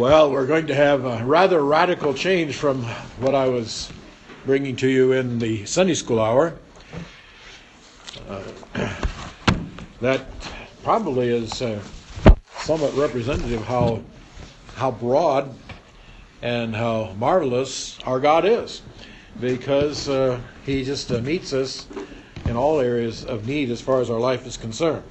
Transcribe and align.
Well, 0.00 0.32
we're 0.32 0.46
going 0.46 0.68
to 0.68 0.74
have 0.74 1.04
a 1.04 1.22
rather 1.22 1.62
radical 1.62 2.14
change 2.14 2.56
from 2.56 2.84
what 3.18 3.34
I 3.34 3.48
was 3.48 3.92
bringing 4.46 4.74
to 4.76 4.88
you 4.88 5.12
in 5.12 5.38
the 5.38 5.66
Sunday 5.66 5.92
school 5.92 6.18
hour. 6.18 6.56
Uh, 8.26 8.42
that 10.00 10.24
probably 10.82 11.28
is 11.28 11.60
uh, 11.60 11.82
somewhat 12.60 12.94
representative 12.94 13.62
how 13.64 14.02
how 14.74 14.90
broad 14.90 15.54
and 16.40 16.74
how 16.74 17.14
marvelous 17.18 17.98
our 18.06 18.20
God 18.20 18.46
is, 18.46 18.80
because 19.38 20.08
uh, 20.08 20.40
He 20.64 20.82
just 20.82 21.12
uh, 21.12 21.20
meets 21.20 21.52
us 21.52 21.86
in 22.46 22.56
all 22.56 22.80
areas 22.80 23.26
of 23.26 23.46
need 23.46 23.68
as 23.68 23.82
far 23.82 24.00
as 24.00 24.08
our 24.08 24.18
life 24.18 24.46
is 24.46 24.56
concerned. 24.56 25.04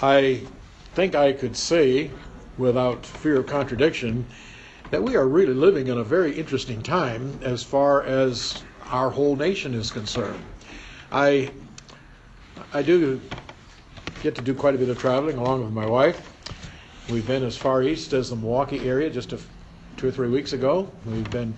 I 0.00 0.42
think 0.94 1.16
I 1.16 1.32
could 1.32 1.56
say, 1.56 2.12
without 2.58 3.04
fear 3.04 3.38
of 3.38 3.46
contradiction, 3.46 4.26
that 4.90 5.02
we 5.02 5.16
are 5.16 5.26
really 5.26 5.54
living 5.54 5.88
in 5.88 5.98
a 5.98 6.04
very 6.04 6.38
interesting 6.38 6.82
time 6.82 7.38
as 7.42 7.62
far 7.62 8.02
as 8.02 8.62
our 8.90 9.10
whole 9.10 9.36
nation 9.36 9.74
is 9.74 9.90
concerned. 9.90 10.42
I 11.10 11.50
I 12.74 12.82
do 12.82 13.20
get 14.22 14.34
to 14.36 14.42
do 14.42 14.54
quite 14.54 14.74
a 14.74 14.78
bit 14.78 14.88
of 14.88 14.98
traveling 14.98 15.36
along 15.36 15.64
with 15.64 15.72
my 15.72 15.86
wife. 15.86 16.28
We've 17.10 17.26
been 17.26 17.42
as 17.42 17.56
far 17.56 17.82
east 17.82 18.12
as 18.12 18.30
the 18.30 18.36
Milwaukee 18.36 18.88
area 18.88 19.10
just 19.10 19.32
a, 19.32 19.38
two 19.96 20.08
or 20.08 20.10
three 20.10 20.28
weeks 20.28 20.52
ago. 20.52 20.90
We've 21.04 21.30
been 21.30 21.54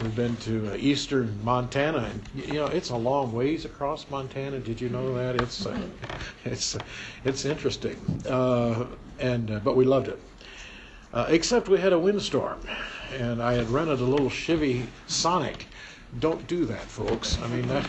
we've 0.00 0.16
been 0.16 0.36
to 0.38 0.72
uh, 0.72 0.76
eastern 0.76 1.38
Montana, 1.44 2.10
and 2.10 2.46
you 2.46 2.54
know 2.54 2.66
it's 2.66 2.90
a 2.90 2.96
long 2.96 3.32
ways 3.32 3.64
across 3.64 4.08
Montana. 4.10 4.58
Did 4.58 4.80
you 4.80 4.88
know 4.88 5.14
that? 5.14 5.40
It's 5.40 5.66
uh, 5.66 5.78
it's 6.44 6.76
it's 7.24 7.44
interesting, 7.44 7.96
uh, 8.28 8.86
and 9.18 9.50
uh, 9.50 9.60
but 9.60 9.76
we 9.76 9.84
loved 9.84 10.08
it. 10.08 10.20
Uh, 11.12 11.26
except 11.28 11.68
we 11.68 11.78
had 11.78 11.92
a 11.92 11.98
windstorm, 11.98 12.58
and 13.12 13.42
I 13.42 13.54
had 13.54 13.68
rented 13.70 14.00
a 14.00 14.04
little 14.04 14.30
Chevy 14.30 14.86
Sonic. 15.06 15.66
Don't 16.18 16.44
do 16.46 16.64
that, 16.64 16.82
folks. 16.82 17.38
I 17.40 17.48
mean 17.48 17.68
that. 17.68 17.88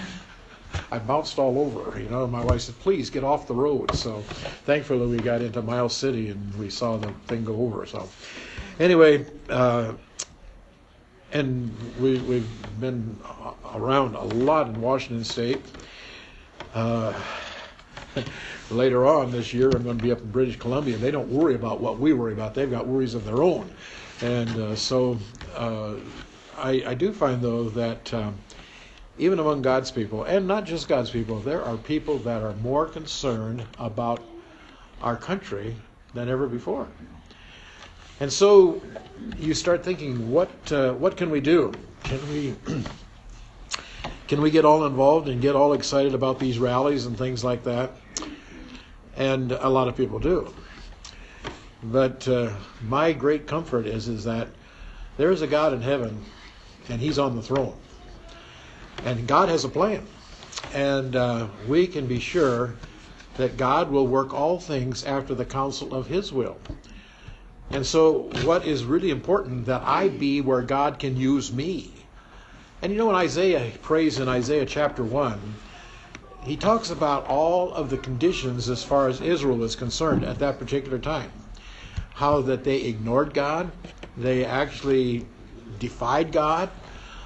I 0.92 1.00
bounced 1.00 1.40
all 1.40 1.58
over. 1.60 2.00
You 2.00 2.10
know, 2.10 2.28
my 2.28 2.44
wife 2.44 2.62
said, 2.62 2.78
"Please 2.80 3.10
get 3.10 3.24
off 3.24 3.48
the 3.48 3.56
road." 3.56 3.94
So, 3.96 4.22
thankfully, 4.66 5.08
we 5.08 5.18
got 5.18 5.42
into 5.42 5.62
Miles 5.62 5.96
City 5.96 6.30
and 6.30 6.56
we 6.56 6.70
saw 6.70 6.98
the 6.98 7.12
thing 7.28 7.44
go 7.44 7.56
over. 7.56 7.86
So, 7.86 8.08
anyway, 8.80 9.26
uh, 9.50 9.94
and 11.32 11.76
we 12.00 12.20
we've 12.20 12.80
been 12.80 13.18
around 13.74 14.16
a 14.16 14.24
lot 14.24 14.68
in 14.68 14.80
Washington 14.82 15.24
State. 15.24 15.62
Uh, 16.74 17.14
later 18.72 19.06
on 19.06 19.32
this 19.32 19.54
year, 19.54 19.70
I'm 19.70 19.84
going 19.84 19.98
to 19.98 20.04
be 20.04 20.12
up 20.12 20.20
in 20.20 20.32
British 20.32 20.58
Columbia. 20.58 20.98
They 20.98 21.12
don't 21.12 21.30
worry 21.30 21.56
about 21.56 21.82
what 21.82 22.00
we 22.00 22.14
worry 22.14 22.34
about. 22.34 22.54
They've 22.54 22.70
got 22.70 22.88
worries 22.88 23.14
of 23.14 23.26
their 23.26 23.42
own, 23.44 23.70
and 24.22 24.50
uh, 24.50 24.76
so 24.76 25.18
uh, 25.56 25.96
I, 26.58 26.84
I 26.88 26.94
do 26.94 27.14
find 27.14 27.42
though 27.42 27.70
that. 27.70 28.14
Um, 28.14 28.38
even 29.18 29.40
among 29.40 29.62
God's 29.62 29.92
people, 29.92 30.26
and 30.26 30.46
not 30.46 30.66
just 30.66 30.90
God's 30.90 31.10
people, 31.10 31.40
there 31.40 31.64
are 31.64 31.78
people 31.78 32.18
that 32.20 32.42
are 32.42 32.54
more 32.56 32.86
concerned 32.86 33.64
about 33.80 34.22
our 35.02 35.16
country 35.16 35.78
than 36.14 36.28
ever 36.30 36.48
before. 36.48 36.88
And 38.20 38.32
so 38.32 38.82
you 39.38 39.54
start 39.54 39.84
thinking, 39.84 40.32
what 40.32 40.50
uh, 40.72 40.94
what 40.94 41.18
can 41.18 41.30
we 41.30 41.42
do? 41.42 41.74
Can 42.04 42.20
we 42.30 42.56
can 44.28 44.42
we 44.42 44.52
get 44.52 44.66
all 44.66 44.86
involved 44.86 45.28
and 45.28 45.42
get 45.42 45.56
all 45.56 45.74
excited 45.74 46.14
about 46.14 46.40
these 46.40 46.60
rallies 46.60 47.06
and 47.06 47.18
things 47.18 47.44
like 47.44 47.64
that? 47.64 47.92
And 49.16 49.52
a 49.52 49.70
lot 49.70 49.88
of 49.88 49.96
people 49.96 50.20
do. 50.20 50.54
But 51.84 52.28
uh, 52.28 52.54
my 52.82 53.14
great 53.14 53.48
comfort 53.48 53.86
is 53.86 54.08
is 54.08 54.24
that 54.24 54.48
there 55.18 55.32
is 55.32 55.42
a 55.42 55.48
God 55.48 55.74
in 55.74 55.82
heaven, 55.82 56.24
and 56.90 57.00
He's 57.00 57.20
on 57.20 57.36
the 57.36 57.42
throne 57.42 57.78
and 59.04 59.28
God 59.28 59.50
has 59.50 59.64
a 59.64 59.70
plan. 59.70 60.06
And 60.74 61.16
uh, 61.16 61.48
we 61.68 61.88
can 61.88 62.08
be 62.08 62.20
sure 62.20 62.76
that 63.38 63.58
God 63.58 63.92
will 63.92 64.08
work 64.08 64.34
all 64.34 64.60
things 64.60 65.04
after 65.06 65.36
the 65.36 65.46
counsel 65.46 65.94
of 65.94 66.08
His 66.08 66.32
will. 66.32 66.58
And 67.72 67.86
so, 67.86 68.30
what 68.44 68.66
is 68.66 68.84
really 68.84 69.10
important 69.10 69.66
that 69.66 69.82
I 69.84 70.10
be 70.10 70.42
where 70.42 70.62
God 70.62 71.00
can 71.00 71.18
use 71.18 71.52
me. 71.52 71.92
And 72.86 72.94
you 72.94 73.00
know, 73.00 73.08
when 73.08 73.16
Isaiah 73.16 73.72
prays 73.82 74.20
in 74.20 74.30
Isaiah 74.30 74.64
chapter 74.64 75.04
1, 75.04 75.40
he 76.44 76.56
talks 76.56 76.92
about 76.92 77.26
all 77.26 77.74
of 77.74 77.90
the 77.90 77.98
conditions 77.98 78.70
as 78.70 78.84
far 78.84 79.08
as 79.08 79.22
Israel 79.22 79.64
is 79.64 79.76
concerned 79.76 80.24
at 80.24 80.38
that 80.38 80.60
particular 80.60 81.00
time. 81.00 81.32
How 82.14 82.42
that 82.42 82.64
they 82.64 82.84
ignored 82.84 83.34
God, 83.34 83.72
they 84.16 84.46
actually 84.46 85.26
defied 85.80 86.32
God, 86.32 86.70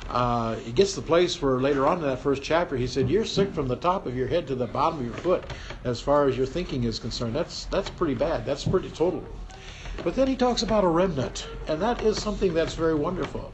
uh, 0.08 0.56
he 0.56 0.72
gets 0.72 0.94
to 0.94 1.02
the 1.02 1.08
place 1.08 1.42
where 1.42 1.60
later 1.60 1.86
on 1.86 1.98
in 1.98 2.04
that 2.04 2.20
first 2.20 2.42
chapter 2.42 2.78
he 2.78 2.88
said, 2.88 3.10
"You're 3.10 3.26
sick 3.26 3.52
from 3.54 3.68
the 3.68 3.76
top 3.76 4.08
of 4.08 4.16
your 4.16 4.28
head 4.28 4.48
to 4.48 4.56
the 4.56 4.66
bottom 4.66 5.00
of 5.00 5.06
your 5.06 5.14
foot, 5.14 5.44
as 5.84 6.00
far 6.00 6.30
as 6.30 6.38
your 6.38 6.48
thinking 6.48 6.86
is 6.86 7.00
concerned. 7.00 7.36
That's 7.36 7.66
that's 7.66 7.90
pretty 7.90 8.16
bad. 8.16 8.46
That's 8.46 8.64
pretty 8.64 8.92
total." 8.92 9.26
But 10.06 10.16
then 10.16 10.30
he 10.30 10.38
talks 10.38 10.64
about 10.64 10.86
a 10.86 10.88
remnant, 10.88 11.48
and 11.68 11.82
that 11.82 12.02
is 12.02 12.18
something 12.18 12.54
that's 12.54 12.76
very 12.76 12.96
wonderful. 12.96 13.52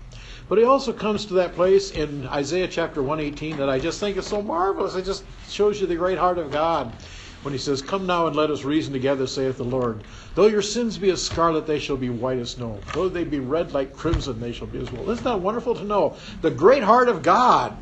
But 0.47 0.59
he 0.59 0.63
also 0.63 0.94
comes 0.94 1.25
to 1.25 1.33
that 1.35 1.56
place 1.56 1.89
in 1.91 2.28
Isaiah 2.28 2.67
chapter 2.67 3.01
118 3.01 3.57
that 3.57 3.69
I 3.69 3.79
just 3.79 4.00
think 4.00 4.16
is 4.17 4.28
so 4.28 4.41
marvelous. 4.41 4.95
It 4.95 5.06
just 5.06 5.23
shows 5.50 5.81
you 5.81 5.88
the 5.88 5.95
great 5.95 6.19
heart 6.19 6.38
of 6.38 6.51
God 6.51 6.94
when 7.41 7.51
he 7.51 7.57
says, 7.57 7.81
Come 7.81 8.06
now 8.06 8.28
and 8.28 8.35
let 8.35 8.51
us 8.51 8.63
reason 8.63 8.94
together, 8.94 9.25
saith 9.25 9.57
the 9.57 9.63
Lord. 9.63 10.03
Though 10.35 10.45
your 10.45 10.61
sins 10.61 11.00
be 11.00 11.09
as 11.09 11.23
scarlet, 11.23 11.66
they 11.66 11.79
shall 11.79 11.97
be 11.97 12.09
white 12.09 12.38
as 12.38 12.51
snow. 12.51 12.84
Though 12.94 13.09
they 13.09 13.23
be 13.23 13.39
red 13.39 13.72
like 13.72 13.95
crimson, 13.95 14.39
they 14.39 14.51
shall 14.51 14.67
be 14.67 14.79
as 14.79 14.91
wool. 14.91 15.09
Isn't 15.09 15.23
that 15.23 15.41
wonderful 15.41 15.73
to 15.75 15.84
know? 15.84 16.16
The 16.41 16.51
great 16.51 16.84
heart 16.84 17.09
of 17.09 17.23
God. 17.23 17.78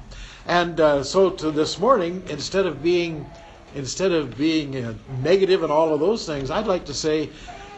And 0.45 0.79
uh, 0.79 1.03
so 1.03 1.31
to 1.31 1.51
this 1.51 1.79
morning, 1.79 2.23
instead 2.29 2.65
of 2.65 2.81
being 2.81 3.29
instead 3.75 4.11
of 4.11 4.37
being 4.37 4.77
uh, 4.77 4.93
negative 5.21 5.63
and 5.63 5.71
all 5.71 5.93
of 5.93 5.99
those 5.99 6.25
things, 6.25 6.51
I'd 6.51 6.67
like 6.67 6.85
to 6.85 6.93
say 6.93 7.29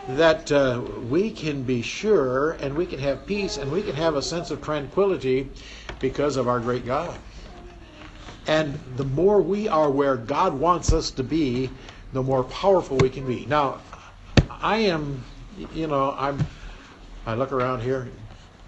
that 0.10 0.52
uh, 0.52 0.82
we 1.10 1.32
can 1.32 1.64
be 1.64 1.82
sure 1.82 2.52
and 2.54 2.76
we 2.76 2.86
can 2.86 3.00
have 3.00 3.26
peace 3.26 3.58
and 3.58 3.72
we 3.72 3.82
can 3.82 3.96
have 3.96 4.16
a 4.16 4.22
sense 4.22 4.52
of 4.52 4.62
tranquility 4.62 5.50
because 6.00 6.38
of 6.38 6.48
our 6.48 6.60
great 6.60 6.86
God. 6.86 7.18
And 8.48 8.80
the 8.96 9.04
more 9.04 9.42
we 9.42 9.68
are 9.68 9.90
where 9.90 10.16
God 10.16 10.54
wants 10.54 10.94
us 10.94 11.10
to 11.12 11.24
be, 11.24 11.70
the 12.14 12.22
more 12.22 12.44
powerful 12.44 12.98
we 12.98 13.10
can 13.10 13.26
be. 13.26 13.46
Now, 13.48 13.80
I 14.50 14.78
am, 14.78 15.24
you 15.74 15.88
know, 15.88 16.16
I'm, 16.18 16.46
I 17.26 17.34
look 17.34 17.52
around 17.52 17.82
here, 17.82 18.08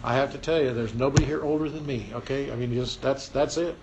I 0.03 0.15
have 0.15 0.31
to 0.31 0.37
tell 0.39 0.61
you, 0.61 0.73
there's 0.73 0.95
nobody 0.95 1.25
here 1.25 1.43
older 1.43 1.69
than 1.69 1.85
me, 1.85 2.09
okay? 2.13 2.51
I 2.51 2.55
mean, 2.55 2.73
just, 2.73 3.01
that's, 3.01 3.29
that's 3.29 3.57
it. 3.57 3.75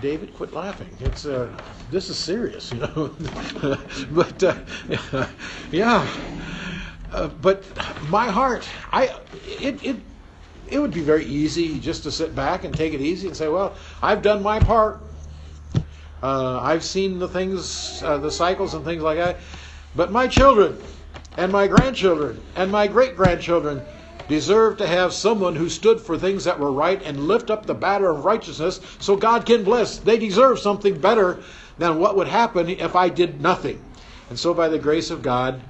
David, 0.00 0.34
quit 0.34 0.52
laughing. 0.52 0.88
It's, 1.00 1.26
uh, 1.26 1.50
this 1.90 2.08
is 2.08 2.16
serious, 2.16 2.72
you 2.72 2.78
know. 2.78 3.14
but, 4.10 4.42
uh, 4.42 5.26
yeah. 5.70 6.06
Uh, 7.12 7.28
but 7.28 7.64
my 8.08 8.26
heart, 8.26 8.66
I, 8.92 9.14
it, 9.60 9.84
it 9.84 9.96
it 10.70 10.78
would 10.78 10.92
be 10.94 11.00
very 11.00 11.24
easy 11.24 11.78
just 11.80 12.04
to 12.04 12.12
sit 12.12 12.34
back 12.34 12.64
and 12.64 12.74
take 12.74 12.94
it 12.94 13.00
easy 13.00 13.26
and 13.26 13.36
say, 13.36 13.48
well, 13.48 13.74
I've 14.02 14.22
done 14.22 14.42
my 14.42 14.60
part. 14.60 15.00
Uh, 16.22 16.60
I've 16.60 16.84
seen 16.84 17.18
the 17.18 17.28
things, 17.28 18.02
uh, 18.04 18.18
the 18.18 18.30
cycles 18.30 18.74
and 18.74 18.84
things 18.84 19.02
like 19.02 19.18
that. 19.18 19.38
But 19.96 20.12
my 20.12 20.28
children 20.28 20.80
and 21.36 21.50
my 21.50 21.66
grandchildren 21.66 22.40
and 22.54 22.70
my 22.70 22.86
great 22.86 23.16
grandchildren 23.16 23.82
deserve 24.28 24.78
to 24.78 24.86
have 24.86 25.12
someone 25.12 25.56
who 25.56 25.68
stood 25.68 26.00
for 26.00 26.18
things 26.18 26.44
that 26.44 26.58
were 26.58 26.72
right 26.72 27.02
and 27.02 27.28
lift 27.28 27.50
up 27.50 27.66
the 27.66 27.74
banner 27.74 28.10
of 28.10 28.24
righteousness 28.24 28.80
so 28.98 29.16
God 29.16 29.46
can 29.46 29.64
bless. 29.64 29.98
They 29.98 30.18
deserve 30.18 30.58
something 30.58 31.00
better 31.00 31.42
than 31.78 31.98
what 31.98 32.16
would 32.16 32.28
happen 32.28 32.68
if 32.68 32.94
I 32.94 33.08
did 33.08 33.40
nothing. 33.40 33.82
And 34.28 34.38
so, 34.38 34.54
by 34.54 34.68
the 34.68 34.78
grace 34.78 35.10
of 35.10 35.22
God, 35.22 35.60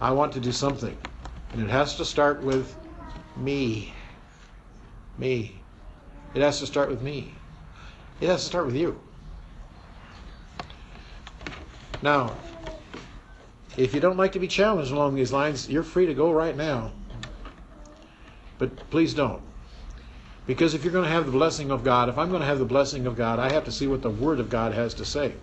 I 0.00 0.10
want 0.10 0.32
to 0.32 0.40
do 0.40 0.52
something. 0.52 0.96
And 1.52 1.62
it 1.62 1.70
has 1.70 1.96
to 1.96 2.04
start 2.04 2.42
with 2.42 2.74
me. 3.36 3.92
Me. 5.16 5.60
It 6.34 6.42
has 6.42 6.58
to 6.60 6.66
start 6.66 6.88
with 6.88 7.02
me. 7.02 7.34
It 8.20 8.28
has 8.28 8.42
to 8.42 8.46
start 8.46 8.66
with 8.66 8.74
you. 8.74 9.00
Now, 12.02 12.36
if 13.76 13.94
you 13.94 14.00
don't 14.00 14.16
like 14.16 14.32
to 14.32 14.38
be 14.38 14.48
challenged 14.48 14.92
along 14.92 15.14
these 15.14 15.32
lines, 15.32 15.68
you're 15.68 15.82
free 15.82 16.06
to 16.06 16.14
go 16.14 16.32
right 16.32 16.56
now. 16.56 16.92
But 18.58 18.90
please 18.90 19.14
don't. 19.14 19.42
Because 20.46 20.74
if 20.74 20.82
you're 20.82 20.92
going 20.92 21.04
to 21.04 21.10
have 21.10 21.26
the 21.26 21.32
blessing 21.32 21.70
of 21.70 21.84
God, 21.84 22.08
if 22.08 22.16
I'm 22.16 22.30
going 22.30 22.40
to 22.40 22.46
have 22.46 22.58
the 22.58 22.64
blessing 22.64 23.06
of 23.06 23.16
God, 23.16 23.38
I 23.38 23.52
have 23.52 23.64
to 23.64 23.72
see 23.72 23.86
what 23.86 24.02
the 24.02 24.10
Word 24.10 24.40
of 24.40 24.48
God 24.48 24.72
has 24.72 24.94
to 24.94 25.04
say. 25.04 25.34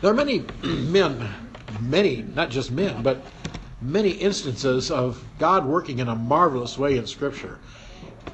There 0.00 0.10
are 0.10 0.14
many 0.14 0.44
men, 0.62 1.28
many, 1.80 2.22
not 2.34 2.50
just 2.50 2.70
men, 2.70 3.02
but 3.02 3.24
many 3.80 4.10
instances 4.10 4.90
of 4.90 5.22
God 5.38 5.64
working 5.66 6.00
in 6.00 6.08
a 6.08 6.16
marvelous 6.16 6.76
way 6.78 6.96
in 6.98 7.06
Scripture 7.06 7.58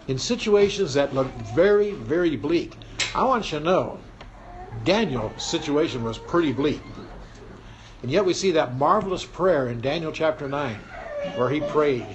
in 0.09 0.19
situations 0.19 0.95
that 0.95 1.15
look 1.15 1.29
very, 1.55 1.93
very 1.93 2.37
bleak. 2.37 2.77
I 3.15 3.25
want 3.25 3.53
you 3.53 3.59
to 3.59 3.65
know 3.65 3.99
Daniel's 4.85 5.43
situation 5.43 6.03
was 6.03 6.19
pretty 6.19 6.53
bleak. 6.53 6.81
And 8.03 8.11
yet 8.11 8.25
we 8.25 8.35
see 8.35 8.53
that 8.53 8.77
marvelous 8.77 9.25
prayer 9.25 9.69
in 9.69 9.81
Daniel 9.81 10.13
chapter 10.13 10.49
9 10.49 10.77
where 11.37 11.51
he 11.51 11.61
prayed. 11.61 12.07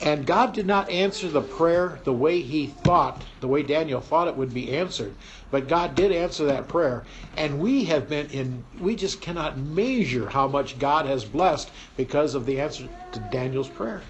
And 0.00 0.26
God 0.26 0.52
did 0.52 0.66
not 0.66 0.90
answer 0.90 1.28
the 1.28 1.42
prayer 1.42 1.98
the 2.04 2.12
way 2.12 2.40
he 2.40 2.68
thought, 2.68 3.24
the 3.40 3.48
way 3.48 3.64
Daniel 3.64 4.00
thought 4.00 4.28
it 4.28 4.36
would 4.36 4.54
be 4.54 4.70
answered. 4.70 5.14
But 5.50 5.66
God 5.66 5.96
did 5.96 6.12
answer 6.12 6.44
that 6.46 6.68
prayer. 6.68 7.04
And 7.36 7.58
we 7.58 7.84
have 7.84 8.08
been 8.08 8.28
in, 8.30 8.64
we 8.80 8.94
just 8.94 9.20
cannot 9.20 9.58
measure 9.58 10.28
how 10.28 10.46
much 10.46 10.78
God 10.78 11.06
has 11.06 11.24
blessed 11.24 11.70
because 11.96 12.34
of 12.34 12.46
the 12.46 12.60
answer 12.60 12.88
to 13.12 13.18
Daniel's 13.18 13.68
prayer. 13.68 14.02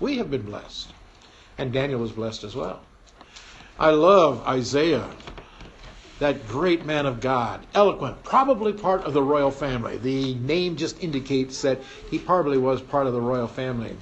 We 0.00 0.16
have 0.18 0.30
been 0.30 0.42
blessed. 0.42 0.92
And 1.58 1.72
Daniel 1.72 2.00
was 2.00 2.12
blessed 2.12 2.44
as 2.44 2.54
well. 2.54 2.80
I 3.78 3.90
love 3.90 4.46
Isaiah, 4.46 5.06
that 6.18 6.48
great 6.48 6.86
man 6.86 7.04
of 7.04 7.20
God, 7.20 7.66
eloquent, 7.74 8.24
probably 8.24 8.72
part 8.72 9.02
of 9.02 9.12
the 9.12 9.22
royal 9.22 9.50
family. 9.50 9.98
The 9.98 10.34
name 10.34 10.76
just 10.76 11.02
indicates 11.02 11.60
that 11.60 11.82
he 12.10 12.18
probably 12.18 12.56
was 12.56 12.80
part 12.80 13.06
of 13.06 13.12
the 13.12 13.20
royal 13.20 13.48
family. 13.48 13.96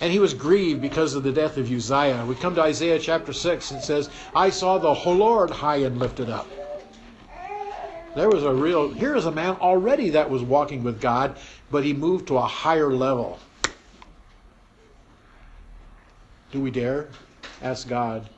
And 0.00 0.12
he 0.12 0.18
was 0.18 0.32
grieved 0.32 0.80
because 0.80 1.14
of 1.14 1.22
the 1.22 1.32
death 1.32 1.56
of 1.58 1.70
Uzziah. 1.70 2.24
We 2.26 2.34
come 2.34 2.54
to 2.54 2.62
Isaiah 2.62 2.98
chapter 2.98 3.32
6 3.32 3.70
and 3.70 3.82
says, 3.82 4.08
I 4.34 4.50
saw 4.50 4.78
the 4.78 4.92
Lord 5.10 5.50
high 5.50 5.76
and 5.76 5.98
lifted 5.98 6.30
up. 6.30 6.48
There 8.14 8.30
was 8.30 8.42
a 8.42 8.52
real, 8.52 8.92
here 8.92 9.14
is 9.14 9.26
a 9.26 9.30
man 9.30 9.56
already 9.60 10.10
that 10.10 10.30
was 10.30 10.42
walking 10.42 10.82
with 10.82 11.00
God, 11.00 11.36
but 11.70 11.84
he 11.84 11.92
moved 11.92 12.26
to 12.28 12.38
a 12.38 12.46
higher 12.46 12.92
level. 12.92 13.38
Do 16.50 16.60
we 16.60 16.72
dare 16.72 17.08
ask 17.62 17.86
God 17.86 18.28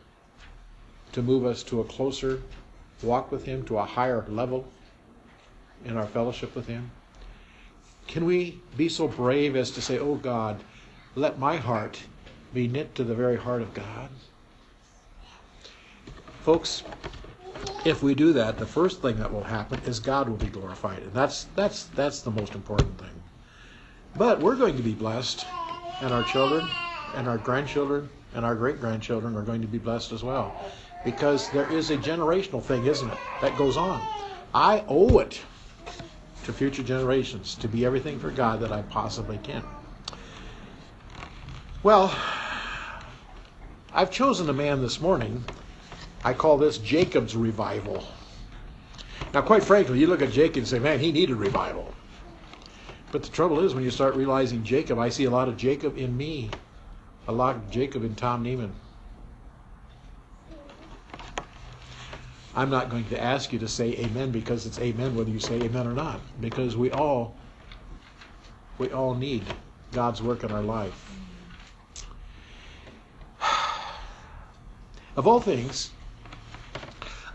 to 1.13 1.23
move 1.23 1.47
us 1.47 1.63
to 1.65 1.81
a 1.81 1.85
closer 1.85 2.43
walk 3.03 3.33
with 3.33 3.45
Him, 3.45 3.65
to 3.65 3.79
a 3.79 3.85
higher 3.85 4.25
level 4.29 4.71
in 5.85 5.97
our 5.97 6.07
fellowship 6.07 6.55
with 6.55 6.67
Him? 6.67 6.91
Can 8.07 8.27
we 8.27 8.61
be 8.77 8.89
so 8.89 9.09
brave 9.09 9.57
as 9.57 9.71
to 9.73 9.81
say, 9.81 9.99
Oh 9.99 10.17
God, 10.17 10.63
let 11.15 11.39
my 11.39 11.57
heart 11.57 12.01
be 12.55 12.69
knit 12.69 12.95
to 12.95 13.05
the 13.05 13.15
very 13.15 13.37
heart 13.37 13.63
of 13.63 13.75
God? 13.75 14.09
Folks, 16.43 16.83
if 17.85 18.03
we 18.03 18.15
do 18.15 18.33
that, 18.33 18.59
the 18.59 18.67
first 18.67 19.03
thing 19.03 19.19
that 19.19 19.33
will 19.33 19.45
happen 19.45 19.81
is 19.87 20.01
God 20.01 20.29
will 20.29 20.37
be 20.37 20.47
glorified. 20.47 21.03
And 21.03 21.13
that's 21.13 21.45
that's 21.55 21.85
that's 21.95 22.23
the 22.23 22.31
most 22.31 22.55
important 22.55 22.99
thing. 22.99 23.23
But 24.17 24.41
we're 24.41 24.57
going 24.57 24.77
to 24.77 24.83
be 24.83 24.93
blessed, 24.93 25.47
and 26.01 26.13
our 26.13 26.25
children, 26.25 26.69
and 27.15 27.29
our 27.29 27.39
grandchildren, 27.39 28.09
and 28.35 28.45
our 28.45 28.55
great 28.55 28.81
grandchildren 28.81 29.37
are 29.37 29.43
going 29.43 29.63
to 29.63 29.67
be 29.67 29.79
blessed 29.79 30.13
as 30.13 30.23
well. 30.23 30.55
Because 31.05 31.51
there 31.51 31.71
is 31.73 31.91
a 31.91 31.97
generational 31.97 32.63
thing, 32.63 32.87
isn't 32.87 33.09
it, 33.09 33.19
that 33.41 33.57
goes 33.57 33.77
on. 33.77 34.01
I 34.55 34.85
owe 34.87 35.19
it 35.19 35.41
to 36.45 36.53
future 36.53 36.83
generations 36.83 37.55
to 37.57 37.69
be 37.69 37.87
everything 37.87 38.19
for 38.19 38.31
God 38.31 38.61
that 38.61 38.73
I 38.73 38.83
possibly 38.83 39.39
can. 39.43 39.65
Well, 41.83 42.17
I've 43.93 44.13
chosen 44.13 44.49
a 44.49 44.53
man 44.53 44.83
this 44.83 45.01
morning. 45.01 45.45
I 46.23 46.33
call 46.33 46.57
this 46.57 46.79
Jacob's 46.79 47.35
revival. 47.35 48.05
Now, 49.35 49.43
quite 49.43 49.65
frankly, 49.65 49.99
you 49.99 50.07
look 50.07 50.23
at 50.23 50.31
Jacob 50.31 50.59
and 50.59 50.69
say, 50.69 50.79
man, 50.79 51.01
he 51.01 51.11
needed 51.11 51.35
revival. 51.35 51.93
But 53.11 53.25
the 53.25 53.31
trouble 53.31 53.59
is, 53.65 53.75
when 53.75 53.83
you 53.83 53.91
start 53.91 54.15
realizing 54.15 54.63
Jacob, 54.63 55.01
I 55.01 55.09
see 55.09 55.25
a 55.25 55.31
lot 55.31 55.49
of 55.49 55.57
Jacob 55.57 55.99
in 55.99 56.17
me, 56.17 56.51
a 57.27 57.33
lot 57.33 57.57
of 57.57 57.69
Jacob 57.69 58.05
in 58.05 58.15
Tom 58.15 58.45
Neiman. 58.45 58.71
I'm 62.55 62.71
not 62.71 62.91
going 62.91 63.07
to 63.07 63.21
ask 63.21 63.53
you 63.53 63.59
to 63.59 63.69
say 63.69 63.97
amen 63.97 64.31
because 64.31 64.67
it's 64.67 64.79
amen 64.79 65.17
whether 65.17 65.31
you 65.31 65.41
say 65.41 65.57
amen 65.57 65.89
or 65.89 65.95
not, 65.95 66.21
because 66.41 66.77
we 66.77 66.93
all 66.93 67.35
we 68.79 68.93
all 68.93 69.15
need 69.15 69.43
God's 69.93 70.23
work 70.23 70.45
in 70.45 70.53
our 70.53 70.63
life. 70.63 71.12
Of 75.15 75.27
all 75.27 75.41
things, 75.41 75.91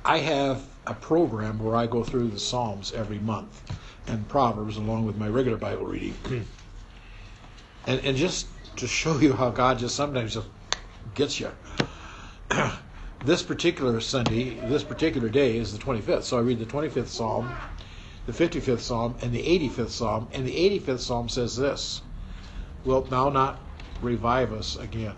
I 0.04 0.18
have 0.20 0.64
a 0.88 0.94
program 0.94 1.60
where 1.60 1.76
I 1.76 1.86
go 1.86 2.04
through 2.04 2.30
the 2.30 2.40
Psalms 2.40 2.92
every 2.92 3.20
month 3.20 3.62
and 4.08 4.28
Proverbs 4.28 4.78
along 4.78 5.06
with 5.06 5.18
my 5.18 5.28
regular 5.28 5.58
Bible 5.58 5.86
reading. 5.86 6.14
Hmm. 6.14 6.42
and, 7.86 8.00
and 8.04 8.18
just 8.18 8.48
to 8.78 8.88
show 8.88 9.18
you 9.20 9.34
how 9.34 9.50
God 9.50 9.80
just 9.80 9.96
sometimes 9.96 10.34
just 10.34 10.48
gets 11.14 11.40
you. 11.40 11.52
this 13.26 13.44
particular 13.44 14.00
Sunday, 14.00 14.56
this 14.70 14.84
particular 14.84 15.30
day 15.30 15.58
is 15.58 15.78
the 15.78 15.84
25th. 15.84 16.24
So 16.24 16.38
I 16.38 16.42
read 16.42 16.60
the 16.60 16.66
25th 16.66 17.08
Psalm, 17.08 17.54
the 18.26 18.32
55th 18.32 18.80
Psalm, 18.80 19.16
and 19.22 19.32
the 19.32 19.44
85th 19.44 19.90
Psalm. 19.90 20.28
And 20.34 20.48
the 20.48 20.80
85th 20.80 21.00
Psalm 21.00 21.30
says 21.30 21.58
this 21.58 22.02
Wilt 22.86 23.10
thou 23.10 23.30
not 23.30 23.60
revive 24.02 24.54
us 24.54 24.78
again? 24.78 25.16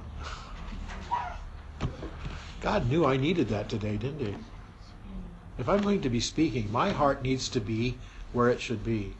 God 2.61 2.89
knew 2.89 3.05
I 3.05 3.17
needed 3.17 3.47
that 3.49 3.69
today, 3.69 3.97
didn't 3.97 4.19
He? 4.19 4.35
If 5.57 5.67
I'm 5.69 5.81
going 5.81 6.01
to 6.01 6.09
be 6.09 6.19
speaking, 6.19 6.71
my 6.71 6.91
heart 6.91 7.21
needs 7.21 7.49
to 7.49 7.59
be 7.59 7.97
where 8.33 8.49
it 8.49 8.61
should 8.61 8.83
be. 8.83 9.13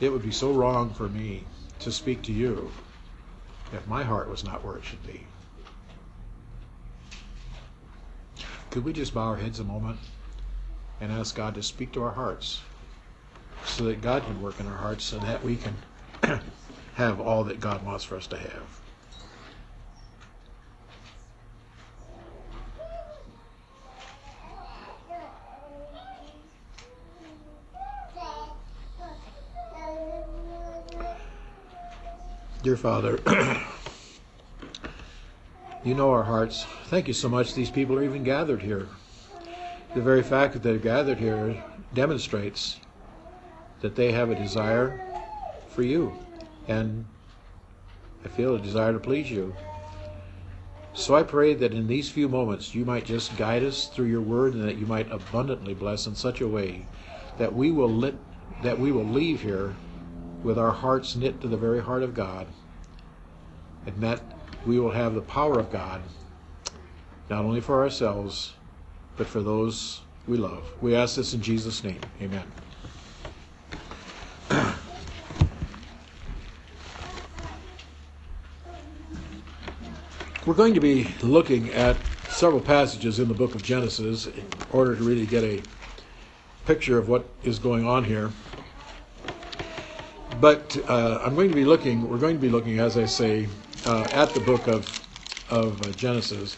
It 0.00 0.10
would 0.10 0.22
be 0.22 0.32
so 0.32 0.52
wrong 0.52 0.92
for 0.92 1.08
me 1.08 1.44
to 1.80 1.90
speak 1.90 2.22
to 2.22 2.32
you 2.32 2.70
if 3.72 3.86
my 3.86 4.02
heart 4.02 4.28
was 4.28 4.44
not 4.44 4.64
where 4.64 4.76
it 4.76 4.84
should 4.84 5.04
be. 5.06 5.26
Could 8.70 8.84
we 8.84 8.92
just 8.92 9.14
bow 9.14 9.28
our 9.28 9.36
heads 9.36 9.58
a 9.58 9.64
moment 9.64 9.98
and 11.00 11.10
ask 11.10 11.34
God 11.34 11.54
to 11.54 11.62
speak 11.62 11.92
to 11.92 12.02
our 12.02 12.12
hearts 12.12 12.60
so 13.64 13.84
that 13.84 14.02
God 14.02 14.24
can 14.24 14.42
work 14.42 14.60
in 14.60 14.66
our 14.66 14.76
hearts 14.76 15.04
so 15.04 15.18
that 15.20 15.42
we 15.42 15.56
can 15.56 15.74
have 16.94 17.20
all 17.20 17.44
that 17.44 17.60
God 17.60 17.84
wants 17.84 18.04
for 18.04 18.16
us 18.16 18.26
to 18.28 18.36
have? 18.36 18.85
Dear 32.66 32.76
Father, 32.76 33.20
you 35.84 35.94
know 35.94 36.10
our 36.10 36.24
hearts. 36.24 36.64
Thank 36.86 37.06
you 37.06 37.14
so 37.14 37.28
much 37.28 37.54
these 37.54 37.70
people 37.70 37.96
are 37.96 38.02
even 38.02 38.24
gathered 38.24 38.60
here. 38.60 38.88
The 39.94 40.00
very 40.00 40.24
fact 40.24 40.52
that 40.52 40.64
they're 40.64 40.76
gathered 40.76 41.18
here 41.18 41.62
demonstrates 41.94 42.80
that 43.82 43.94
they 43.94 44.10
have 44.10 44.30
a 44.30 44.34
desire 44.34 45.00
for 45.68 45.84
you. 45.84 46.18
And 46.66 47.06
I 48.24 48.28
feel 48.30 48.56
a 48.56 48.60
desire 48.60 48.94
to 48.94 48.98
please 48.98 49.30
you. 49.30 49.54
So 50.92 51.14
I 51.14 51.22
pray 51.22 51.54
that 51.54 51.72
in 51.72 51.86
these 51.86 52.10
few 52.10 52.28
moments 52.28 52.74
you 52.74 52.84
might 52.84 53.04
just 53.04 53.36
guide 53.36 53.62
us 53.62 53.86
through 53.86 54.06
your 54.06 54.22
word 54.22 54.54
and 54.54 54.64
that 54.64 54.76
you 54.76 54.86
might 54.86 55.12
abundantly 55.12 55.74
bless 55.74 56.08
in 56.08 56.16
such 56.16 56.40
a 56.40 56.48
way 56.48 56.84
that 57.38 57.54
we 57.54 57.70
will 57.70 57.92
lit, 57.92 58.16
that 58.64 58.76
we 58.76 58.90
will 58.90 59.06
leave 59.06 59.40
here 59.40 59.76
with 60.46 60.56
our 60.60 60.70
hearts 60.70 61.16
knit 61.16 61.40
to 61.40 61.48
the 61.48 61.56
very 61.56 61.82
heart 61.82 62.04
of 62.04 62.14
God, 62.14 62.46
and 63.84 64.00
that 64.00 64.22
we 64.64 64.78
will 64.78 64.92
have 64.92 65.12
the 65.12 65.20
power 65.20 65.58
of 65.58 65.72
God, 65.72 66.00
not 67.28 67.44
only 67.44 67.60
for 67.60 67.82
ourselves, 67.82 68.54
but 69.16 69.26
for 69.26 69.42
those 69.42 70.02
we 70.28 70.36
love. 70.36 70.62
We 70.80 70.94
ask 70.94 71.16
this 71.16 71.34
in 71.34 71.42
Jesus' 71.42 71.82
name. 71.82 71.98
Amen. 72.22 72.44
We're 80.46 80.54
going 80.54 80.74
to 80.74 80.80
be 80.80 81.08
looking 81.24 81.70
at 81.70 81.96
several 82.28 82.60
passages 82.60 83.18
in 83.18 83.26
the 83.26 83.34
book 83.34 83.56
of 83.56 83.64
Genesis 83.64 84.26
in 84.26 84.46
order 84.70 84.94
to 84.94 85.02
really 85.02 85.26
get 85.26 85.42
a 85.42 85.60
picture 86.66 86.98
of 86.98 87.08
what 87.08 87.28
is 87.42 87.58
going 87.58 87.84
on 87.84 88.04
here. 88.04 88.30
But 90.40 90.76
uh, 90.88 91.20
I'm 91.24 91.34
going 91.34 91.48
to 91.48 91.54
be 91.54 91.64
looking, 91.64 92.08
we're 92.08 92.18
going 92.18 92.36
to 92.36 92.40
be 92.40 92.50
looking, 92.50 92.78
as 92.78 92.98
I 92.98 93.06
say, 93.06 93.48
uh, 93.86 94.06
at 94.12 94.34
the 94.34 94.40
book 94.40 94.68
of, 94.68 94.86
of 95.48 95.80
uh, 95.82 95.92
Genesis. 95.92 96.56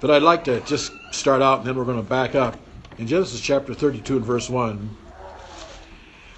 But 0.00 0.12
I'd 0.12 0.22
like 0.22 0.44
to 0.44 0.60
just 0.60 0.92
start 1.10 1.42
out 1.42 1.58
and 1.58 1.68
then 1.68 1.76
we're 1.76 1.84
going 1.84 1.96
to 1.96 2.08
back 2.08 2.34
up. 2.34 2.56
In 2.98 3.06
Genesis 3.08 3.40
chapter 3.40 3.74
32 3.74 4.18
and 4.18 4.24
verse 4.24 4.48
1, 4.48 4.96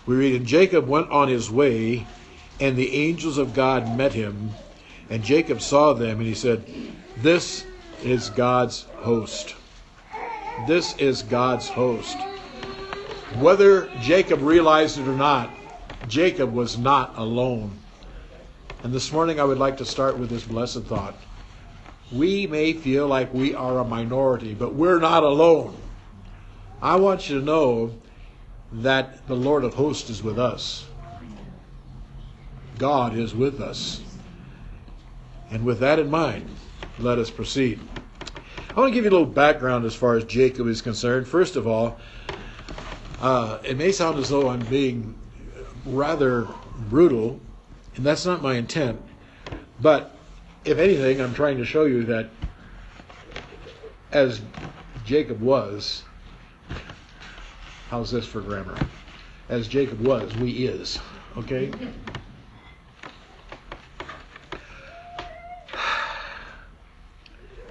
we 0.06 0.16
read, 0.16 0.34
And 0.34 0.46
Jacob 0.46 0.88
went 0.88 1.10
on 1.10 1.28
his 1.28 1.50
way, 1.50 2.06
and 2.58 2.76
the 2.76 2.94
angels 2.94 3.36
of 3.36 3.52
God 3.52 3.96
met 3.96 4.14
him. 4.14 4.50
And 5.10 5.22
Jacob 5.22 5.60
saw 5.60 5.92
them, 5.92 6.18
and 6.18 6.26
he 6.26 6.34
said, 6.34 6.64
This 7.18 7.66
is 8.02 8.30
God's 8.30 8.82
host. 8.96 9.56
This 10.66 10.96
is 10.96 11.22
God's 11.22 11.68
host. 11.68 12.16
Whether 13.38 13.90
Jacob 14.00 14.40
realized 14.42 14.98
it 14.98 15.06
or 15.06 15.16
not, 15.16 15.50
Jacob 16.08 16.52
was 16.52 16.78
not 16.78 17.16
alone. 17.16 17.72
And 18.82 18.92
this 18.92 19.12
morning 19.12 19.38
I 19.38 19.44
would 19.44 19.58
like 19.58 19.76
to 19.78 19.84
start 19.84 20.18
with 20.18 20.28
this 20.28 20.44
blessed 20.44 20.82
thought. 20.84 21.14
We 22.10 22.46
may 22.46 22.72
feel 22.72 23.06
like 23.06 23.32
we 23.32 23.54
are 23.54 23.78
a 23.78 23.84
minority, 23.84 24.54
but 24.54 24.74
we're 24.74 24.98
not 24.98 25.22
alone. 25.22 25.76
I 26.82 26.96
want 26.96 27.30
you 27.30 27.38
to 27.38 27.44
know 27.44 27.94
that 28.72 29.26
the 29.28 29.36
Lord 29.36 29.64
of 29.64 29.74
hosts 29.74 30.10
is 30.10 30.22
with 30.22 30.38
us. 30.38 30.86
God 32.78 33.16
is 33.16 33.34
with 33.34 33.60
us. 33.60 34.02
And 35.50 35.64
with 35.64 35.78
that 35.80 35.98
in 35.98 36.10
mind, 36.10 36.48
let 36.98 37.18
us 37.18 37.30
proceed. 37.30 37.78
I 38.74 38.80
want 38.80 38.90
to 38.90 38.94
give 38.94 39.04
you 39.04 39.10
a 39.10 39.12
little 39.12 39.26
background 39.26 39.84
as 39.84 39.94
far 39.94 40.16
as 40.16 40.24
Jacob 40.24 40.66
is 40.66 40.82
concerned. 40.82 41.28
First 41.28 41.56
of 41.56 41.66
all, 41.66 41.98
uh, 43.20 43.58
it 43.62 43.76
may 43.76 43.92
sound 43.92 44.18
as 44.18 44.30
though 44.30 44.48
I'm 44.48 44.64
being 44.66 45.14
rather 45.84 46.46
brutal, 46.88 47.40
and 47.96 48.04
that's 48.06 48.24
not 48.24 48.42
my 48.42 48.54
intent. 48.54 49.00
But 49.80 50.16
if 50.64 50.78
anything, 50.78 51.20
I'm 51.20 51.34
trying 51.34 51.58
to 51.58 51.64
show 51.64 51.84
you 51.84 52.04
that 52.04 52.30
as 54.12 54.42
Jacob 55.04 55.40
was, 55.40 56.04
how's 57.88 58.10
this 58.10 58.26
for 58.26 58.40
grammar? 58.40 58.76
As 59.48 59.66
Jacob 59.66 60.00
was, 60.00 60.34
we 60.36 60.50
is. 60.50 60.98
Okay? 61.36 61.70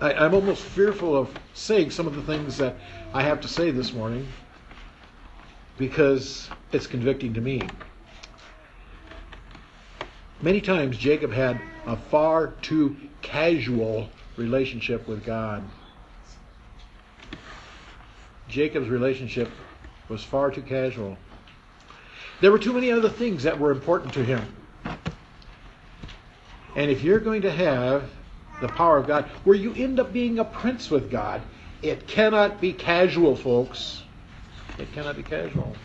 I, 0.02 0.14
I'm 0.14 0.34
almost 0.34 0.64
fearful 0.64 1.16
of 1.16 1.30
saying 1.54 1.92
some 1.92 2.08
of 2.08 2.16
the 2.16 2.24
things 2.24 2.58
that 2.58 2.76
I 3.14 3.22
have 3.22 3.40
to 3.42 3.48
say 3.48 3.72
this 3.72 3.94
morning 3.94 4.28
because 5.78 6.50
it's 6.72 6.88
convicting 6.88 7.34
to 7.36 7.42
me. 7.42 7.62
Many 10.42 10.62
times 10.62 10.98
Jacob 10.98 11.32
had 11.32 11.62
a 11.86 11.96
far 11.96 12.48
too 12.62 12.96
casual 13.22 14.10
relationship 14.38 15.08
with 15.08 15.24
God. 15.24 15.64
Jacob's 18.48 18.90
relationship 18.90 19.50
was 20.10 20.24
far 20.24 20.52
too 20.52 20.62
casual. 20.62 21.18
There 22.42 22.52
were 22.52 22.60
too 22.60 22.74
many 22.74 22.92
other 22.92 23.10
things 23.10 23.44
that 23.44 23.60
were 23.60 23.72
important 23.72 24.14
to 24.14 24.24
him. 24.24 24.42
And 26.76 26.90
if 26.90 27.04
you're 27.04 27.20
going 27.20 27.44
to 27.44 27.52
have 27.52 28.10
the 28.62 28.68
power 28.70 28.98
of 28.98 29.08
God, 29.08 29.26
where 29.44 29.56
you 29.56 29.74
end 29.74 30.00
up 30.00 30.14
being 30.14 30.40
a 30.40 30.46
prince 30.46 30.90
with 30.90 31.12
God. 31.12 31.42
It 31.82 32.08
cannot 32.08 32.62
be 32.62 32.72
casual, 32.72 33.36
folks. 33.36 34.04
It 34.78 34.92
cannot 34.94 35.18
be 35.18 35.24
casual. 35.24 35.76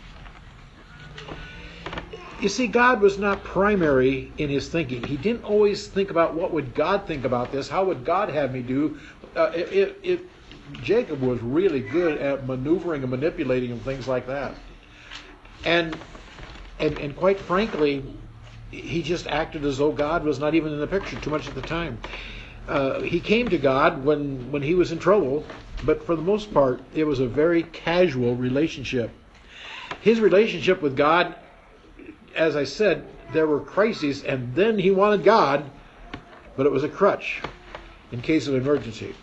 You 2.39 2.49
see, 2.49 2.67
God 2.67 3.01
was 3.01 3.17
not 3.17 3.43
primary 3.43 4.31
in 4.37 4.49
his 4.49 4.69
thinking. 4.69 5.03
He 5.03 5.17
didn't 5.17 5.43
always 5.43 5.87
think 5.87 6.11
about 6.11 6.35
what 6.35 6.53
would 6.53 6.75
God 6.75 7.07
think 7.07 7.25
about 7.25 7.51
this, 7.51 7.67
how 7.67 7.85
would 7.85 8.05
God 8.05 8.29
have 8.29 8.53
me 8.53 8.61
do. 8.61 8.99
Uh, 9.35 9.51
it, 9.55 9.99
it, 10.03 10.25
Jacob 10.83 11.21
was 11.21 11.41
really 11.41 11.79
good 11.79 12.19
at 12.19 12.45
maneuvering 12.45 13.01
and 13.01 13.09
manipulating 13.09 13.71
and 13.71 13.81
things 13.81 14.07
like 14.07 14.27
that. 14.27 14.55
And, 15.65 15.97
and, 16.79 16.97
and 16.99 17.15
quite 17.15 17.39
frankly, 17.39 18.03
he 18.69 19.01
just 19.01 19.27
acted 19.27 19.65
as 19.65 19.79
though 19.79 19.91
God 19.91 20.23
was 20.23 20.39
not 20.39 20.53
even 20.53 20.73
in 20.73 20.79
the 20.79 20.87
picture 20.87 21.19
too 21.19 21.29
much 21.29 21.47
at 21.47 21.55
the 21.55 21.61
time 21.61 21.97
uh, 22.67 23.01
he 23.01 23.19
came 23.19 23.47
to 23.49 23.57
God 23.57 24.03
when, 24.03 24.51
when 24.51 24.61
he 24.61 24.75
was 24.75 24.91
in 24.91 24.99
trouble, 24.99 25.45
but 25.83 26.03
for 26.05 26.15
the 26.15 26.21
most 26.21 26.53
part, 26.53 26.81
it 26.93 27.05
was 27.05 27.19
a 27.19 27.27
very 27.27 27.63
casual 27.63 28.35
relationship. 28.35 29.11
His 30.01 30.19
relationship 30.19 30.81
with 30.81 30.95
God, 30.95 31.35
as 32.37 32.55
I 32.55 32.63
said, 32.63 33.05
there 33.33 33.47
were 33.47 33.59
crises, 33.59 34.23
and 34.23 34.55
then 34.55 34.79
he 34.79 34.91
wanted 34.91 35.23
God, 35.23 35.69
but 36.55 36.65
it 36.65 36.71
was 36.71 36.83
a 36.83 36.89
crutch 36.89 37.41
in 38.11 38.21
case 38.21 38.47
of 38.47 38.55
emergency. 38.55 39.15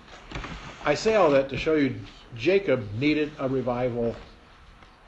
I 0.84 0.94
say 0.94 1.14
all 1.14 1.30
that 1.30 1.48
to 1.48 1.56
show 1.56 1.74
you 1.74 1.94
Jacob 2.36 2.92
needed 2.98 3.32
a 3.38 3.48
revival. 3.48 4.14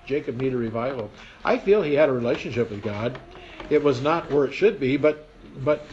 Jacob 0.07 0.37
needed 0.37 0.55
a 0.55 0.59
revival. 0.59 1.11
I 1.45 1.59
feel 1.59 1.83
he 1.83 1.95
had 1.95 2.09
a 2.09 2.13
relationship 2.13 2.71
with 2.71 2.83
God. 2.83 3.19
It 3.69 3.83
was 3.83 4.01
not 4.01 4.31
where 4.31 4.45
it 4.45 4.55
should 4.55 4.81
be, 4.81 4.97
but 4.97 5.29
but 5.65 5.85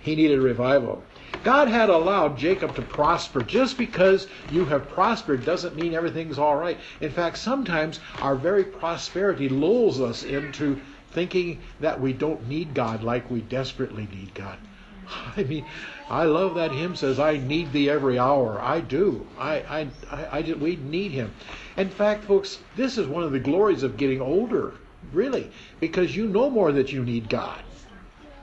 he 0.00 0.16
needed 0.16 0.38
a 0.38 0.42
revival. 0.42 1.02
God 1.44 1.68
had 1.68 1.90
allowed 1.90 2.38
Jacob 2.38 2.74
to 2.76 2.82
prosper. 2.82 3.42
Just 3.42 3.76
because 3.76 4.26
you 4.50 4.64
have 4.64 4.88
prospered 4.88 5.44
doesn't 5.44 5.76
mean 5.76 5.94
everything's 5.94 6.38
all 6.38 6.56
right. 6.56 6.78
In 7.00 7.10
fact, 7.10 7.38
sometimes 7.38 8.00
our 8.22 8.34
very 8.34 8.64
prosperity 8.64 9.48
lulls 9.48 10.00
us 10.00 10.22
into 10.24 10.80
thinking 11.10 11.60
that 11.80 12.00
we 12.00 12.12
don't 12.12 12.48
need 12.48 12.74
God 12.74 13.02
like 13.02 13.30
we 13.30 13.40
desperately 13.40 14.08
need 14.12 14.34
God. 14.34 14.58
I 15.36 15.42
mean, 15.44 15.64
I 16.08 16.24
love 16.24 16.54
that 16.56 16.72
hymn 16.72 16.96
says, 16.96 17.18
"I 17.18 17.38
need 17.38 17.72
Thee 17.72 17.90
every 17.90 18.18
hour." 18.18 18.60
I 18.60 18.80
do. 18.80 19.26
I, 19.38 19.54
I, 19.60 19.88
I, 20.10 20.24
I, 20.38 20.52
we 20.54 20.76
need 20.76 21.12
Him. 21.12 21.32
In 21.76 21.90
fact, 21.90 22.24
folks, 22.24 22.58
this 22.76 22.98
is 22.98 23.06
one 23.06 23.22
of 23.22 23.32
the 23.32 23.40
glories 23.40 23.82
of 23.82 23.96
getting 23.96 24.20
older, 24.20 24.74
really, 25.12 25.50
because 25.80 26.16
you 26.16 26.28
know 26.28 26.50
more 26.50 26.72
that 26.72 26.92
you 26.92 27.04
need 27.04 27.28
God. 27.28 27.60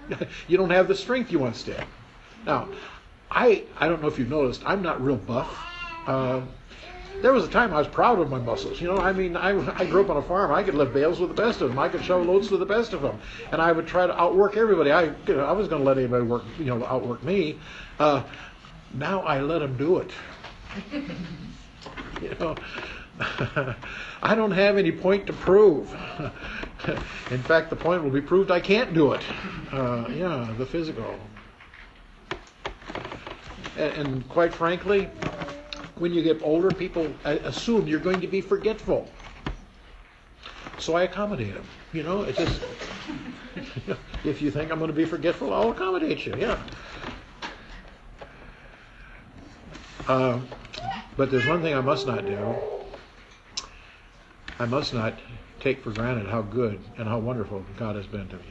you 0.48 0.58
don't 0.58 0.70
have 0.70 0.88
the 0.88 0.96
strength 0.96 1.32
you 1.32 1.40
once 1.40 1.64
did. 1.64 1.84
Now, 2.46 2.70
I 3.30 3.64
I 3.78 3.88
don't 3.88 4.02
know 4.02 4.08
if 4.08 4.20
you've 4.20 4.30
noticed, 4.30 4.62
I'm 4.66 4.82
not 4.82 5.04
real 5.04 5.18
buff. 5.18 5.58
Uh, 6.08 6.42
there 7.26 7.34
was 7.34 7.44
a 7.44 7.50
time 7.50 7.74
I 7.74 7.80
was 7.80 7.88
proud 7.88 8.20
of 8.20 8.30
my 8.30 8.38
muscles. 8.38 8.80
You 8.80 8.88
know, 8.88 9.00
I 9.00 9.12
mean, 9.12 9.36
I, 9.36 9.50
I 9.80 9.86
grew 9.88 10.04
up 10.04 10.12
on 10.12 10.18
a 10.18 10.22
farm. 10.22 10.52
I 10.52 10.62
could 10.62 10.76
lift 10.76 10.94
bales 10.94 11.20
with 11.20 11.30
the 11.30 11.42
best 11.42 11.60
of 11.60 11.70
them. 11.70 11.80
I 11.80 11.90
could 11.90 12.04
shovel 12.04 12.32
loads 12.32 12.52
with 12.52 12.60
the 12.60 12.68
best 12.68 12.94
of 12.94 13.02
them, 13.02 13.20
and 13.52 13.60
I 13.60 13.72
would 13.72 13.88
try 13.88 14.06
to 14.06 14.16
outwork 14.16 14.58
everybody. 14.58 14.92
I 14.92 15.06
you 15.06 15.14
know, 15.30 15.44
I 15.44 15.52
was 15.54 15.68
going 15.68 15.82
to 15.82 15.88
let 15.88 15.98
anybody 15.98 16.24
work 16.24 16.44
you 16.60 16.66
know 16.66 16.86
outwork 16.86 17.24
me. 17.24 17.58
Uh, 17.98 18.22
now 18.94 19.22
I 19.22 19.42
let 19.42 19.58
them 19.58 19.76
do 19.76 19.98
it. 19.98 20.12
you 22.22 22.36
know. 22.40 22.56
I 24.22 24.36
don't 24.36 24.52
have 24.52 24.78
any 24.78 24.92
point 24.92 25.26
to 25.26 25.34
prove. 25.34 25.92
In 27.32 27.42
fact, 27.42 27.72
the 27.72 27.76
point 27.76 28.04
will 28.04 28.12
be 28.12 28.22
proved 28.22 28.52
I 28.52 28.60
can't 28.60 28.94
do 28.94 29.14
it. 29.14 29.24
Uh, 29.72 30.06
yeah, 30.12 30.54
the 30.60 30.66
physical. 30.68 31.16
And 33.78 34.30
quite 34.30 34.54
frankly, 34.54 35.10
when 35.98 36.14
you 36.14 36.22
get 36.22 36.42
older, 36.42 36.70
people 36.70 37.12
assume 37.24 37.88
you're 37.88 38.00
going 38.00 38.22
to 38.22 38.28
be 38.28 38.42
forgetful. 38.42 39.10
So 40.78 40.96
I 40.96 41.04
accommodate 41.04 41.54
them. 41.54 41.66
You 41.94 42.04
know, 42.04 42.24
it's 42.24 42.38
just 42.38 42.62
if 44.26 44.42
you 44.42 44.52
think 44.52 44.72
I'm 44.72 44.80
going 44.80 44.92
to 44.92 44.96
be 44.96 45.06
forgetful, 45.06 45.54
I'll 45.54 45.72
accommodate 45.72 46.26
you. 46.26 46.36
Yeah. 46.38 46.62
Uh, 50.08 50.40
but 51.18 51.32
there's 51.32 51.48
one 51.48 51.62
thing 51.62 51.74
I 51.74 51.82
must 51.82 52.06
not 52.06 52.26
do. 52.26 52.56
I 54.60 54.66
must 54.66 54.94
not 54.94 55.18
take 55.60 55.82
for 55.82 55.92
granted 55.92 56.28
how 56.28 56.42
good 56.42 56.80
and 56.98 57.08
how 57.08 57.20
wonderful 57.20 57.64
God 57.78 57.96
has 57.96 58.06
been 58.06 58.28
to 58.28 58.36
me. 58.36 58.44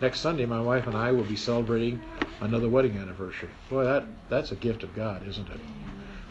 Next 0.00 0.20
Sunday, 0.20 0.46
my 0.46 0.60
wife 0.60 0.86
and 0.86 0.96
I 0.96 1.12
will 1.12 1.24
be 1.24 1.36
celebrating 1.36 2.02
another 2.40 2.68
wedding 2.68 2.96
anniversary. 2.98 3.50
Boy, 3.70 3.84
that 3.84 4.04
that's 4.28 4.50
a 4.50 4.56
gift 4.56 4.82
of 4.82 4.94
God, 4.96 5.26
isn't 5.28 5.48
it? 5.48 5.60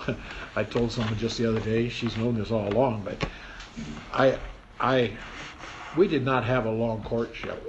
I 0.55 0.63
told 0.63 0.91
someone 0.91 1.17
just 1.17 1.38
the 1.38 1.48
other 1.48 1.60
day. 1.60 1.89
She's 1.89 2.17
known 2.17 2.36
this 2.36 2.51
all 2.51 2.67
along, 2.67 3.03
but 3.03 3.17
I, 4.13 4.38
I, 4.79 5.12
we 5.98 6.08
did 6.08 6.24
not 6.24 6.43
have 6.43 6.65
a 6.65 6.72
long 6.72 7.03
courtship. 7.03 7.62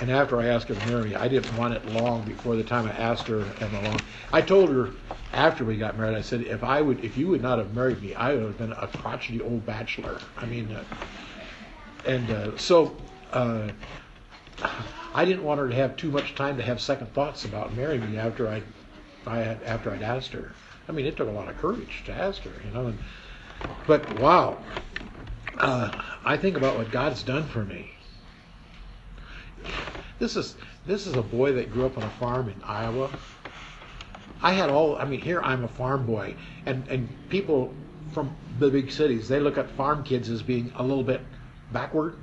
And 0.00 0.10
after 0.10 0.40
I 0.40 0.46
asked 0.46 0.68
her 0.68 0.74
to 0.74 0.86
marry 0.86 1.10
me, 1.10 1.14
I 1.16 1.26
didn't 1.26 1.56
want 1.56 1.74
it 1.74 1.84
long 1.86 2.22
before 2.22 2.54
the 2.56 2.62
time 2.62 2.86
I 2.86 2.92
asked 2.92 3.26
her 3.26 3.42
and 3.60 3.72
long. 3.72 4.00
I 4.32 4.42
told 4.42 4.70
her 4.70 4.90
after 5.32 5.64
we 5.64 5.76
got 5.76 5.98
married, 5.98 6.16
I 6.16 6.20
said, 6.20 6.42
if 6.42 6.62
I 6.62 6.80
would, 6.80 7.04
if 7.04 7.16
you 7.18 7.26
would 7.28 7.42
not 7.42 7.58
have 7.58 7.74
married 7.74 8.00
me, 8.00 8.14
I 8.14 8.34
would 8.34 8.42
have 8.42 8.58
been 8.58 8.72
a 8.72 8.86
crotchety 8.86 9.40
old 9.40 9.66
bachelor. 9.66 10.20
I 10.36 10.46
mean, 10.46 10.70
uh, 10.72 10.84
and 12.06 12.30
uh, 12.30 12.56
so. 12.56 12.96
Uh, 13.32 13.68
I 15.14 15.24
didn't 15.24 15.44
want 15.44 15.60
her 15.60 15.68
to 15.68 15.74
have 15.74 15.96
too 15.96 16.10
much 16.10 16.34
time 16.34 16.56
to 16.58 16.62
have 16.62 16.80
second 16.80 17.12
thoughts 17.12 17.44
about 17.44 17.74
marrying 17.74 18.10
me 18.10 18.18
after 18.18 18.48
I, 18.48 18.62
I 19.26 19.40
after 19.40 19.90
I'd 19.90 20.02
asked 20.02 20.32
her. 20.32 20.52
I 20.88 20.92
mean, 20.92 21.06
it 21.06 21.16
took 21.16 21.28
a 21.28 21.32
lot 21.32 21.48
of 21.48 21.58
courage 21.58 22.02
to 22.06 22.12
ask 22.12 22.42
her, 22.42 22.52
you 22.64 22.72
know. 22.72 22.86
And, 22.88 22.98
but 23.86 24.18
wow, 24.18 24.58
uh, 25.58 25.90
I 26.24 26.36
think 26.36 26.56
about 26.56 26.78
what 26.78 26.90
God's 26.90 27.22
done 27.22 27.44
for 27.44 27.64
me. 27.64 27.90
This 30.18 30.36
is 30.36 30.56
this 30.86 31.06
is 31.06 31.14
a 31.14 31.22
boy 31.22 31.52
that 31.52 31.70
grew 31.70 31.86
up 31.86 31.96
on 31.96 32.04
a 32.04 32.10
farm 32.10 32.48
in 32.48 32.60
Iowa. 32.64 33.10
I 34.42 34.52
had 34.52 34.70
all. 34.70 34.96
I 34.96 35.04
mean, 35.04 35.20
here 35.20 35.42
I'm 35.42 35.64
a 35.64 35.68
farm 35.68 36.06
boy, 36.06 36.34
and 36.64 36.88
and 36.88 37.08
people 37.28 37.74
from 38.12 38.34
the 38.58 38.70
big 38.70 38.90
cities 38.90 39.28
they 39.28 39.38
look 39.38 39.58
at 39.58 39.70
farm 39.72 40.02
kids 40.02 40.30
as 40.30 40.42
being 40.42 40.72
a 40.76 40.82
little 40.82 41.04
bit 41.04 41.20
backward 41.72 42.16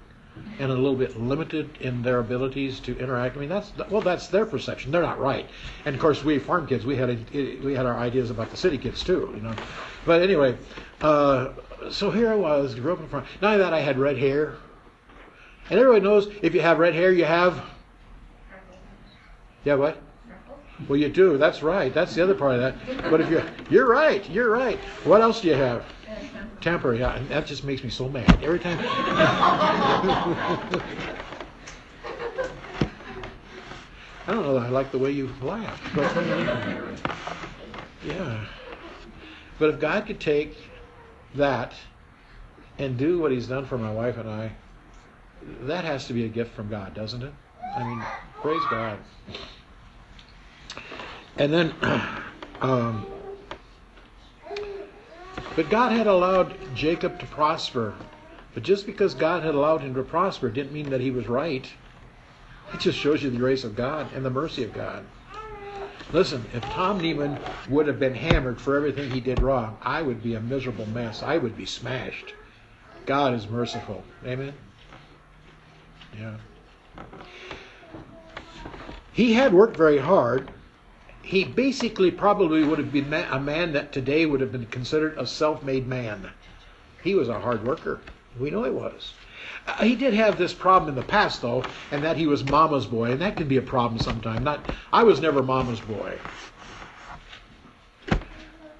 and 0.60 0.72
a 0.72 0.75
little 0.75 0.96
bit 0.96 1.20
limited 1.20 1.77
in 1.80 2.01
their 2.01 2.20
abilities 2.20 2.80
to 2.82 2.98
interact. 2.98 3.36
I 3.36 3.39
mean, 3.39 3.50
that's 3.50 3.72
well, 3.89 4.01
that's 4.01 4.27
their 4.27 4.46
perception. 4.46 4.92
They're 4.92 5.01
not 5.01 5.20
right. 5.20 5.48
And 5.86 5.96
of 5.96 6.01
course, 6.01 6.24
we 6.24 6.39
farm 6.39 6.68
kids, 6.68 6.86
we 6.86 6.96
had 6.96 7.30
we 7.34 7.74
had 7.74 7.86
our 7.86 7.98
ideas 7.98 8.30
about 8.30 8.51
the 8.51 8.58
city 8.58 8.77
kids 8.77 9.04
too, 9.04 9.32
you 9.36 9.42
know. 9.42 9.56
But 10.06 10.22
anyway, 10.22 10.58
uh, 11.01 11.50
so 11.89 12.12
here 12.12 12.32
I 12.32 12.36
was, 12.36 12.75
grew 12.75 12.94
up 12.94 13.00
in 13.00 13.08
farm. 13.08 13.25
Not 13.42 13.54
only 13.54 13.63
that, 13.63 13.74
I 13.74 13.82
had 13.82 13.98
red 13.98 14.18
hair, 14.18 14.56
and 15.70 15.80
everybody 15.80 16.04
knows 16.04 16.30
if 16.42 16.54
you 16.54 16.62
have 16.62 16.80
red 16.80 16.94
hair, 16.94 17.12
you 17.12 17.25
have. 17.25 17.63
Yeah, 19.63 19.75
what? 19.75 20.01
Well, 20.88 21.00
you 21.00 21.10
do. 21.10 21.38
That's 21.38 21.63
right. 21.63 21.94
That's 21.94 22.13
the 22.15 22.24
other 22.24 22.36
part 22.36 22.56
of 22.56 22.62
that. 22.62 23.10
But 23.10 23.22
if 23.22 23.30
you're, 23.30 23.44
you're 23.70 23.88
right. 23.88 24.30
You're 24.30 24.51
right. 24.51 24.77
What 25.06 25.22
else 25.22 25.42
do 25.42 25.48
you 25.48 25.54
have? 25.54 25.86
Temper, 26.66 26.96
yeah, 26.96 27.22
that 27.30 27.46
just 27.46 27.64
makes 27.64 27.84
me 27.84 27.92
so 27.92 28.10
mad 28.10 28.44
every 28.44 28.58
time. 28.58 28.80
I 34.26 34.34
don't 34.34 34.42
know. 34.42 34.58
I 34.58 34.70
like 34.70 34.92
the 34.92 34.98
way 34.98 35.12
you 35.12 35.30
laugh, 35.44 35.80
but 35.94 36.12
yeah. 38.04 38.44
But 39.60 39.76
if 39.76 39.80
God 39.80 40.08
could 40.08 40.20
take 40.20 40.58
that 41.36 41.74
and 42.80 42.98
do 42.98 43.20
what 43.20 43.32
He's 43.32 43.46
done 43.46 43.68
for 43.68 43.78
my 43.78 43.92
wife 43.92 44.18
and 44.18 44.28
I, 44.28 44.52
that 45.62 45.86
has 45.86 46.08
to 46.08 46.14
be 46.14 46.26
a 46.26 46.30
gift 46.30 46.56
from 46.56 46.68
God, 46.68 46.96
doesn't 46.96 47.22
it? 47.22 47.34
I 47.76 47.84
mean, 47.84 48.02
praise 48.42 48.64
God. 48.72 48.98
And 51.38 51.54
then, 51.54 51.76
um, 52.62 53.06
but 55.56 55.70
God 55.70 55.92
had 55.92 56.08
allowed 56.08 56.56
Jacob 56.76 57.20
to 57.20 57.26
prosper. 57.28 57.94
But 58.54 58.64
just 58.64 58.86
because 58.86 59.14
God 59.14 59.44
had 59.44 59.56
allowed 59.56 59.82
him 59.82 59.94
to 59.96 60.04
prosper 60.04 60.50
didn't 60.50 60.74
mean 60.74 60.90
that 60.90 61.02
he 61.02 61.12
was 61.12 61.28
right. 61.28 61.70
It 62.74 62.80
just 62.80 62.98
shows 62.98 63.22
you 63.22 63.30
the 63.30 63.38
grace 63.38 63.64
of 63.64 63.76
God 63.76 64.12
and 64.14 64.26
the 64.26 64.30
mercy 64.30 64.64
of 64.64 64.74
God. 64.74 65.06
Listen, 66.14 66.46
if 66.54 66.64
Tom 66.64 67.00
Neiman 67.00 67.40
would 67.70 67.88
have 67.88 68.00
been 68.00 68.16
hammered 68.16 68.62
for 68.62 68.76
everything 68.76 69.10
he 69.10 69.20
did 69.20 69.42
wrong, 69.42 69.78
I 69.82 70.02
would 70.02 70.22
be 70.22 70.36
a 70.36 70.40
miserable 70.40 70.86
mess. 70.88 71.24
I 71.24 71.38
would 71.38 71.58
be 71.58 71.66
smashed. 71.66 72.34
God 73.06 73.34
is 73.34 73.48
merciful. 73.50 74.04
Amen? 74.26 74.54
Yeah. 76.18 76.38
He 79.12 79.34
had 79.34 79.54
worked 79.54 79.78
very 79.78 79.98
hard. 79.98 80.52
He 81.25 81.44
basically 81.44 82.12
probably 82.12 82.63
would 82.63 82.77
have 82.77 82.91
been 82.91 83.12
a 83.12 83.39
man 83.39 83.74
that 83.74 83.91
today 83.91 84.27
would 84.27 84.41
have 84.41 84.51
been 84.51 84.67
considered 84.67 85.17
a 85.17 85.25
self 85.25 85.63
made 85.63 85.88
man. 85.88 86.29
He 87.03 87.15
was 87.15 87.29
a 87.29 87.39
hard 87.39 87.65
worker. 87.65 88.00
We 88.39 88.51
know 88.51 88.63
he 88.63 88.70
was. 88.70 89.13
Uh, 89.67 89.84
he 89.84 89.96
did 89.96 90.13
have 90.13 90.38
this 90.38 90.53
problem 90.53 90.89
in 90.89 90.96
the 90.96 91.01
past, 91.01 91.41
though, 91.41 91.63
and 91.91 92.03
that 92.03 92.15
he 92.15 92.27
was 92.27 92.48
mama's 92.48 92.86
boy, 92.86 93.12
and 93.12 93.22
that 93.22 93.38
can 93.38 93.48
be 93.48 93.58
a 93.58 93.62
problem 93.63 94.00
sometimes. 94.00 94.41
Not, 94.41 94.70
I 94.94 95.03
was 95.03 95.20
never 95.20 95.41
mama's 95.41 95.79
boy. 95.79 96.20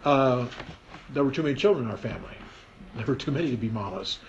Uh, 0.04 0.46
there 1.14 1.24
were 1.24 1.32
too 1.32 1.42
many 1.42 1.56
children 1.56 1.86
in 1.86 1.92
our 1.92 1.98
family. 1.98 2.38
There 2.96 3.08
were 3.08 3.16
too 3.16 3.32
many 3.32 3.50
to 3.50 3.58
be 3.58 3.70
mamas, 3.70 4.20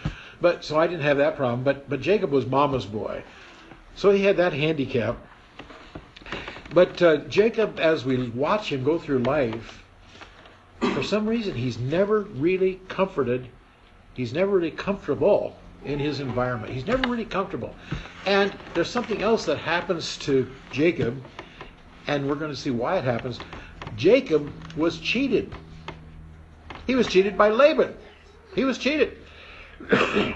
but 0.41 0.65
so 0.65 0.79
I 0.79 0.87
didn't 0.87 1.03
have 1.03 1.19
that 1.19 1.37
problem. 1.37 1.65
But 1.65 1.87
but 1.91 2.01
Jacob 2.01 2.31
was 2.31 2.47
mama's 2.47 2.87
boy, 2.87 3.23
so 3.95 4.11
he 4.11 4.25
had 4.25 4.39
that 4.39 4.55
handicap. 4.55 5.19
But 6.73 7.01
uh, 7.01 7.17
Jacob, 7.29 7.79
as 7.79 8.05
we 8.05 8.29
watch 8.29 8.73
him 8.73 8.85
go 8.85 8.99
through 8.99 9.21
life, 9.21 9.85
for 10.81 11.03
some 11.03 11.27
reason 11.27 11.55
he's 11.55 11.79
never 11.79 12.21
really 12.21 12.81
comforted. 12.89 13.49
He's 14.15 14.33
never 14.33 14.53
really 14.53 14.71
comfortable 14.71 15.57
in 15.85 15.99
his 15.99 16.21
environment. 16.21 16.73
He's 16.73 16.87
never 16.87 17.09
really 17.09 17.25
comfortable. 17.25 17.75
And 18.27 18.53
there's 18.75 18.91
something 18.91 19.23
else 19.23 19.45
that 19.47 19.59
happens 19.59 20.17
to 20.19 20.51
Jacob, 20.73 21.23
and 22.07 22.29
we're 22.29 22.35
going 22.35 22.51
to 22.51 22.57
see 22.57 22.71
why 22.71 22.99
it 22.99 23.05
happens. 23.05 23.39
Jacob 23.97 24.51
was 24.77 24.99
cheated. 24.99 25.55
He 26.87 26.95
was 26.95 27.07
cheated 27.07 27.39
by 27.39 27.51
Laban. 27.51 27.95
He 28.55 28.65
was 28.65 28.79
cheated. 28.79 29.19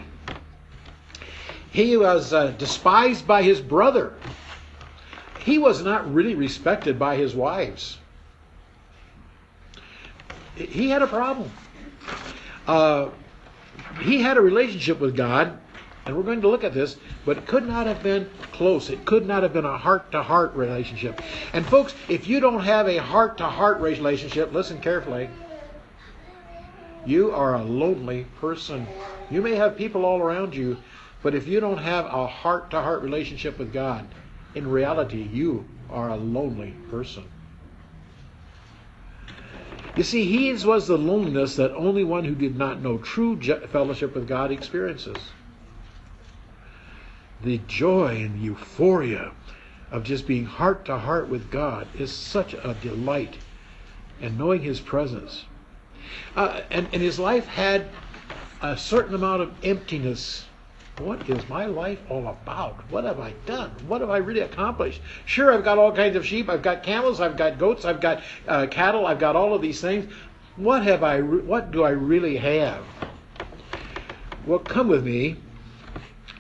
he 1.71 1.97
was 1.97 2.33
uh, 2.33 2.49
despised 2.59 3.27
by 3.27 3.43
his 3.43 3.61
brother. 3.61 4.15
He 5.45 5.59
was 5.59 5.83
not 5.83 6.13
really 6.13 6.35
respected 6.35 6.99
by 6.99 7.17
his 7.17 7.35
wives. 7.35 7.99
He 10.55 10.91
had 10.91 11.03
a 11.03 11.07
problem. 11.07 11.51
Uh, 12.67 13.09
he 14.03 14.21
had 14.21 14.37
a 14.37 14.41
relationship 14.41 15.01
with 15.01 15.17
God, 15.17 15.59
and 16.05 16.17
we're 16.17 16.23
going 16.23 16.43
to 16.43 16.49
look 16.49 16.65
at 16.65 16.75
this, 16.75 16.97
but 17.25 17.39
it 17.39 17.47
could 17.47 17.67
not 17.67 17.87
have 17.87 18.03
been 18.03 18.29
close. 18.53 18.91
It 18.91 19.05
could 19.07 19.27
not 19.27 19.43
have 19.43 19.53
been 19.53 19.65
a 19.65 19.79
heart 19.79 20.13
to 20.13 20.23
heart 20.23 20.55
relationship. 20.55 21.21
And, 21.53 21.65
folks, 21.67 21.95
if 22.09 22.29
you 22.29 22.41
don't 22.41 22.61
have 22.61 22.87
a 22.87 22.99
heart 22.99 23.39
to 23.39 23.45
heart 23.45 23.81
relationship, 23.81 24.53
listen 24.53 24.81
carefully. 24.81 25.31
You 27.07 27.33
are 27.33 27.55
a 27.55 27.63
lonely 27.63 28.27
person. 28.41 28.87
You 29.31 29.41
may 29.41 29.55
have 29.55 29.77
people 29.77 30.05
all 30.05 30.21
around 30.21 30.55
you, 30.55 30.77
but 31.23 31.35
if 31.35 31.47
you 31.47 31.61
don't 31.61 31.79
have 31.79 32.05
a 32.05 32.27
heart 32.27 32.71
to 32.73 32.81
heart 32.81 33.03
relationship 33.03 33.59
with 33.59 33.73
God, 33.73 34.07
in 34.55 34.69
reality, 34.69 35.23
you 35.23 35.65
are 35.89 36.11
a 36.11 36.17
lonely 36.17 36.75
person. 36.91 37.25
You 39.97 40.05
see, 40.05 40.25
his 40.25 40.65
was 40.65 40.87
the 40.87 40.97
loneliness 40.97 41.57
that 41.57 41.73
only 41.73 42.05
one 42.05 42.25
who 42.25 42.35
did 42.35 42.57
not 42.57 42.81
know 42.81 42.99
true 42.99 43.41
fellowship 43.41 44.15
with 44.15 44.29
God 44.29 44.51
experiences. 44.53 45.17
The 47.43 47.59
joy 47.67 48.17
and 48.17 48.41
euphoria 48.41 49.33
of 49.91 50.05
just 50.05 50.27
being 50.27 50.45
heart 50.45 50.85
to 50.85 50.99
heart 50.99 51.29
with 51.29 51.51
God 51.51 51.89
is 51.99 52.13
such 52.13 52.55
a 52.55 52.77
delight, 52.81 53.39
and 54.21 54.39
knowing 54.39 54.63
His 54.63 54.81
presence. 54.81 55.45
Uh, 56.37 56.61
and, 56.71 56.89
and 56.93 57.03
his 57.03 57.19
life 57.19 57.47
had 57.47 57.87
a 58.63 58.77
certain 58.77 59.15
amount 59.15 59.43
of 59.43 59.53
emptiness 59.65 60.47
what 61.01 61.29
is 61.29 61.49
my 61.49 61.67
life 61.67 61.99
all 62.09 62.29
about? 62.29 62.77
What 62.91 63.05
have 63.05 63.21
I 63.21 63.33
done? 63.47 63.71
What 63.87 64.01
have 64.01 64.11
I 64.11 64.19
really 64.19 64.41
accomplished? 64.41 65.01
Sure, 65.25 65.53
I've 65.53 65.65
got 65.65 65.79
all 65.79 65.93
kinds 65.93 66.17
of 66.17 66.27
sheep. 66.27 66.49
I've 66.49 66.63
got 66.63 66.83
camels. 66.83 67.21
I've 67.21 67.37
got 67.37 67.59
goats. 67.59 67.85
I've 67.85 68.01
got 68.01 68.23
uh, 68.47 68.67
cattle. 68.71 69.07
I've 69.07 69.19
got 69.19 69.37
all 69.37 69.55
of 69.55 69.63
these 69.63 69.81
things. 69.81 70.13
What 70.57 70.83
have 70.83 71.03
I? 71.03 71.17
Re- 71.17 71.43
what 71.43 71.71
do 71.71 71.85
I 71.85 71.91
really 71.91 72.37
have? 72.37 72.85
Well, 74.47 74.59
come 74.59 74.89
with 74.89 75.05
me, 75.05 75.37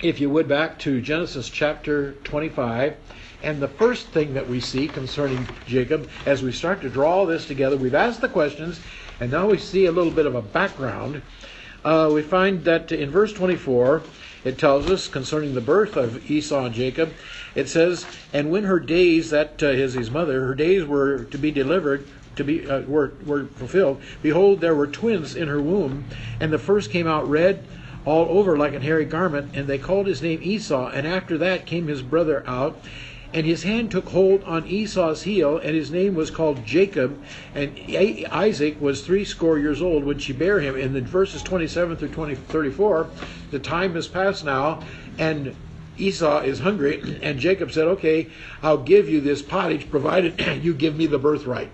if 0.03 0.21
you 0.21 0.31
would, 0.31 0.49
back 0.49 0.79
to 0.81 1.01
Genesis 1.01 1.49
chapter 1.49 2.13
25. 2.25 2.97
And 3.43 3.61
the 3.61 3.69
first 3.69 4.09
thing 4.09 4.35
that 4.35 4.49
we 4.49 4.61
see 4.61 4.89
concerning 4.89 5.49
Jacob, 5.67 6.09
as 6.27 6.43
we 6.43 6.53
start 6.53 6.83
to 6.83 6.91
draw 6.91 7.25
this 7.25 7.47
together, 7.47 7.77
we've 7.77 7.95
asked 7.95 8.21
the 8.21 8.29
questions, 8.29 8.81
and 9.21 9.31
now 9.31 9.49
we 9.49 9.59
see 9.59 9.87
a 9.87 9.93
little 9.93 10.13
bit 10.13 10.27
of 10.27 10.35
a 10.35 10.43
background. 10.43 11.23
Uh, 11.85 12.11
we 12.13 12.21
find 12.21 12.65
that 12.65 12.93
in 12.93 13.11
verse 13.11 13.33
24, 13.33 14.03
it 14.45 14.59
tells 14.59 14.91
us 14.91 15.09
concerning 15.09 15.55
the 15.55 15.61
birth 15.61 15.97
of 15.97 16.31
Esau 16.31 16.67
and 16.67 16.75
Jacob. 16.75 17.13
It 17.55 17.69
says, 17.69 18.07
"And 18.33 18.51
when 18.51 18.65
her 18.65 18.81
days, 18.81 19.31
that 19.31 19.63
uh, 19.63 19.67
is 19.67 19.95
his 19.95 20.11
mother, 20.11 20.47
her 20.47 20.55
days 20.55 20.85
were 20.85 21.25
to 21.25 21.39
be 21.39 21.51
delivered, 21.51 22.07
to 22.37 22.45
be 22.45 22.67
uh, 22.69 22.81
were 22.83 23.13
were 23.25 23.47
fulfilled. 23.47 24.01
Behold, 24.23 24.61
there 24.61 24.75
were 24.75 24.87
twins 24.87 25.35
in 25.35 25.49
her 25.49 25.61
womb, 25.61 26.05
and 26.39 26.53
the 26.53 26.59
first 26.59 26.91
came 26.91 27.07
out 27.07 27.29
red." 27.29 27.65
All 28.07 28.39
over 28.39 28.57
like 28.57 28.73
a 28.73 28.81
hairy 28.81 29.05
garment, 29.05 29.51
and 29.53 29.67
they 29.67 29.77
called 29.77 30.07
his 30.07 30.23
name 30.23 30.41
Esau. 30.43 30.89
And 30.89 31.07
after 31.07 31.37
that 31.37 31.67
came 31.67 31.87
his 31.87 32.01
brother 32.01 32.43
out, 32.47 32.83
and 33.33 33.47
his 33.47 33.63
hand 33.63 33.91
took 33.91 34.09
hold 34.09 34.43
on 34.45 34.67
Esau's 34.67 35.23
heel, 35.23 35.59
and 35.59 35.75
his 35.77 35.91
name 35.91 36.15
was 36.15 36.31
called 36.31 36.65
Jacob. 36.65 37.23
And 37.55 37.79
Isaac 38.31 38.81
was 38.81 39.03
threescore 39.03 39.59
years 39.59 39.81
old 39.81 40.05
when 40.05 40.19
she 40.19 40.33
bare 40.33 40.61
him. 40.61 40.77
In 40.77 40.93
the 40.93 41.01
verses 41.01 41.43
27 41.43 41.97
through 41.97 42.09
20, 42.09 42.35
34, 42.35 43.09
the 43.51 43.59
time 43.59 43.95
has 43.95 44.09
passed 44.09 44.45
now, 44.45 44.83
and 45.19 45.55
Esau 45.97 46.41
is 46.41 46.59
hungry, 46.59 47.21
and 47.23 47.39
Jacob 47.39 47.71
said, 47.71 47.87
Okay, 47.87 48.29
I'll 48.63 48.79
give 48.79 49.09
you 49.09 49.21
this 49.21 49.43
pottage, 49.43 49.91
provided 49.91 50.41
you 50.63 50.75
give 50.75 50.97
me 50.97 51.07
the 51.07 51.19
birthright. 51.19 51.71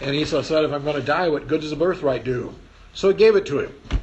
And 0.00 0.14
Esau 0.14 0.42
said, 0.42 0.64
If 0.64 0.72
I'm 0.72 0.84
going 0.84 0.96
to 0.96 1.02
die, 1.02 1.28
what 1.28 1.48
good 1.48 1.62
does 1.62 1.72
a 1.72 1.76
birthright 1.76 2.24
do? 2.24 2.54
So 2.92 3.08
he 3.08 3.14
gave 3.14 3.36
it 3.36 3.46
to 3.46 3.60
him. 3.60 3.97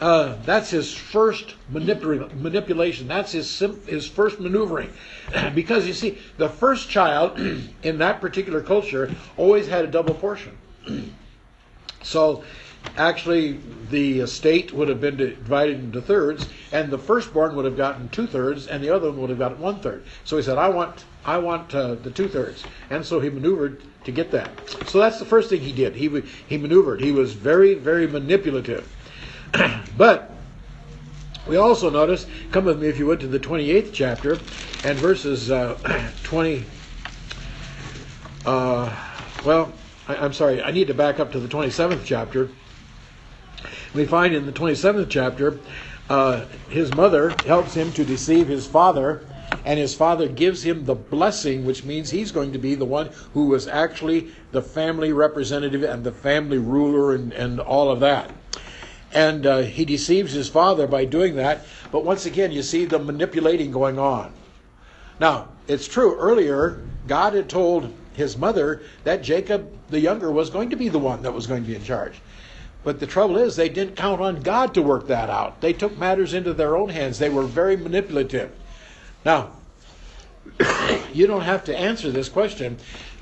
Uh, 0.00 0.36
that's 0.44 0.70
his 0.70 0.92
first 0.94 1.54
manipul- 1.72 2.32
manipulation. 2.34 3.08
That's 3.08 3.32
his 3.32 3.48
sim- 3.48 3.80
his 3.86 4.06
first 4.06 4.40
maneuvering, 4.40 4.92
because 5.54 5.86
you 5.86 5.94
see, 5.94 6.18
the 6.36 6.48
first 6.48 6.90
child 6.90 7.38
in 7.82 7.98
that 7.98 8.20
particular 8.20 8.60
culture 8.60 9.14
always 9.36 9.66
had 9.66 9.84
a 9.84 9.88
double 9.88 10.12
portion. 10.12 10.56
so, 12.02 12.44
actually, 12.98 13.58
the 13.88 14.20
estate 14.20 14.70
would 14.70 14.88
have 14.88 15.00
been 15.00 15.16
divided 15.16 15.78
into 15.78 16.02
thirds, 16.02 16.46
and 16.72 16.90
the 16.90 16.98
firstborn 16.98 17.56
would 17.56 17.64
have 17.64 17.78
gotten 17.78 18.10
two 18.10 18.26
thirds, 18.26 18.66
and 18.66 18.84
the 18.84 18.90
other 18.90 19.10
one 19.10 19.20
would 19.22 19.30
have 19.30 19.38
gotten 19.38 19.60
one 19.60 19.80
third. 19.80 20.04
So 20.24 20.36
he 20.36 20.42
said, 20.42 20.58
"I 20.58 20.68
want, 20.68 21.06
I 21.24 21.38
want 21.38 21.74
uh, 21.74 21.94
the 21.94 22.10
two 22.10 22.28
thirds," 22.28 22.64
and 22.90 23.02
so 23.02 23.18
he 23.18 23.30
maneuvered 23.30 23.80
to 24.04 24.12
get 24.12 24.30
that. 24.32 24.50
So 24.88 24.98
that's 24.98 25.18
the 25.18 25.24
first 25.24 25.48
thing 25.48 25.62
he 25.62 25.72
did. 25.72 25.94
He 25.96 26.22
he 26.46 26.58
maneuvered. 26.58 27.00
He 27.00 27.12
was 27.12 27.32
very, 27.32 27.72
very 27.72 28.06
manipulative. 28.06 28.92
but 29.96 30.30
we 31.46 31.56
also 31.56 31.90
notice, 31.90 32.26
come 32.50 32.64
with 32.64 32.80
me 32.80 32.88
if 32.88 32.98
you 32.98 33.06
would 33.06 33.20
to 33.20 33.26
the 33.26 33.38
28th 33.38 33.92
chapter 33.92 34.32
and 34.84 34.98
verses 34.98 35.50
uh, 35.50 36.10
20. 36.24 36.64
Uh, 38.44 38.94
well, 39.44 39.72
I, 40.08 40.24
am 40.24 40.32
sorry, 40.32 40.62
I 40.62 40.70
need 40.70 40.88
to 40.88 40.94
back 40.94 41.20
up 41.20 41.32
to 41.32 41.40
the 41.40 41.48
27th 41.48 42.04
chapter. 42.04 42.50
We 43.94 44.04
find 44.04 44.34
in 44.34 44.46
the 44.46 44.52
27th 44.52 45.08
chapter, 45.08 45.58
uh, 46.08 46.44
his 46.68 46.94
mother 46.94 47.34
helps 47.46 47.74
him 47.74 47.92
to 47.92 48.04
deceive 48.04 48.48
his 48.48 48.66
father 48.66 49.26
and 49.64 49.78
his 49.78 49.94
father 49.94 50.28
gives 50.28 50.62
him 50.62 50.84
the 50.84 50.94
blessing, 50.94 51.64
which 51.64 51.84
means 51.84 52.10
he's 52.10 52.32
going 52.32 52.52
to 52.52 52.58
be 52.58 52.74
the 52.74 52.84
one 52.84 53.10
who 53.32 53.46
was 53.46 53.66
actually 53.66 54.32
the 54.52 54.62
family 54.62 55.12
representative 55.12 55.82
and 55.82 56.04
the 56.04 56.12
family 56.12 56.58
ruler 56.58 57.14
and, 57.14 57.32
and 57.32 57.60
all 57.60 57.90
of 57.90 58.00
that. 58.00 58.30
And 59.16 59.46
uh, 59.46 59.60
he 59.62 59.86
deceives 59.86 60.34
his 60.34 60.50
father 60.50 60.86
by 60.86 61.06
doing 61.06 61.36
that. 61.36 61.64
But 61.90 62.04
once 62.04 62.26
again, 62.26 62.52
you 62.52 62.62
see 62.62 62.84
the 62.84 62.98
manipulating 62.98 63.70
going 63.70 63.98
on. 63.98 64.30
Now, 65.18 65.48
it's 65.66 65.88
true, 65.88 66.18
earlier, 66.18 66.82
God 67.08 67.32
had 67.32 67.48
told 67.48 67.94
his 68.12 68.36
mother 68.36 68.82
that 69.04 69.22
Jacob 69.22 69.72
the 69.88 70.00
younger 70.00 70.30
was 70.30 70.50
going 70.50 70.68
to 70.68 70.76
be 70.76 70.90
the 70.90 70.98
one 70.98 71.22
that 71.22 71.32
was 71.32 71.46
going 71.46 71.62
to 71.62 71.66
be 71.66 71.74
in 71.74 71.82
charge. 71.82 72.20
But 72.84 73.00
the 73.00 73.06
trouble 73.06 73.38
is, 73.38 73.56
they 73.56 73.70
didn't 73.70 73.96
count 73.96 74.20
on 74.20 74.42
God 74.42 74.74
to 74.74 74.82
work 74.82 75.06
that 75.06 75.30
out. 75.30 75.62
They 75.62 75.72
took 75.72 75.96
matters 75.96 76.34
into 76.34 76.52
their 76.52 76.76
own 76.76 76.90
hands. 76.90 77.18
They 77.18 77.30
were 77.30 77.44
very 77.44 77.74
manipulative. 77.74 78.52
Now, 79.24 79.52
you 81.14 81.26
don't 81.26 81.40
have 81.40 81.64
to 81.64 81.78
answer 81.78 82.10
this 82.10 82.28
question, 82.28 82.76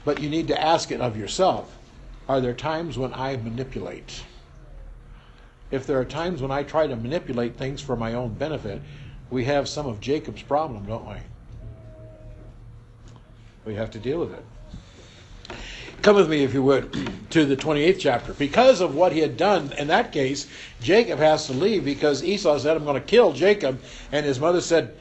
but 0.04 0.20
you 0.20 0.28
need 0.28 0.48
to 0.48 0.60
ask 0.60 0.90
it 0.90 1.00
of 1.00 1.16
yourself. 1.16 1.78
Are 2.28 2.40
there 2.40 2.52
times 2.52 2.98
when 2.98 3.14
I 3.14 3.36
manipulate? 3.36 4.24
If 5.74 5.88
there 5.88 5.98
are 5.98 6.04
times 6.04 6.40
when 6.40 6.52
I 6.52 6.62
try 6.62 6.86
to 6.86 6.94
manipulate 6.94 7.56
things 7.56 7.80
for 7.80 7.96
my 7.96 8.14
own 8.14 8.34
benefit, 8.34 8.80
we 9.28 9.44
have 9.46 9.68
some 9.68 9.86
of 9.86 10.00
Jacob's 10.00 10.42
problem, 10.42 10.86
don't 10.86 11.04
we? 11.04 11.16
We 13.64 13.74
have 13.74 13.90
to 13.90 13.98
deal 13.98 14.20
with 14.20 14.32
it. 14.34 14.44
Come 16.02 16.14
with 16.14 16.30
me, 16.30 16.44
if 16.44 16.54
you 16.54 16.62
would, 16.62 16.92
to 17.30 17.44
the 17.44 17.56
28th 17.56 17.98
chapter. 17.98 18.34
Because 18.34 18.80
of 18.80 18.94
what 18.94 19.12
he 19.12 19.18
had 19.18 19.36
done 19.36 19.72
in 19.72 19.88
that 19.88 20.12
case, 20.12 20.46
Jacob 20.80 21.18
has 21.18 21.46
to 21.46 21.52
leave 21.52 21.84
because 21.84 22.22
Esau 22.22 22.56
said, 22.58 22.76
I'm 22.76 22.84
going 22.84 23.00
to 23.00 23.06
kill 23.06 23.32
Jacob. 23.32 23.80
And 24.12 24.24
his 24.24 24.38
mother 24.38 24.60
said 24.60 24.94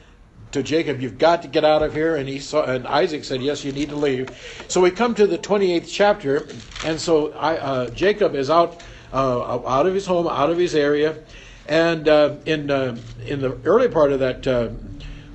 to 0.54 0.64
Jacob, 0.64 1.02
You've 1.02 1.20
got 1.20 1.44
to 1.44 1.48
get 1.48 1.64
out 1.64 1.84
of 1.84 1.94
here. 1.94 2.16
And, 2.16 2.28
Esau, 2.28 2.64
and 2.64 2.88
Isaac 2.88 3.26
said, 3.26 3.44
Yes, 3.44 3.64
you 3.64 3.74
need 3.74 3.90
to 3.90 3.96
leave. 3.96 4.66
So 4.70 4.82
we 4.82 4.90
come 4.90 5.14
to 5.16 5.28
the 5.28 5.38
28th 5.38 5.88
chapter. 5.88 6.48
And 6.84 7.00
so 7.00 7.34
I, 7.34 7.58
uh, 7.58 7.90
Jacob 7.90 8.34
is 8.34 8.50
out, 8.50 8.82
uh, 9.14 9.68
out 9.68 9.86
of 9.86 9.94
his 9.94 10.06
home, 10.06 10.28
out 10.28 10.50
of 10.50 10.58
his 10.58 10.76
area. 10.76 11.18
And 11.68 12.10
uh, 12.10 12.36
in, 12.46 12.70
uh, 12.70 12.98
in 13.26 13.40
the 13.40 13.58
early 13.64 13.88
part 13.88 14.12
of 14.12 14.20
that 14.20 14.42
28th 14.42 14.74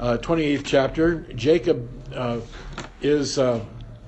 uh, 0.01 0.61
uh, 0.61 0.63
chapter, 0.63 1.21
Jacob 1.35 1.89
is 3.01 3.39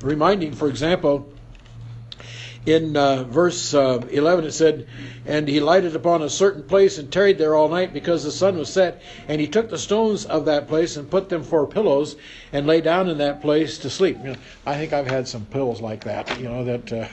reminding, 0.02 0.52
for 0.52 0.68
example, 0.68 1.32
in 2.66 2.94
uh, 2.94 3.24
verse 3.24 3.72
uh, 3.72 4.06
11 4.10 4.44
it 4.44 4.52
said, 4.52 4.86
And 5.24 5.48
he 5.48 5.60
lighted 5.60 5.96
upon 5.96 6.22
a 6.22 6.28
certain 6.28 6.62
place 6.62 6.98
and 6.98 7.10
tarried 7.10 7.38
there 7.38 7.54
all 7.54 7.68
night 7.68 7.92
because 7.92 8.22
the 8.22 8.30
sun 8.30 8.58
was 8.58 8.70
set. 8.70 9.02
And 9.28 9.40
he 9.40 9.46
took 9.46 9.70
the 9.70 9.78
stones 9.78 10.26
of 10.26 10.44
that 10.44 10.68
place 10.68 10.96
and 10.96 11.10
put 11.10 11.28
them 11.28 11.42
for 11.42 11.66
pillows 11.66 12.16
and 12.52 12.66
lay 12.66 12.80
down 12.80 13.08
in 13.08 13.18
that 13.18 13.40
place 13.40 13.78
to 13.78 13.90
sleep. 13.90 14.18
You 14.18 14.32
know, 14.32 14.36
I 14.66 14.76
think 14.76 14.92
I've 14.92 15.06
had 15.06 15.28
some 15.28 15.46
pills 15.46 15.80
like 15.80 16.02
that, 16.04 16.38
you 16.38 16.44
know, 16.48 16.64
that 16.64 16.92
uh, 16.92 17.08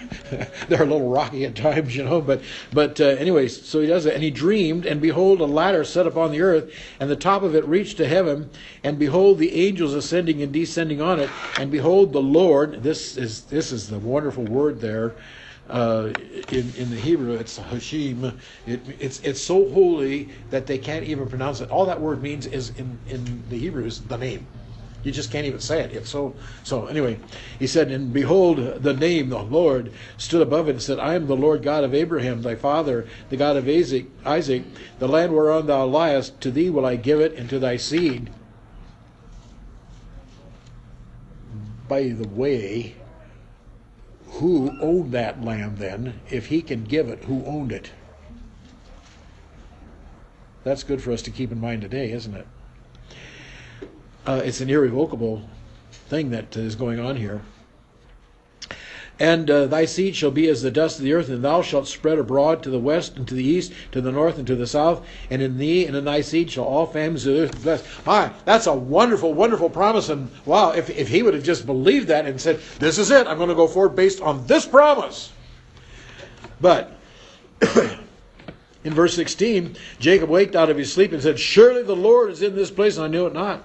they're 0.68 0.84
a 0.84 0.86
little 0.86 1.10
rocky 1.10 1.46
at 1.46 1.56
times, 1.56 1.96
you 1.96 2.04
know. 2.04 2.22
But, 2.22 2.42
but 2.74 3.00
uh, 3.00 3.06
anyways, 3.06 3.66
so 3.66 3.80
he 3.80 3.88
does 3.88 4.06
it. 4.06 4.14
And 4.14 4.24
he 4.24 4.32
dreamed, 4.32 4.86
and 4.86 5.02
behold, 5.02 5.42
a 5.42 5.46
ladder 5.46 5.84
set 5.84 6.08
upon 6.08 6.32
the 6.32 6.42
earth, 6.42 6.74
and 7.00 7.10
the 7.10 7.16
top 7.16 7.44
of 7.44 7.56
it 7.56 7.66
reached 7.66 7.98
to 7.98 8.08
heaven. 8.08 8.50
And 8.84 8.98
behold, 8.98 9.38
the 9.38 9.54
angels 9.54 9.94
ascending 9.94 10.42
and 10.42 10.52
descending 10.52 11.02
on 11.02 11.20
it. 11.20 11.30
And 11.58 11.72
behold, 11.72 12.14
the 12.14 12.22
Lord, 12.22 12.84
this 12.84 13.18
is, 13.18 13.44
this 13.46 13.72
is 13.72 13.90
the 13.90 14.00
wonderful 14.00 14.44
word 14.46 14.82
there. 14.82 15.16
Uh, 15.70 16.14
in, 16.50 16.74
in 16.76 16.90
the 16.90 16.96
Hebrew, 16.96 17.34
it's 17.34 17.60
HaShem. 17.60 18.40
It, 18.66 18.80
it's, 19.00 19.20
it's 19.20 19.42
so 19.42 19.70
holy 19.70 20.30
that 20.50 20.66
they 20.66 20.78
can't 20.78 21.04
even 21.06 21.28
pronounce 21.28 21.60
it. 21.60 21.70
All 21.70 21.86
that 21.88 22.00
word 22.00 22.22
means 22.22 22.46
is 22.46 22.70
in, 22.78 22.98
in 23.08 23.44
the 23.50 23.58
Hebrew 23.58 23.86
is 23.86 24.00
the 24.06 24.18
name. 24.18 24.48
You 25.08 25.14
just 25.14 25.32
can't 25.32 25.46
even 25.46 25.62
say 25.62 25.80
it. 25.84 25.94
It's 25.94 26.10
so 26.10 26.36
so. 26.64 26.88
Anyway, 26.88 27.18
he 27.58 27.66
said, 27.66 27.92
"And 27.92 28.12
behold, 28.12 28.84
the 28.84 28.94
name, 28.94 29.30
the 29.30 29.42
Lord, 29.42 29.94
stood 30.18 30.42
above 30.42 30.68
it 30.68 30.72
and 30.72 30.82
said, 30.82 31.00
I 31.00 31.14
am 31.14 31.28
the 31.28 31.36
Lord 31.36 31.64
God 31.64 31.86
of 31.86 31.94
Abraham, 31.94 32.42
thy 32.42 32.56
father, 32.56 33.08
the 33.30 33.38
God 33.38 33.56
of 33.56 33.70
Isaac. 33.70 34.08
Isaac, 34.26 34.64
the 35.00 35.08
land 35.08 35.32
whereon 35.32 35.66
thou 35.66 35.86
liest, 35.88 36.42
to 36.42 36.52
thee 36.52 36.70
will 36.70 36.86
I 36.86 36.98
give 36.98 37.22
it, 37.22 37.36
and 37.36 37.50
to 37.50 37.58
thy 37.58 37.78
seed." 37.78 38.32
By 41.88 42.10
the 42.10 42.28
way, 42.28 42.96
who 44.26 44.78
owned 44.82 45.14
that 45.14 45.42
land 45.42 45.78
then? 45.78 46.20
If 46.30 46.48
he 46.48 46.62
can 46.62 46.84
give 46.84 47.08
it, 47.08 47.24
who 47.24 47.46
owned 47.46 47.72
it? 47.72 47.92
That's 50.66 50.84
good 50.84 51.02
for 51.02 51.14
us 51.14 51.22
to 51.22 51.32
keep 51.32 51.50
in 51.50 51.62
mind 51.62 51.82
today, 51.82 52.12
isn't 52.12 52.36
it? 52.36 52.46
Uh, 54.28 54.42
it's 54.44 54.60
an 54.60 54.70
irrevocable 54.70 55.42
thing 56.10 56.32
that 56.32 56.58
is 56.58 56.76
going 56.76 57.00
on 57.00 57.16
here. 57.16 57.42
And 59.20 59.50
uh, 59.50 59.66
thy 59.66 59.86
seed 59.86 60.16
shall 60.16 60.32
be 60.32 60.48
as 60.50 60.62
the 60.62 60.70
dust 60.70 61.00
of 61.00 61.06
the 61.06 61.14
earth, 61.14 61.30
and 61.30 61.44
thou 61.44 61.62
shalt 61.62 61.88
spread 61.88 62.20
abroad 62.20 62.62
to 62.64 62.70
the 62.70 62.78
west 62.78 63.16
and 63.16 63.28
to 63.30 63.34
the 63.34 63.44
east, 63.44 63.72
to 63.94 64.02
the 64.02 64.12
north 64.12 64.38
and 64.38 64.46
to 64.46 64.56
the 64.56 64.68
south. 64.68 65.04
And 65.32 65.42
in 65.42 65.58
thee 65.58 65.86
and 65.86 65.96
in 65.96 66.04
thy 66.04 66.22
seed 66.22 66.52
shall 66.52 66.66
all 66.66 66.86
families 66.86 67.26
of 67.26 67.34
the 67.34 67.42
earth 67.44 67.56
be 67.56 67.64
blessed. 67.64 67.86
My, 68.06 68.32
that's 68.44 68.68
a 68.68 68.74
wonderful, 68.74 69.34
wonderful 69.34 69.70
promise. 69.70 70.10
And 70.10 70.30
wow, 70.46 70.72
if, 70.72 70.90
if 70.90 71.08
he 71.08 71.24
would 71.24 71.34
have 71.34 71.44
just 71.44 71.66
believed 71.66 72.10
that 72.10 72.26
and 72.26 72.40
said, 72.40 72.60
This 72.80 73.00
is 73.00 73.10
it, 73.10 73.28
I'm 73.28 73.38
going 73.38 73.50
to 73.50 73.56
go 73.56 73.68
forward 73.68 73.96
based 73.96 74.22
on 74.22 74.46
this 74.46 74.68
promise. 74.68 75.32
But 76.60 76.92
in 78.84 78.94
verse 78.94 79.16
16, 79.16 79.78
Jacob 80.00 80.30
waked 80.30 80.56
out 80.56 80.70
of 80.70 80.78
his 80.78 80.94
sleep 80.94 81.14
and 81.14 81.24
said, 81.24 81.40
Surely 81.40 81.82
the 81.82 81.96
Lord 81.96 82.30
is 82.30 82.42
in 82.42 82.56
this 82.56 82.70
place, 82.70 82.98
and 82.98 83.06
I 83.06 83.08
knew 83.08 83.26
it 83.26 83.34
not. 83.34 83.64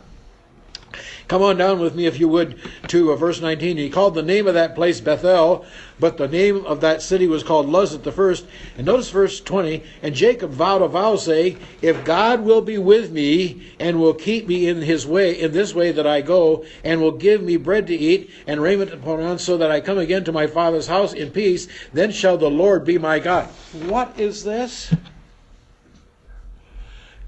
Come 1.33 1.41
on 1.41 1.57
down 1.57 1.81
with 1.81 1.95
me, 1.95 2.05
if 2.05 2.21
you 2.21 2.29
would, 2.29 2.59
to 2.89 3.11
uh, 3.11 3.17
verse 3.17 3.41
19. 3.41 3.79
He 3.79 3.89
called 3.89 4.15
the 4.15 4.23
name 4.23 4.47
of 4.47 4.53
that 4.53 4.75
place 4.75 5.01
Bethel, 5.01 5.65
but 5.99 6.19
the 6.19 6.29
name 6.29 6.67
of 6.67 6.83
that 6.83 7.01
city 7.01 7.27
was 7.27 7.43
called 7.43 7.71
Luz 7.71 7.95
at 7.95 8.05
the 8.05 8.13
first. 8.13 8.45
And 8.77 8.85
notice 8.85 9.09
verse 9.09 9.41
20. 9.41 9.83
And 10.03 10.15
Jacob 10.15 10.51
vowed 10.51 10.83
a 10.83 10.89
vow, 10.89 11.17
saying, 11.17 11.59
If 11.81 12.05
God 12.05 12.43
will 12.43 12.61
be 12.61 12.77
with 12.77 13.11
me, 13.11 13.73
and 13.81 13.99
will 13.99 14.13
keep 14.13 14.47
me 14.47 14.69
in 14.69 14.83
his 14.83 15.07
way, 15.07 15.41
in 15.41 15.53
this 15.53 15.75
way 15.75 15.91
that 15.91 16.07
I 16.07 16.21
go, 16.21 16.67
and 16.85 17.01
will 17.01 17.13
give 17.13 17.43
me 17.43 17.57
bread 17.57 17.87
to 17.87 17.95
eat, 17.95 18.31
and 18.47 18.61
raiment 18.61 18.91
to 18.91 18.99
put 18.99 19.19
on, 19.19 19.39
so 19.39 19.57
that 19.57 19.71
I 19.71 19.81
come 19.81 19.97
again 19.97 20.25
to 20.25 20.33
my 20.33 20.47
father's 20.47 20.89
house 20.89 21.15
in 21.15 21.31
peace, 21.31 21.67
then 21.95 22.13
shall 22.13 22.37
the 22.37 22.51
Lord 22.51 22.85
be 22.85 22.99
my 22.99 23.19
God. 23.19 23.47
What 23.87 24.21
is 24.21 24.45
this? 24.45 24.95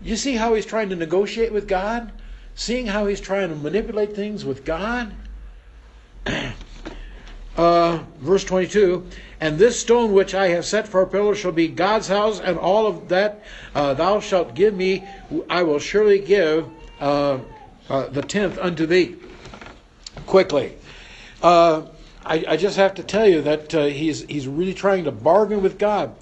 You 0.03 0.17
see 0.17 0.35
how 0.35 0.53
he's 0.53 0.67
trying 0.67 0.90
to 0.90 0.95
negotiate 0.95 1.55
with 1.55 1.67
God? 1.67 2.12
Seeing 2.55 2.87
how 2.87 3.07
he's 3.07 3.21
trying 3.21 3.49
to 3.49 3.57
manipulate 3.57 4.14
things 4.14 4.45
with 4.45 4.64
God. 4.64 5.14
uh, 7.57 7.99
verse 8.19 8.45
22 8.45 9.07
And 9.40 9.59
this 9.59 9.79
stone 9.79 10.12
which 10.12 10.35
I 10.35 10.49
have 10.49 10.64
set 10.64 10.88
for 10.88 11.03
a 11.03 11.07
pillar 11.07 11.35
shall 11.35 11.53
be 11.53 11.69
God's 11.69 12.09
house, 12.09 12.40
and 12.40 12.59
all 12.59 12.87
of 12.87 13.09
that 13.09 13.45
uh, 13.75 13.95
thou 13.95 14.21
shalt 14.21 14.55
give 14.55 14.75
me, 14.75 15.07
I 15.51 15.62
will 15.62 15.79
surely 15.79 16.21
give 16.21 16.69
uh, 17.01 17.38
uh 17.88 18.07
the 18.09 18.23
tenth 18.23 18.59
unto 18.59 18.87
thee. 18.87 19.17
Quickly. 20.27 20.77
Uh, 21.43 21.83
I, 22.25 22.45
I, 22.49 22.57
just 22.57 22.79
have 22.79 22.95
to 22.95 23.03
tell 23.03 23.29
you 23.29 23.43
that 23.43 23.75
uh, 23.75 23.85
he's, 23.85 24.23
he's 24.23 24.49
really 24.49 24.73
trying 24.73 25.05
to 25.05 25.12
bargain 25.12 25.62
with 25.62 25.79
God. 25.79 26.14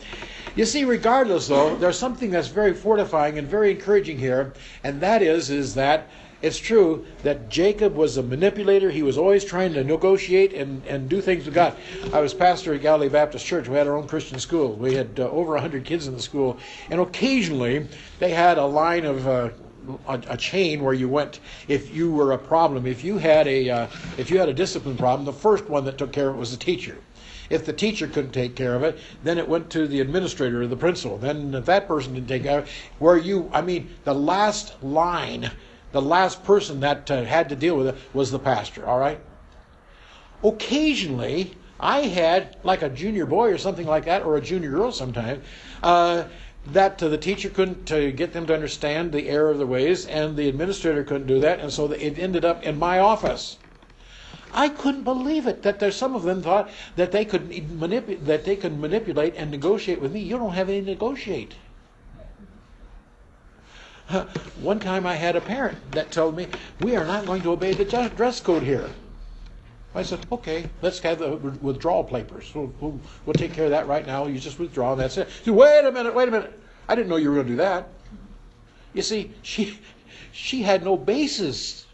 You 0.57 0.65
see, 0.65 0.85
regardless 0.85 1.47
though, 1.47 1.77
there's 1.77 1.99
something 1.99 2.31
that's 2.31 2.49
very 2.49 2.75
fortifying 2.75 3.39
and 3.39 3.47
very 3.47 3.71
encouraging 3.71 4.19
here, 4.19 4.53
and 4.83 5.01
that 5.01 5.23
is, 5.23 5.49
is 5.49 5.75
that 5.75 6.09
it's 6.43 6.59
true 6.59 7.07
that 7.23 7.49
Jacob 7.49 7.95
was 7.95 8.17
a 8.17 8.23
manipulator. 8.23 8.91
He 8.91 9.03
was 9.03 9.17
always 9.17 9.45
trying 9.45 9.73
to 9.75 9.85
negotiate 9.85 10.53
and, 10.53 10.85
and 10.87 11.09
do 11.09 11.21
things 11.21 11.47
with 11.47 11.55
God. 11.55 11.77
I 12.13 12.21
was 12.21 12.35
pastor 12.35 12.75
at 12.75 12.83
Galilee 12.83 13.09
Baptist 13.09 13.47
Church. 13.47 13.69
We 13.69 13.77
had 13.77 13.87
our 13.87 13.97
own 13.97 14.09
Christian 14.09 14.41
school. 14.41 14.75
We 14.75 14.95
had 14.95 15.21
uh, 15.21 15.31
over 15.31 15.53
100 15.53 15.85
kids 15.85 16.09
in 16.09 16.15
the 16.15 16.23
school. 16.23 16.59
And 16.91 17.01
occasionally 17.01 17.87
they 18.19 18.31
had 18.31 18.59
a 18.59 18.67
line 18.67 19.05
of. 19.05 19.27
Uh, 19.27 19.51
a, 20.07 20.23
a, 20.29 20.37
chain 20.37 20.81
where 20.85 20.95
you 20.95 21.09
went 21.09 21.41
if 21.67 21.93
you 21.93 22.13
were 22.13 22.31
a 22.31 22.39
problem 22.39 22.87
if 22.87 23.03
you 23.03 23.19
had 23.19 23.49
a 23.49 23.69
uh, 23.69 23.87
if 24.17 24.31
you 24.31 24.39
had 24.39 24.49
a 24.49 24.55
discipline 24.55 24.97
problem 24.97 25.25
the 25.25 25.33
first 25.33 25.69
one 25.69 25.85
that 25.85 25.99
took 25.99 26.13
care 26.13 26.29
of 26.29 26.37
it 26.37 26.39
was 26.39 26.53
the 26.53 26.57
teacher 26.57 26.99
if 27.51 27.67
the 27.67 27.73
teacher 27.73 28.07
couldn't 28.07 28.33
take 28.33 28.55
care 28.55 28.75
of 28.75 28.83
it, 28.83 28.99
then 29.25 29.37
it 29.37 29.47
went 29.47 29.69
to 29.71 29.87
the 29.87 30.01
administrator 30.01 30.63
or 30.63 30.67
the 30.67 30.77
principal. 30.77 31.19
Then 31.19 31.55
if 31.55 31.67
that 31.67 31.87
person 31.87 32.15
didn't 32.15 32.29
take 32.29 32.45
care 32.45 32.61
of 32.61 32.65
it, 32.65 32.71
where 32.99 33.19
you, 33.19 33.51
I 33.53 33.61
mean, 33.61 33.91
the 34.05 34.15
last 34.15 34.83
line 34.83 35.51
the 35.93 36.03
last 36.03 36.43
person 36.45 36.81
that 36.81 37.11
uh, 37.11 37.25
had 37.25 37.49
to 37.51 37.57
deal 37.57 37.77
with 37.77 37.89
it 37.89 37.97
was 38.13 38.31
the 38.31 38.39
pastor, 38.39 38.87
all 38.87 38.99
right? 38.99 39.21
Occasionally, 40.43 41.55
I 41.79 42.03
had, 42.03 42.57
like 42.65 42.83
a 42.83 42.89
junior 42.89 43.27
boy 43.27 43.53
or 43.53 43.59
something 43.59 43.87
like 43.87 44.05
that, 44.07 44.23
or 44.23 44.37
a 44.37 44.41
junior 44.41 44.71
girl 44.71 44.93
sometimes, 44.93 45.45
uh, 45.83 46.25
that 46.67 47.03
uh, 47.03 47.09
the 47.09 47.19
teacher 47.19 47.49
couldn't 47.49 47.91
uh, 47.91 48.11
get 48.11 48.33
them 48.33 48.47
to 48.47 48.55
understand 48.55 49.13
the 49.13 49.29
error 49.29 49.51
of 49.51 49.59
their 49.59 49.67
ways, 49.67 50.07
and 50.07 50.37
the 50.37 50.49
administrator 50.49 51.03
couldn't 51.03 51.27
do 51.27 51.41
that, 51.41 51.61
and 51.61 51.73
so 51.73 51.91
it 51.91 52.19
ended 52.19 52.45
up 52.45 52.63
in 52.63 52.79
my 52.79 52.99
office. 52.99 53.59
I 54.55 54.69
couldn't 54.69 55.05
believe 55.05 55.47
it 55.47 55.63
that 55.63 55.81
there's 55.81 55.97
some 55.97 56.15
of 56.15 56.23
them 56.25 56.43
thought 56.43 56.71
that 56.97 57.11
they 57.11 57.25
could 57.25 57.49
manipulate 57.73 58.27
that 58.27 58.45
they 58.45 58.55
could 58.55 58.79
manipulate 58.79 59.35
and 59.37 59.51
negotiate 59.51 60.01
with 60.01 60.13
me. 60.13 60.21
You 60.21 60.37
don't 60.37 60.53
have 60.53 60.69
any 60.69 60.83
to 60.83 60.87
negotiate. 60.87 61.55
One 64.61 64.81
time 64.81 65.07
I 65.07 65.15
had 65.15 65.37
a 65.37 65.41
parent 65.41 65.79
that 65.93 66.11
told 66.11 66.37
me, 66.37 66.47
We 66.81 66.97
are 66.97 67.05
not 67.05 67.27
going 67.27 67.43
to 67.43 67.53
obey 67.53 67.73
the 67.73 67.85
dress 67.85 68.41
code 68.41 68.63
here. 68.63 68.89
I 69.95 70.03
said, 70.03 70.27
Okay, 70.33 70.69
let's 70.81 70.99
have 71.01 71.19
the 71.19 71.37
withdrawal 71.37 72.05
papers. 72.05 72.51
We'll, 72.55 72.73
we'll, 72.81 73.01
we'll 73.27 73.35
take 73.35 73.53
care 73.53 73.67
of 73.67 73.71
that 73.71 73.87
right 73.87 74.07
now. 74.07 74.27
You 74.27 74.39
just 74.39 74.59
withdraw, 74.59 74.93
and 74.93 75.01
that's 75.01 75.17
it. 75.17 75.29
Said, 75.45 75.55
wait 75.55 75.85
a 75.85 75.93
minute, 75.93 76.15
wait 76.15 76.29
a 76.29 76.31
minute. 76.31 76.59
I 76.89 76.95
didn't 76.95 77.09
know 77.09 77.17
you 77.17 77.31
were 77.31 77.37
going 77.37 77.47
to 77.47 77.53
do 77.53 77.57
that. 77.59 77.89
You 78.95 79.03
see, 79.03 79.31
she, 79.43 79.79
she 80.33 80.63
had 80.63 80.85
no 80.85 80.97
basis. 80.97 81.87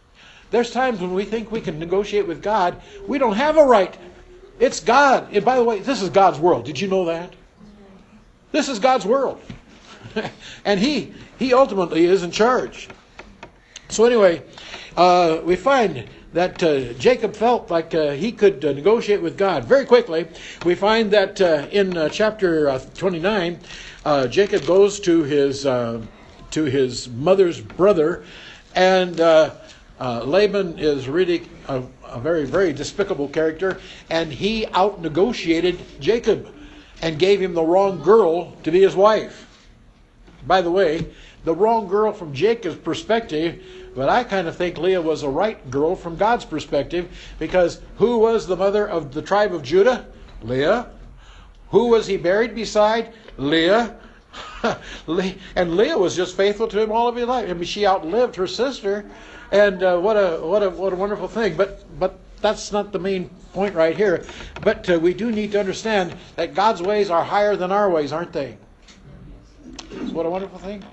There's 0.50 0.70
times 0.70 1.00
when 1.00 1.14
we 1.14 1.24
think 1.24 1.52
we 1.52 1.60
can 1.60 1.78
negotiate 1.78 2.26
with 2.26 2.42
God. 2.42 2.80
We 3.06 3.18
don't 3.18 3.36
have 3.36 3.56
a 3.56 3.64
right. 3.64 3.96
It's 4.58 4.80
God. 4.80 5.28
And 5.32 5.44
by 5.44 5.56
the 5.56 5.64
way, 5.64 5.80
this 5.80 6.02
is 6.02 6.08
God's 6.08 6.38
world. 6.38 6.64
Did 6.64 6.80
you 6.80 6.88
know 6.88 7.04
that? 7.04 7.34
This 8.50 8.68
is 8.68 8.78
God's 8.78 9.04
world. 9.04 9.40
and 10.64 10.80
he, 10.80 11.12
he 11.38 11.54
ultimately 11.54 12.04
is 12.04 12.22
in 12.22 12.30
charge. 12.30 12.88
So, 13.88 14.04
anyway, 14.04 14.42
uh, 14.96 15.40
we 15.44 15.56
find 15.56 16.08
that 16.32 16.62
uh, 16.62 16.92
Jacob 16.94 17.34
felt 17.34 17.70
like 17.70 17.94
uh, 17.94 18.10
he 18.10 18.32
could 18.32 18.62
uh, 18.64 18.72
negotiate 18.72 19.22
with 19.22 19.38
God. 19.38 19.64
Very 19.64 19.86
quickly, 19.86 20.26
we 20.64 20.74
find 20.74 21.10
that 21.12 21.40
uh, 21.40 21.66
in 21.70 21.96
uh, 21.96 22.08
chapter 22.10 22.78
29, 22.94 23.58
Jacob 24.28 24.66
goes 24.66 25.00
to 25.00 25.22
his, 25.22 25.62
to 25.62 26.64
his 26.64 27.08
mother's 27.08 27.60
brother, 27.60 28.24
and 28.74 29.18
Laban 29.98 30.78
is 30.78 31.08
really 31.08 31.48
a, 31.68 31.82
a 32.04 32.20
very, 32.20 32.44
very 32.44 32.72
despicable 32.72 33.28
character, 33.28 33.80
and 34.10 34.32
he 34.32 34.66
out 34.66 35.00
negotiated 35.00 35.78
Jacob 36.00 36.54
and 37.00 37.18
gave 37.18 37.40
him 37.40 37.54
the 37.54 37.62
wrong 37.62 38.02
girl 38.02 38.52
to 38.64 38.70
be 38.70 38.82
his 38.82 38.96
wife. 38.96 39.47
By 40.46 40.62
the 40.62 40.70
way, 40.70 41.06
the 41.44 41.54
wrong 41.54 41.88
girl 41.88 42.12
from 42.12 42.32
Jacob's 42.32 42.76
perspective, 42.76 43.62
but 43.94 44.08
I 44.08 44.24
kind 44.24 44.48
of 44.48 44.56
think 44.56 44.78
Leah 44.78 45.00
was 45.02 45.22
a 45.22 45.28
right 45.28 45.70
girl 45.70 45.96
from 45.96 46.16
God's 46.16 46.44
perspective 46.44 47.08
because 47.38 47.80
who 47.96 48.18
was 48.18 48.46
the 48.46 48.56
mother 48.56 48.86
of 48.86 49.12
the 49.12 49.22
tribe 49.22 49.54
of 49.54 49.62
Judah? 49.62 50.06
Leah. 50.42 50.90
Who 51.70 51.88
was 51.88 52.06
he 52.06 52.16
buried 52.16 52.54
beside? 52.54 53.12
Leah. 53.36 53.96
and 55.56 55.76
Leah 55.76 55.98
was 55.98 56.16
just 56.16 56.36
faithful 56.36 56.68
to 56.68 56.80
him 56.80 56.92
all 56.92 57.08
of 57.08 57.16
his 57.16 57.26
life. 57.26 57.48
I 57.48 57.52
mean, 57.52 57.64
she 57.64 57.86
outlived 57.86 58.36
her 58.36 58.46
sister, 58.46 59.04
and 59.50 59.82
uh, 59.82 59.98
what 59.98 60.16
a 60.16 60.40
what 60.40 60.62
a 60.62 60.70
what 60.70 60.92
a 60.92 60.96
wonderful 60.96 61.28
thing. 61.28 61.56
But 61.56 61.84
but 61.98 62.18
that's 62.40 62.72
not 62.72 62.92
the 62.92 62.98
main 62.98 63.30
point 63.52 63.74
right 63.74 63.96
here. 63.96 64.24
But 64.62 64.88
uh, 64.88 64.98
we 64.98 65.14
do 65.14 65.32
need 65.32 65.52
to 65.52 65.60
understand 65.60 66.14
that 66.36 66.54
God's 66.54 66.82
ways 66.82 67.10
are 67.10 67.24
higher 67.24 67.56
than 67.56 67.72
our 67.72 67.90
ways, 67.90 68.12
aren't 68.12 68.32
they? 68.32 68.58
What 70.12 70.26
a 70.26 70.30
wonderful 70.30 70.58
thing. 70.58 70.84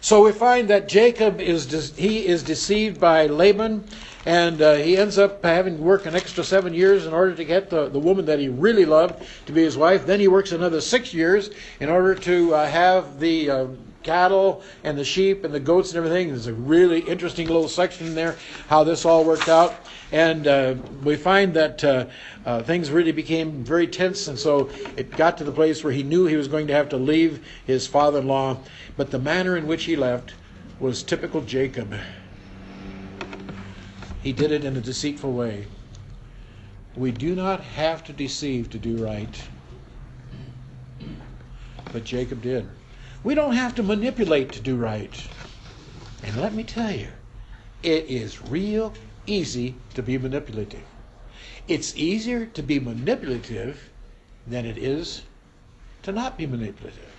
So 0.00 0.24
we 0.24 0.30
find 0.30 0.68
that 0.68 0.88
Jacob 0.88 1.40
is 1.40 1.66
de- 1.66 2.00
he 2.00 2.26
is 2.26 2.44
deceived 2.44 3.00
by 3.00 3.26
Laban, 3.26 3.84
and 4.24 4.62
uh, 4.62 4.74
he 4.74 4.96
ends 4.96 5.18
up 5.18 5.44
having 5.44 5.78
to 5.78 5.82
work 5.82 6.06
an 6.06 6.14
extra 6.14 6.44
seven 6.44 6.74
years 6.74 7.06
in 7.06 7.12
order 7.12 7.34
to 7.34 7.44
get 7.44 7.70
the, 7.70 7.88
the 7.88 7.98
woman 7.98 8.26
that 8.26 8.38
he 8.38 8.48
really 8.48 8.84
loved 8.84 9.24
to 9.46 9.52
be 9.52 9.62
his 9.62 9.76
wife. 9.76 10.06
Then 10.06 10.20
he 10.20 10.28
works 10.28 10.52
another 10.52 10.80
six 10.80 11.12
years 11.12 11.50
in 11.80 11.88
order 11.88 12.14
to 12.14 12.54
uh, 12.54 12.66
have 12.68 13.18
the 13.18 13.50
uh, 13.50 13.66
cattle 14.06 14.62
and 14.84 14.96
the 14.96 15.04
sheep 15.04 15.44
and 15.44 15.52
the 15.52 15.60
goats 15.60 15.90
and 15.90 15.98
everything. 15.98 16.28
There's 16.28 16.46
a 16.46 16.54
really 16.54 17.00
interesting 17.00 17.48
little 17.48 17.68
section 17.68 18.14
there 18.14 18.36
how 18.68 18.84
this 18.84 19.04
all 19.04 19.24
worked 19.24 19.48
out. 19.48 19.74
And 20.12 20.46
uh, 20.46 20.76
we 21.02 21.16
find 21.16 21.52
that 21.54 21.82
uh, 21.82 22.06
uh, 22.46 22.62
things 22.62 22.92
really 22.92 23.10
became 23.10 23.64
very 23.64 23.88
tense, 23.88 24.28
and 24.28 24.38
so 24.38 24.70
it 24.96 25.10
got 25.10 25.36
to 25.38 25.44
the 25.44 25.50
place 25.50 25.82
where 25.82 25.92
he 25.92 26.04
knew 26.04 26.26
he 26.26 26.36
was 26.36 26.46
going 26.46 26.68
to 26.68 26.72
have 26.72 26.88
to 26.90 26.96
leave 26.96 27.44
his 27.66 27.88
father 27.88 28.20
in 28.20 28.28
law. 28.28 28.58
But 28.96 29.10
the 29.10 29.18
manner 29.18 29.56
in 29.56 29.66
which 29.66 29.84
he 29.84 29.96
left 29.96 30.34
was 30.78 31.02
typical 31.02 31.40
Jacob. 31.40 31.92
He 34.22 34.32
did 34.32 34.52
it 34.52 34.64
in 34.64 34.76
a 34.76 34.80
deceitful 34.80 35.32
way. 35.32 35.66
We 36.94 37.10
do 37.10 37.34
not 37.34 37.60
have 37.60 38.04
to 38.04 38.12
deceive 38.12 38.70
to 38.70 38.78
do 38.78 39.04
right. 39.04 39.42
But 41.92 42.04
Jacob 42.04 42.42
did. 42.42 42.68
We 43.26 43.34
don't 43.34 43.56
have 43.56 43.74
to 43.74 43.82
manipulate 43.82 44.52
to 44.52 44.60
do 44.60 44.76
right. 44.76 45.10
And 46.22 46.36
let 46.36 46.54
me 46.54 46.62
tell 46.62 46.92
you, 46.92 47.08
it 47.82 48.04
is 48.04 48.40
real 48.40 48.94
easy 49.26 49.74
to 49.94 50.02
be 50.04 50.16
manipulative. 50.16 50.84
It's 51.66 51.96
easier 51.96 52.46
to 52.46 52.62
be 52.62 52.78
manipulative 52.78 53.90
than 54.46 54.64
it 54.64 54.78
is 54.78 55.22
to 56.04 56.12
not 56.12 56.38
be 56.38 56.46
manipulative. 56.46 57.10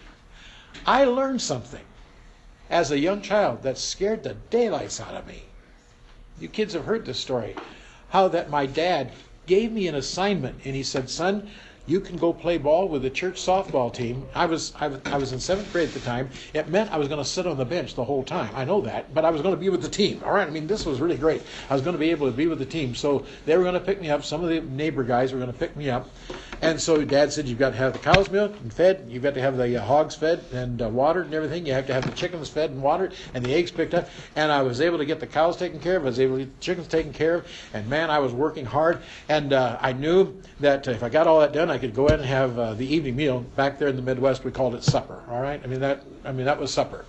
I 0.85 1.03
learned 1.03 1.41
something 1.41 1.83
as 2.69 2.89
a 2.89 2.99
young 2.99 3.21
child 3.21 3.63
that 3.63 3.77
scared 3.77 4.23
the 4.23 4.35
daylights 4.49 5.01
out 5.01 5.13
of 5.13 5.27
me. 5.27 5.43
You 6.39 6.47
kids 6.47 6.73
have 6.73 6.85
heard 6.85 7.05
this 7.05 7.19
story. 7.19 7.53
How 8.11 8.29
that 8.29 8.49
my 8.49 8.65
dad 8.65 9.11
gave 9.45 9.73
me 9.73 9.89
an 9.89 9.95
assignment 9.95 10.61
and 10.63 10.73
he 10.73 10.83
said, 10.83 11.09
Son, 11.09 11.49
you 11.87 12.01
can 12.01 12.17
go 12.17 12.33
play 12.33 12.57
ball 12.57 12.87
with 12.89 13.01
the 13.01 13.09
church 13.09 13.35
softball 13.35 13.91
team. 13.91 14.27
I 14.35 14.45
was 14.45 14.73
I, 14.79 14.91
I 15.05 15.17
was 15.17 15.31
in 15.31 15.39
seventh 15.39 15.71
grade 15.71 15.87
at 15.87 15.93
the 15.93 16.01
time. 16.01 16.29
It 16.53 16.67
meant 16.67 16.91
I 16.91 16.97
was 16.97 17.07
going 17.07 17.23
to 17.23 17.27
sit 17.27 17.47
on 17.47 17.57
the 17.57 17.65
bench 17.65 17.95
the 17.95 18.03
whole 18.03 18.23
time. 18.23 18.53
I 18.53 18.65
know 18.65 18.81
that, 18.81 19.13
but 19.13 19.25
I 19.25 19.29
was 19.31 19.41
going 19.41 19.55
to 19.55 19.59
be 19.59 19.69
with 19.69 19.81
the 19.81 19.89
team. 19.89 20.21
All 20.25 20.33
right. 20.33 20.47
I 20.47 20.51
mean, 20.51 20.67
this 20.67 20.85
was 20.85 20.99
really 20.99 21.17
great. 21.17 21.41
I 21.69 21.73
was 21.73 21.81
going 21.81 21.95
to 21.95 21.99
be 21.99 22.11
able 22.11 22.27
to 22.27 22.35
be 22.35 22.47
with 22.47 22.59
the 22.59 22.65
team. 22.65 22.93
So 22.93 23.25
they 23.45 23.55
were 23.57 23.63
going 23.63 23.73
to 23.73 23.79
pick 23.79 24.01
me 24.01 24.09
up. 24.09 24.23
Some 24.23 24.43
of 24.43 24.49
the 24.49 24.61
neighbor 24.61 25.03
guys 25.03 25.31
were 25.31 25.39
going 25.39 25.51
to 25.51 25.57
pick 25.57 25.75
me 25.75 25.89
up, 25.89 26.09
and 26.61 26.79
so 26.81 27.03
Dad 27.03 27.31
said, 27.31 27.47
"You've 27.47 27.59
got 27.59 27.71
to 27.71 27.77
have 27.77 27.93
the 27.93 27.99
cows 27.99 28.29
milked 28.29 28.59
and 28.61 28.73
fed. 28.73 29.05
You've 29.09 29.23
got 29.23 29.33
to 29.35 29.41
have 29.41 29.57
the 29.57 29.77
uh, 29.77 29.85
hogs 29.85 30.15
fed 30.15 30.43
and 30.51 30.81
uh, 30.81 30.89
watered 30.89 31.25
and 31.25 31.33
everything. 31.33 31.65
You 31.65 31.73
have 31.73 31.87
to 31.87 31.93
have 31.93 32.05
the 32.05 32.11
chickens 32.11 32.49
fed 32.49 32.71
and 32.71 32.81
watered 32.81 33.13
and 33.33 33.43
the 33.43 33.53
eggs 33.53 33.71
picked 33.71 33.93
up." 33.93 34.09
And 34.35 34.51
I 34.51 34.61
was 34.61 34.81
able 34.81 34.97
to 34.97 35.05
get 35.05 35.19
the 35.19 35.27
cows 35.27 35.57
taken 35.57 35.79
care 35.79 35.97
of. 35.97 36.03
I 36.03 36.05
was 36.05 36.19
able 36.19 36.37
to 36.37 36.45
get 36.45 36.55
the 36.55 36.61
chickens 36.61 36.87
taken 36.87 37.13
care 37.13 37.35
of. 37.35 37.47
And 37.73 37.87
man, 37.87 38.09
I 38.09 38.19
was 38.19 38.33
working 38.33 38.65
hard. 38.65 39.01
And 39.29 39.53
uh, 39.53 39.77
I 39.81 39.93
knew 39.93 40.41
that 40.59 40.87
if 40.87 41.03
I 41.03 41.09
got 41.09 41.27
all 41.27 41.39
that 41.39 41.53
done, 41.53 41.69
I 41.69 41.77
could 41.77 41.93
go 41.93 42.07
in 42.07 42.15
and 42.15 42.25
have 42.25 42.57
uh, 42.57 42.73
the 42.73 42.85
evening 42.85 43.15
meal. 43.15 43.41
Back 43.41 43.79
there 43.79 43.87
in 43.87 43.95
the 43.95 44.01
Midwest, 44.01 44.43
we 44.43 44.51
called 44.51 44.75
it 44.75 44.83
supper. 44.83 45.23
All 45.29 45.41
right, 45.41 45.61
I 45.63 45.67
mean 45.67 45.79
that. 45.81 46.03
I 46.23 46.31
mean 46.31 46.45
that 46.45 46.59
was 46.59 46.73
supper. 46.73 47.05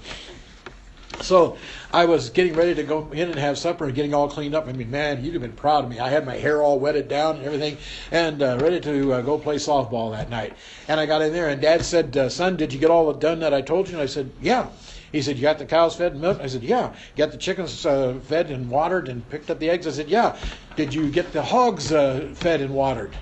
So 1.21 1.57
I 1.93 2.05
was 2.05 2.31
getting 2.31 2.55
ready 2.55 2.75
to 2.77 2.83
go 2.83 3.11
in 3.13 3.29
and 3.29 3.39
have 3.39 3.59
supper 3.59 3.85
and 3.85 3.95
getting 3.95 4.15
all 4.15 4.29
cleaned 4.29 4.55
up. 4.55 4.67
I 4.69 4.73
mean, 4.73 4.91
man, 4.91 5.25
you'd 5.25 5.35
have 5.35 5.43
been 5.43 5.53
proud 5.53 5.85
of 5.85 5.91
me. 5.91 5.99
I 5.99 6.09
had 6.09 6.25
my 6.25 6.37
hair 6.37 6.63
all 6.63 6.79
wetted 6.79 7.09
down 7.09 7.37
and 7.37 7.45
everything, 7.45 7.77
and 8.11 8.43
uh, 8.43 8.57
ready 8.61 8.81
to 8.81 9.15
uh, 9.15 9.21
go 9.23 9.39
play 9.39 9.57
softball 9.57 10.13
that 10.13 10.31
night. 10.31 10.55
And 10.87 11.01
I 11.01 11.07
got 11.07 11.23
in 11.23 11.33
there, 11.33 11.49
and 11.49 11.61
Dad 11.61 11.85
said, 11.85 12.17
uh, 12.17 12.29
"Son, 12.29 12.57
did 12.57 12.73
you 12.73 12.79
get 12.79 12.91
all 12.91 13.13
done 13.13 13.41
that 13.41 13.53
I 13.53 13.63
told 13.63 13.89
you?" 13.89 13.95
And 13.95 14.03
I 14.03 14.07
said, 14.07 14.33
"Yeah." 14.41 14.69
He 15.11 15.23
said, 15.23 15.37
"You 15.37 15.43
got 15.43 15.59
the 15.59 15.67
cows 15.67 15.97
fed 15.97 16.13
and 16.13 16.21
milked? 16.21 16.41
I 16.41 16.47
said, 16.47 16.63
"Yeah." 16.63 16.95
Got 17.17 17.33
the 17.33 17.39
chickens 17.39 17.85
uh, 17.85 18.21
fed 18.23 18.51
and 18.51 18.71
watered 18.71 19.09
and 19.09 19.29
picked 19.29 19.51
up 19.51 19.59
the 19.59 19.71
eggs? 19.71 19.87
I 19.87 19.91
said, 19.91 20.09
"Yeah." 20.09 20.37
Did 20.77 20.95
you 20.95 21.11
get 21.11 21.33
the 21.33 21.43
hogs 21.43 21.91
uh, 21.93 22.31
fed 22.35 22.61
and 22.61 22.73
watered? 22.73 23.17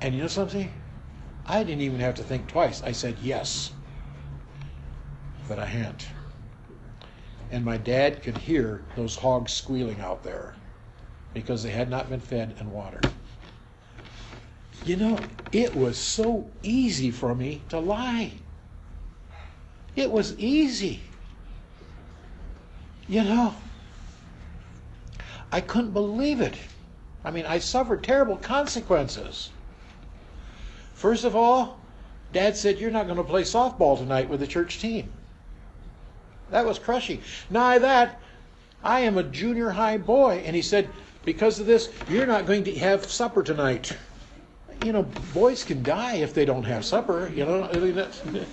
And 0.00 0.14
you 0.14 0.22
know 0.22 0.28
something? 0.28 0.72
I 1.46 1.62
didn't 1.62 1.82
even 1.82 2.00
have 2.00 2.14
to 2.16 2.22
think 2.22 2.48
twice. 2.48 2.82
I 2.82 2.92
said 2.92 3.16
yes. 3.20 3.72
But 5.48 5.58
I 5.58 5.66
hadn't. 5.66 6.08
And 7.50 7.64
my 7.64 7.76
dad 7.76 8.22
could 8.22 8.36
hear 8.36 8.82
those 8.96 9.16
hogs 9.16 9.52
squealing 9.52 10.00
out 10.00 10.22
there 10.24 10.54
because 11.32 11.62
they 11.62 11.70
had 11.70 11.88
not 11.88 12.08
been 12.08 12.20
fed 12.20 12.56
and 12.58 12.72
watered. 12.72 13.06
You 14.84 14.96
know, 14.96 15.18
it 15.52 15.74
was 15.74 15.98
so 15.98 16.50
easy 16.62 17.10
for 17.10 17.34
me 17.34 17.62
to 17.68 17.78
lie. 17.78 18.32
It 19.94 20.10
was 20.10 20.38
easy. 20.38 21.00
You 23.08 23.24
know, 23.24 23.54
I 25.52 25.60
couldn't 25.60 25.92
believe 25.92 26.40
it. 26.40 26.54
I 27.24 27.30
mean, 27.30 27.46
I 27.46 27.58
suffered 27.58 28.02
terrible 28.02 28.36
consequences. 28.36 29.50
First 30.94 31.24
of 31.24 31.36
all, 31.36 31.80
Dad 32.32 32.56
said, 32.56 32.78
You're 32.78 32.90
not 32.90 33.06
going 33.06 33.18
to 33.18 33.24
play 33.24 33.42
softball 33.42 33.98
tonight 33.98 34.28
with 34.28 34.40
the 34.40 34.46
church 34.46 34.80
team. 34.80 35.12
That 36.50 36.64
was 36.64 36.78
crushing. 36.78 37.22
Nigh 37.50 37.78
that, 37.78 38.20
I 38.82 39.00
am 39.00 39.18
a 39.18 39.22
junior 39.22 39.70
high 39.70 39.98
boy. 39.98 40.42
And 40.44 40.54
he 40.54 40.62
said, 40.62 40.88
Because 41.24 41.58
of 41.58 41.66
this, 41.66 41.90
you're 42.08 42.26
not 42.26 42.46
going 42.46 42.64
to 42.64 42.74
have 42.76 43.04
supper 43.06 43.42
tonight. 43.42 43.96
You 44.84 44.92
know, 44.92 45.02
boys 45.34 45.64
can 45.64 45.82
die 45.82 46.16
if 46.16 46.34
they 46.34 46.44
don't 46.44 46.62
have 46.64 46.84
supper, 46.84 47.32
you 47.34 47.44
know. 47.44 47.64
I 47.64 47.78
mean, 47.78 48.46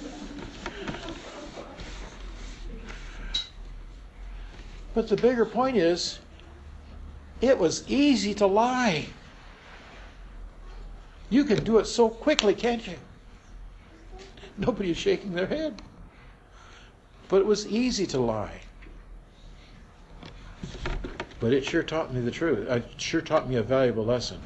but 4.93 5.07
the 5.07 5.17
bigger 5.17 5.45
point 5.45 5.77
is, 5.77 6.19
it 7.41 7.59
was 7.59 7.83
easy 7.89 8.33
to 8.35 8.47
lie. 8.47 9.05
You 11.29 11.43
can 11.43 11.63
do 11.63 11.79
it 11.79 11.85
so 11.85 12.09
quickly, 12.09 12.55
can't 12.55 12.85
you? 12.87 12.95
Nobody 14.57 14.91
is 14.91 14.97
shaking 14.97 15.33
their 15.33 15.47
head. 15.47 15.81
But 17.29 17.37
it 17.37 17.45
was 17.45 17.67
easy 17.67 18.05
to 18.07 18.19
lie. 18.19 18.61
But 21.39 21.53
it 21.53 21.65
sure 21.65 21.83
taught 21.83 22.13
me 22.13 22.21
the 22.21 22.31
truth. 22.31 22.69
Uh, 22.69 22.75
it 22.75 22.93
sure 22.97 23.21
taught 23.21 23.49
me 23.49 23.55
a 23.55 23.63
valuable 23.63 24.05
lesson. 24.05 24.39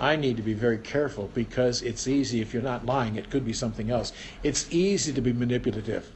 I 0.00 0.16
need 0.16 0.36
to 0.36 0.42
be 0.42 0.54
very 0.54 0.78
careful 0.78 1.30
because 1.34 1.82
it's 1.82 2.08
easy, 2.08 2.40
if 2.40 2.52
you're 2.52 2.62
not 2.62 2.86
lying, 2.86 3.16
it 3.16 3.30
could 3.30 3.44
be 3.44 3.52
something 3.52 3.90
else. 3.90 4.12
It's 4.42 4.70
easy 4.72 5.12
to 5.12 5.20
be 5.20 5.32
manipulative. 5.32 6.10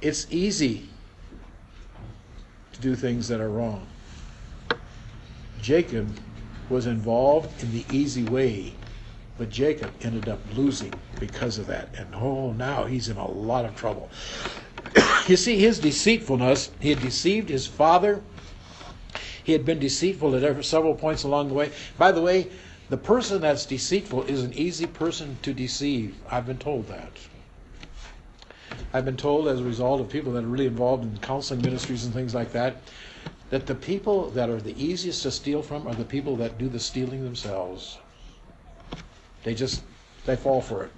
it's 0.00 0.26
easy 0.30 0.88
to 2.72 2.80
do 2.80 2.94
things 2.96 3.28
that 3.28 3.40
are 3.40 3.50
wrong. 3.50 3.86
Jacob 5.60 6.16
was 6.70 6.86
involved 6.86 7.62
in 7.62 7.72
the 7.72 7.84
easy 7.92 8.24
way, 8.24 8.72
but 9.40 9.48
Jacob 9.48 9.90
ended 10.02 10.28
up 10.28 10.38
losing 10.54 10.92
because 11.18 11.56
of 11.56 11.66
that. 11.66 11.88
And 11.96 12.14
oh, 12.14 12.52
now 12.52 12.84
he's 12.84 13.08
in 13.08 13.16
a 13.16 13.26
lot 13.26 13.64
of 13.64 13.74
trouble. 13.74 14.10
you 15.28 15.36
see, 15.38 15.58
his 15.58 15.78
deceitfulness, 15.78 16.70
he 16.78 16.90
had 16.90 17.00
deceived 17.00 17.48
his 17.48 17.66
father. 17.66 18.22
He 19.42 19.52
had 19.52 19.64
been 19.64 19.78
deceitful 19.78 20.36
at 20.36 20.64
several 20.66 20.94
points 20.94 21.22
along 21.22 21.48
the 21.48 21.54
way. 21.54 21.72
By 21.96 22.12
the 22.12 22.20
way, 22.20 22.50
the 22.90 22.98
person 22.98 23.40
that's 23.40 23.64
deceitful 23.64 24.24
is 24.24 24.42
an 24.44 24.52
easy 24.52 24.86
person 24.86 25.38
to 25.40 25.54
deceive. 25.54 26.16
I've 26.30 26.44
been 26.44 26.58
told 26.58 26.88
that. 26.88 27.12
I've 28.92 29.06
been 29.06 29.16
told 29.16 29.48
as 29.48 29.60
a 29.60 29.64
result 29.64 30.02
of 30.02 30.10
people 30.10 30.34
that 30.34 30.44
are 30.44 30.48
really 30.48 30.66
involved 30.66 31.02
in 31.02 31.16
counseling 31.20 31.62
ministries 31.62 32.04
and 32.04 32.12
things 32.12 32.34
like 32.34 32.52
that, 32.52 32.76
that 33.48 33.66
the 33.66 33.74
people 33.74 34.28
that 34.32 34.50
are 34.50 34.60
the 34.60 34.78
easiest 34.78 35.22
to 35.22 35.30
steal 35.30 35.62
from 35.62 35.86
are 35.86 35.94
the 35.94 36.04
people 36.04 36.36
that 36.36 36.58
do 36.58 36.68
the 36.68 36.78
stealing 36.78 37.24
themselves. 37.24 37.96
They 39.44 39.54
just 39.54 39.82
they 40.26 40.36
fall 40.36 40.60
for 40.60 40.84
it. 40.84 40.90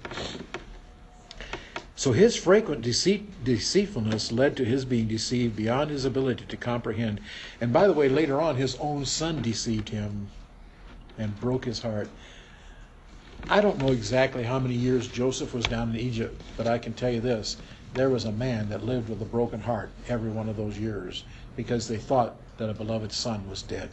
So 1.95 2.11
his 2.11 2.35
frequent 2.35 2.81
deceit, 2.81 3.43
deceitfulness 3.43 4.31
led 4.31 4.57
to 4.57 4.65
his 4.65 4.83
being 4.83 5.07
deceived 5.07 5.55
beyond 5.55 5.89
his 5.89 6.05
ability 6.05 6.45
to 6.45 6.57
comprehend. 6.57 7.21
And 7.61 7.71
by 7.71 7.87
the 7.87 7.93
way, 7.93 8.09
later 8.09 8.41
on, 8.41 8.55
his 8.55 8.75
own 8.75 9.05
son 9.05 9.41
deceived 9.41 9.89
him 9.89 10.27
and 11.17 11.39
broke 11.39 11.65
his 11.65 11.81
heart. 11.81 12.09
I 13.47 13.61
don't 13.61 13.79
know 13.79 13.91
exactly 13.91 14.43
how 14.43 14.59
many 14.59 14.73
years 14.73 15.07
Joseph 15.07 15.53
was 15.53 15.67
down 15.67 15.91
in 15.91 15.95
Egypt, 15.97 16.41
but 16.57 16.67
I 16.67 16.77
can 16.77 16.93
tell 16.93 17.11
you 17.11 17.21
this 17.21 17.57
there 17.93 18.09
was 18.09 18.25
a 18.25 18.31
man 18.31 18.69
that 18.69 18.83
lived 18.83 19.09
with 19.09 19.21
a 19.21 19.25
broken 19.25 19.59
heart 19.59 19.91
every 20.07 20.31
one 20.31 20.49
of 20.49 20.57
those 20.57 20.77
years 20.77 21.23
because 21.55 21.87
they 21.87 21.97
thought 21.97 22.35
that 22.57 22.69
a 22.69 22.73
beloved 22.73 23.11
son 23.11 23.47
was 23.47 23.61
dead. 23.61 23.89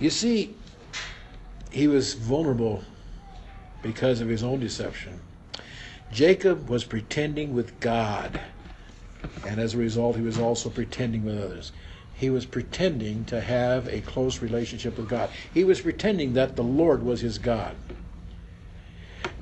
You 0.00 0.10
see, 0.10 0.54
he 1.70 1.88
was 1.88 2.14
vulnerable 2.14 2.82
because 3.82 4.20
of 4.20 4.28
his 4.28 4.42
own 4.42 4.60
deception. 4.60 5.20
Jacob 6.10 6.68
was 6.68 6.84
pretending 6.84 7.54
with 7.54 7.78
God, 7.80 8.40
and 9.46 9.60
as 9.60 9.74
a 9.74 9.78
result, 9.78 10.16
he 10.16 10.22
was 10.22 10.38
also 10.38 10.70
pretending 10.70 11.24
with 11.24 11.42
others. 11.42 11.72
He 12.14 12.30
was 12.30 12.46
pretending 12.46 13.24
to 13.26 13.40
have 13.40 13.86
a 13.88 14.00
close 14.00 14.40
relationship 14.40 14.96
with 14.96 15.08
God. 15.08 15.30
He 15.54 15.64
was 15.64 15.80
pretending 15.80 16.32
that 16.34 16.56
the 16.56 16.64
Lord 16.64 17.02
was 17.02 17.20
his 17.20 17.38
God. 17.38 17.76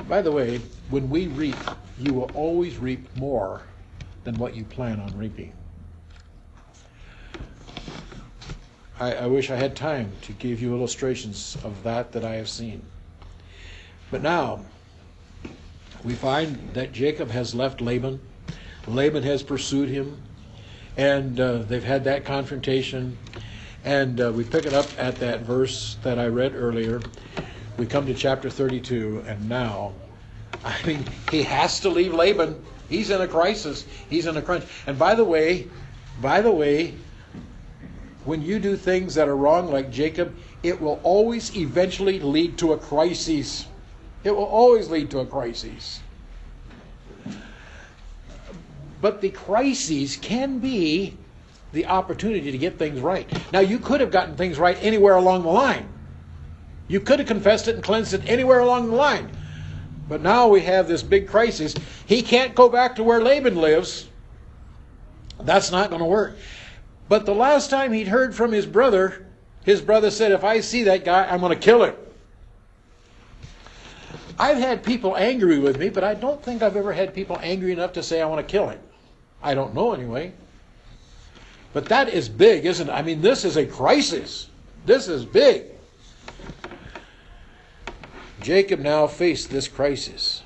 By 0.08 0.22
the 0.22 0.32
way, 0.32 0.60
when 0.90 1.08
we 1.08 1.28
reap, 1.28 1.56
you 1.98 2.12
will 2.12 2.30
always 2.34 2.76
reap 2.76 3.16
more 3.16 3.62
than 4.24 4.36
what 4.36 4.54
you 4.54 4.64
plan 4.64 5.00
on 5.00 5.16
reaping. 5.16 5.52
I, 8.98 9.12
I, 9.12 9.26
wish 9.26 9.50
I 9.50 9.56
had 9.56 9.76
time 9.76 10.10
to 10.22 10.32
give 10.32 10.62
you 10.62 10.74
illustrations 10.74 11.58
of 11.64 11.82
that 11.82 12.12
that 12.12 12.24
I 12.24 12.36
have 12.36 12.48
seen. 12.48 12.82
But 14.10 14.22
now, 14.22 14.64
we 16.02 16.14
find 16.14 16.70
that 16.72 16.92
Jacob 16.92 17.30
has 17.30 17.54
left 17.54 17.80
Laban. 17.80 18.20
Laban 18.86 19.22
has 19.22 19.42
pursued 19.42 19.88
him, 19.88 20.16
and 20.96 21.38
uh, 21.38 21.58
they've 21.58 21.84
had 21.84 22.04
that 22.04 22.24
confrontation. 22.24 23.18
And 23.84 24.20
uh, 24.20 24.32
we 24.34 24.44
pick 24.44 24.64
it 24.64 24.72
up 24.72 24.86
at 24.98 25.16
that 25.16 25.40
verse 25.40 25.98
that 26.02 26.18
I 26.18 26.28
read 26.28 26.54
earlier. 26.54 27.00
We 27.76 27.86
come 27.86 28.06
to 28.06 28.14
chapter 28.14 28.48
32, 28.48 29.24
and 29.26 29.48
now, 29.48 29.92
I 30.64 30.74
mean, 30.86 31.04
he 31.30 31.42
has 31.42 31.80
to 31.80 31.90
leave 31.90 32.14
Laban. 32.14 32.64
He's 32.88 33.10
in 33.10 33.20
a 33.20 33.28
crisis. 33.28 33.84
He's 34.08 34.26
in 34.26 34.36
a 34.36 34.42
crunch. 34.42 34.64
And 34.86 34.98
by 34.98 35.14
the 35.14 35.24
way, 35.24 35.68
by 36.22 36.40
the 36.40 36.50
way, 36.50 36.94
when 38.26 38.42
you 38.42 38.58
do 38.58 38.76
things 38.76 39.14
that 39.14 39.28
are 39.28 39.36
wrong, 39.36 39.70
like 39.70 39.90
Jacob, 39.90 40.34
it 40.62 40.80
will 40.80 41.00
always 41.02 41.56
eventually 41.56 42.18
lead 42.18 42.58
to 42.58 42.72
a 42.72 42.78
crisis. 42.78 43.66
It 44.24 44.32
will 44.32 44.44
always 44.44 44.90
lead 44.90 45.10
to 45.12 45.20
a 45.20 45.26
crisis. 45.26 46.00
But 49.00 49.20
the 49.20 49.30
crises 49.30 50.16
can 50.16 50.58
be 50.58 51.16
the 51.72 51.86
opportunity 51.86 52.50
to 52.50 52.58
get 52.58 52.78
things 52.78 53.00
right. 53.00 53.30
Now, 53.52 53.60
you 53.60 53.78
could 53.78 54.00
have 54.00 54.10
gotten 54.10 54.34
things 54.36 54.58
right 54.58 54.76
anywhere 54.80 55.14
along 55.14 55.42
the 55.42 55.50
line. 55.50 55.88
You 56.88 57.00
could 57.00 57.20
have 57.20 57.28
confessed 57.28 57.68
it 57.68 57.76
and 57.76 57.84
cleansed 57.84 58.14
it 58.14 58.22
anywhere 58.26 58.58
along 58.58 58.88
the 58.88 58.96
line. 58.96 59.30
But 60.08 60.20
now 60.20 60.48
we 60.48 60.62
have 60.62 60.88
this 60.88 61.02
big 61.02 61.28
crisis. 61.28 61.74
He 62.06 62.22
can't 62.22 62.54
go 62.54 62.68
back 62.68 62.96
to 62.96 63.04
where 63.04 63.20
Laban 63.20 63.56
lives. 63.56 64.08
That's 65.40 65.70
not 65.70 65.90
going 65.90 66.00
to 66.00 66.06
work. 66.06 66.36
But 67.08 67.26
the 67.26 67.34
last 67.34 67.70
time 67.70 67.92
he'd 67.92 68.08
heard 68.08 68.34
from 68.34 68.52
his 68.52 68.66
brother, 68.66 69.26
his 69.64 69.80
brother 69.80 70.10
said, 70.10 70.32
If 70.32 70.44
I 70.44 70.60
see 70.60 70.84
that 70.84 71.04
guy, 71.04 71.24
I'm 71.24 71.40
going 71.40 71.52
to 71.52 71.58
kill 71.58 71.84
him. 71.84 71.94
I've 74.38 74.58
had 74.58 74.82
people 74.82 75.16
angry 75.16 75.58
with 75.58 75.78
me, 75.78 75.88
but 75.88 76.04
I 76.04 76.14
don't 76.14 76.42
think 76.42 76.62
I've 76.62 76.76
ever 76.76 76.92
had 76.92 77.14
people 77.14 77.38
angry 77.40 77.72
enough 77.72 77.92
to 77.94 78.02
say 78.02 78.20
I 78.20 78.26
want 78.26 78.46
to 78.46 78.50
kill 78.50 78.68
him. 78.68 78.80
I 79.42 79.54
don't 79.54 79.74
know 79.74 79.92
anyway. 79.92 80.32
But 81.72 81.86
that 81.86 82.08
is 82.08 82.28
big, 82.28 82.66
isn't 82.66 82.88
it? 82.88 82.92
I 82.92 83.02
mean, 83.02 83.20
this 83.20 83.44
is 83.44 83.56
a 83.56 83.64
crisis. 83.64 84.48
This 84.84 85.08
is 85.08 85.24
big. 85.24 85.64
Jacob 88.40 88.80
now 88.80 89.06
faced 89.06 89.50
this 89.50 89.68
crisis. 89.68 90.42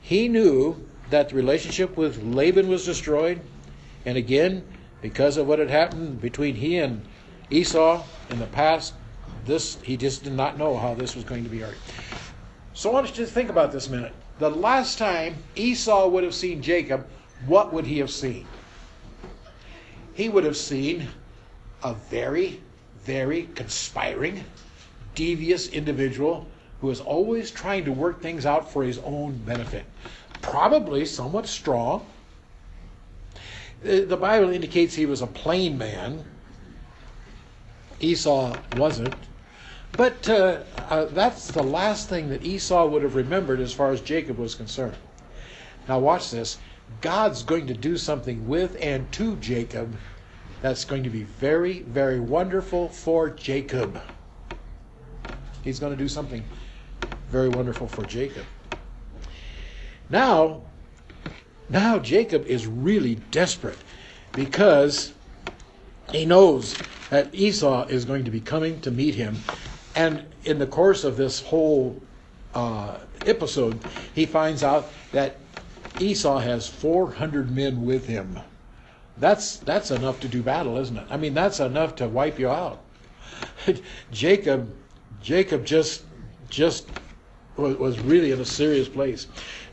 He 0.00 0.28
knew 0.28 0.86
that 1.10 1.30
the 1.30 1.36
relationship 1.36 1.96
with 1.96 2.22
Laban 2.22 2.68
was 2.68 2.84
destroyed, 2.84 3.40
and 4.04 4.18
again, 4.18 4.64
because 5.00 5.36
of 5.36 5.46
what 5.46 5.58
had 5.58 5.70
happened 5.70 6.20
between 6.20 6.54
he 6.54 6.78
and 6.78 7.04
Esau 7.50 8.02
in 8.30 8.38
the 8.38 8.46
past, 8.46 8.94
this 9.46 9.80
he 9.82 9.96
just 9.96 10.24
did 10.24 10.32
not 10.32 10.58
know 10.58 10.76
how 10.76 10.94
this 10.94 11.14
was 11.14 11.24
going 11.24 11.44
to 11.44 11.50
be 11.50 11.62
argued. 11.62 11.80
So 12.74 12.90
I 12.90 12.94
want 12.94 13.08
you 13.08 13.24
to 13.24 13.30
think 13.30 13.50
about 13.50 13.72
this 13.72 13.88
a 13.88 13.90
minute. 13.90 14.12
The 14.38 14.50
last 14.50 14.98
time 14.98 15.36
Esau 15.56 16.08
would 16.08 16.24
have 16.24 16.34
seen 16.34 16.62
Jacob, 16.62 17.06
what 17.46 17.72
would 17.72 17.86
he 17.86 17.98
have 17.98 18.10
seen? 18.10 18.46
He 20.14 20.28
would 20.28 20.44
have 20.44 20.56
seen 20.56 21.08
a 21.82 21.94
very, 21.94 22.60
very 23.04 23.48
conspiring, 23.54 24.44
devious 25.14 25.68
individual 25.68 26.46
who 26.80 26.90
is 26.90 27.00
always 27.00 27.50
trying 27.50 27.84
to 27.84 27.92
work 27.92 28.20
things 28.20 28.46
out 28.46 28.70
for 28.70 28.82
his 28.82 28.98
own 28.98 29.36
benefit. 29.38 29.84
Probably 30.40 31.04
somewhat 31.04 31.46
strong, 31.46 32.06
the 33.82 34.16
Bible 34.16 34.50
indicates 34.50 34.94
he 34.94 35.06
was 35.06 35.22
a 35.22 35.26
plain 35.26 35.78
man. 35.78 36.24
Esau 38.00 38.56
wasn't. 38.76 39.14
But 39.92 40.28
uh, 40.28 40.60
uh, 40.88 41.06
that's 41.06 41.48
the 41.48 41.62
last 41.62 42.08
thing 42.08 42.28
that 42.28 42.44
Esau 42.44 42.86
would 42.86 43.02
have 43.02 43.14
remembered 43.14 43.60
as 43.60 43.72
far 43.72 43.90
as 43.90 44.00
Jacob 44.00 44.38
was 44.38 44.54
concerned. 44.54 44.96
Now, 45.88 45.98
watch 45.98 46.30
this. 46.30 46.58
God's 47.00 47.42
going 47.42 47.66
to 47.66 47.74
do 47.74 47.96
something 47.96 48.46
with 48.46 48.76
and 48.80 49.10
to 49.12 49.36
Jacob 49.36 49.96
that's 50.60 50.84
going 50.84 51.02
to 51.04 51.10
be 51.10 51.22
very, 51.22 51.80
very 51.80 52.20
wonderful 52.20 52.88
for 52.88 53.30
Jacob. 53.30 54.00
He's 55.62 55.78
going 55.78 55.92
to 55.92 55.98
do 55.98 56.08
something 56.08 56.44
very 57.30 57.48
wonderful 57.48 57.86
for 57.88 58.04
Jacob. 58.04 58.44
Now, 60.10 60.62
now 61.68 61.98
Jacob 61.98 62.46
is 62.46 62.66
really 62.66 63.16
desperate 63.30 63.78
because 64.32 65.12
he 66.10 66.24
knows 66.24 66.76
that 67.10 67.34
Esau 67.34 67.86
is 67.86 68.04
going 68.04 68.24
to 68.24 68.30
be 68.30 68.40
coming 68.40 68.80
to 68.80 68.90
meet 68.90 69.14
him. 69.14 69.36
And 69.94 70.24
in 70.44 70.58
the 70.58 70.66
course 70.66 71.04
of 71.04 71.16
this 71.16 71.40
whole 71.40 72.00
uh, 72.54 72.98
episode, 73.26 73.78
he 74.14 74.26
finds 74.26 74.62
out 74.62 74.90
that 75.12 75.36
Esau 76.00 76.38
has 76.38 76.68
400 76.68 77.54
men 77.54 77.84
with 77.84 78.06
him. 78.06 78.38
That's, 79.18 79.56
that's 79.56 79.90
enough 79.90 80.20
to 80.20 80.28
do 80.28 80.42
battle, 80.42 80.78
isn't 80.78 80.96
it? 80.96 81.06
I 81.10 81.16
mean, 81.16 81.34
that's 81.34 81.60
enough 81.60 81.96
to 81.96 82.08
wipe 82.08 82.38
you 82.38 82.48
out. 82.48 82.80
Jacob, 84.12 84.72
Jacob 85.20 85.64
just, 85.64 86.04
just 86.48 86.88
was, 87.56 87.76
was 87.76 87.98
really 88.00 88.30
in 88.30 88.40
a 88.40 88.44
serious 88.44 88.88
place. 88.88 89.26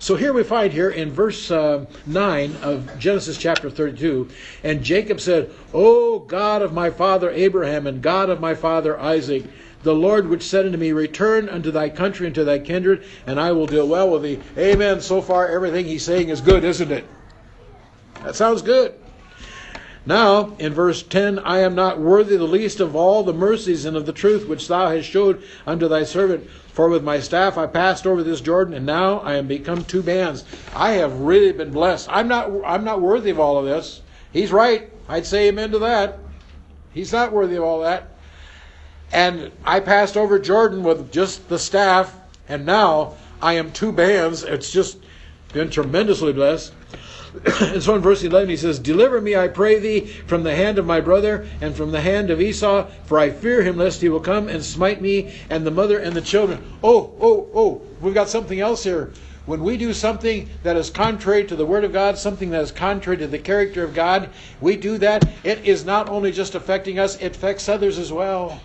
So 0.06 0.16
here 0.16 0.34
we 0.34 0.44
find 0.44 0.72
here 0.72 0.92
in 0.92 1.12
verse 1.12 1.50
uh, 1.50 1.88
9 2.06 2.58
of 2.58 3.00
Genesis 3.00 3.40
chapter 3.40 3.72
32, 3.72 4.30
and 4.64 4.84
Jacob 4.84 5.20
said, 5.20 5.50
O 5.74 6.20
God 6.20 6.62
of 6.62 6.72
my 6.72 6.92
father 6.92 7.32
Abraham 7.32 7.88
and 7.88 8.04
God 8.04 8.30
of 8.30 8.40
my 8.40 8.54
father 8.54 9.00
Isaac, 9.00 9.46
the 9.82 9.96
Lord 9.96 10.28
which 10.28 10.44
said 10.44 10.68
unto 10.68 10.78
me, 10.78 10.92
Return 10.92 11.50
unto 11.50 11.72
thy 11.72 11.90
country 11.90 12.28
and 12.28 12.36
to 12.36 12.44
thy 12.44 12.60
kindred, 12.60 13.04
and 13.26 13.40
I 13.40 13.52
will 13.54 13.66
deal 13.66 13.88
well 13.88 14.12
with 14.12 14.22
thee. 14.22 14.40
Amen. 14.60 15.02
So 15.02 15.24
far, 15.24 15.48
everything 15.48 15.86
he's 15.86 16.06
saying 16.06 16.30
is 16.30 16.40
good, 16.40 16.64
isn't 16.64 16.92
it? 16.92 17.08
That 18.24 18.36
sounds 18.36 18.62
good. 18.62 18.94
Now, 20.06 20.56
in 20.60 20.72
verse 20.72 21.02
10, 21.02 21.40
I 21.40 21.62
am 21.62 21.74
not 21.74 22.00
worthy 22.00 22.38
the 22.38 22.44
least 22.44 22.80
of 22.80 22.96
all 22.96 23.24
the 23.24 23.34
mercies 23.34 23.86
and 23.86 23.98
of 23.98 24.06
the 24.06 24.14
truth 24.14 24.48
which 24.48 24.68
thou 24.68 24.92
hast 24.92 25.10
showed 25.10 25.42
unto 25.66 25.88
thy 25.88 26.04
servant, 26.04 26.48
For 26.76 26.90
with 26.90 27.06
my 27.06 27.22
staff 27.22 27.58
I 27.58 27.68
passed 27.68 28.06
over 28.06 28.22
this 28.22 28.42
Jordan, 28.42 28.74
and 28.74 28.86
now 28.86 29.20
I 29.20 29.36
am 29.36 29.48
become 29.48 29.86
two 29.86 30.04
bands. 30.04 30.44
I 30.76 30.92
have 30.96 31.22
really 31.22 31.54
been 31.54 31.72
blessed. 31.72 32.10
I'm 32.12 32.28
not, 32.28 32.52
I'm 32.66 32.84
not 32.84 33.00
worthy 33.00 33.30
of 33.30 33.40
all 33.40 33.58
of 33.58 33.64
this. 33.64 34.02
He's 34.34 34.52
right. 34.52 34.92
I'd 35.08 35.26
say 35.26 35.48
amen 35.48 35.72
to 35.72 35.80
that. 35.80 36.20
He's 36.94 37.14
not 37.14 37.32
worthy 37.32 37.56
of 37.56 37.64
all 37.64 37.80
that. 37.84 38.10
And 39.14 39.54
I 39.64 39.80
passed 39.80 40.18
over 40.18 40.38
Jordan 40.38 40.84
with 40.84 41.14
just 41.14 41.48
the 41.48 41.60
staff, 41.60 42.14
and 42.50 42.66
now 42.66 43.16
I 43.42 43.54
am 43.54 43.72
two 43.72 43.94
bands. 43.94 44.44
It's 44.44 44.70
just 44.70 44.98
been 45.54 45.70
tremendously 45.70 46.34
blessed. 46.34 46.74
And 47.62 47.82
so 47.82 47.96
in 47.96 48.02
verse 48.02 48.24
11 48.24 48.50
he 48.50 48.58
says, 48.58 48.80
Deliver 48.80 49.22
me, 49.22 49.36
I 49.36 49.48
pray 49.48 49.80
thee, 49.80 50.02
from 50.28 50.44
the 50.44 50.56
hand 50.56 50.78
of 50.78 50.86
my 50.86 51.02
brother 51.02 51.48
and 51.62 51.76
from 51.76 51.92
the 51.92 52.02
hand 52.02 52.30
of 52.30 52.42
Esau, 52.42 52.88
for 53.06 53.20
I 53.20 53.30
fear 53.30 53.62
him 53.64 53.78
lest 53.78 54.02
he 54.02 54.10
will 54.10 54.20
come 54.20 54.48
and 54.48 54.64
smite 54.64 55.02
me 55.02 55.34
and 55.50 55.66
the 55.66 55.72
mother 55.72 56.00
and 56.00 56.16
the 56.16 56.22
children. 56.22 56.64
Oh, 56.84 57.14
oh, 57.20 57.50
oh, 57.54 57.82
we've 58.02 58.14
got 58.14 58.30
something 58.30 58.60
else 58.60 58.84
here. 58.84 59.12
When 59.46 59.64
we 59.64 59.78
do 59.78 59.94
something 59.94 60.50
that 60.64 60.76
is 60.76 60.90
contrary 60.90 61.46
to 61.46 61.56
the 61.56 61.66
Word 61.66 61.84
of 61.84 61.94
God, 61.94 62.18
something 62.18 62.50
that 62.50 62.62
is 62.62 62.72
contrary 62.72 63.18
to 63.18 63.28
the 63.28 63.38
character 63.38 63.84
of 63.84 63.94
God, 63.94 64.30
we 64.60 64.76
do 64.76 64.98
that. 64.98 65.24
It 65.44 65.66
is 65.66 65.86
not 65.86 66.10
only 66.10 66.32
just 66.32 66.56
affecting 66.56 66.98
us, 66.98 67.16
it 67.18 67.36
affects 67.36 67.70
others 67.70 68.00
as 68.00 68.12
well. 68.12 68.60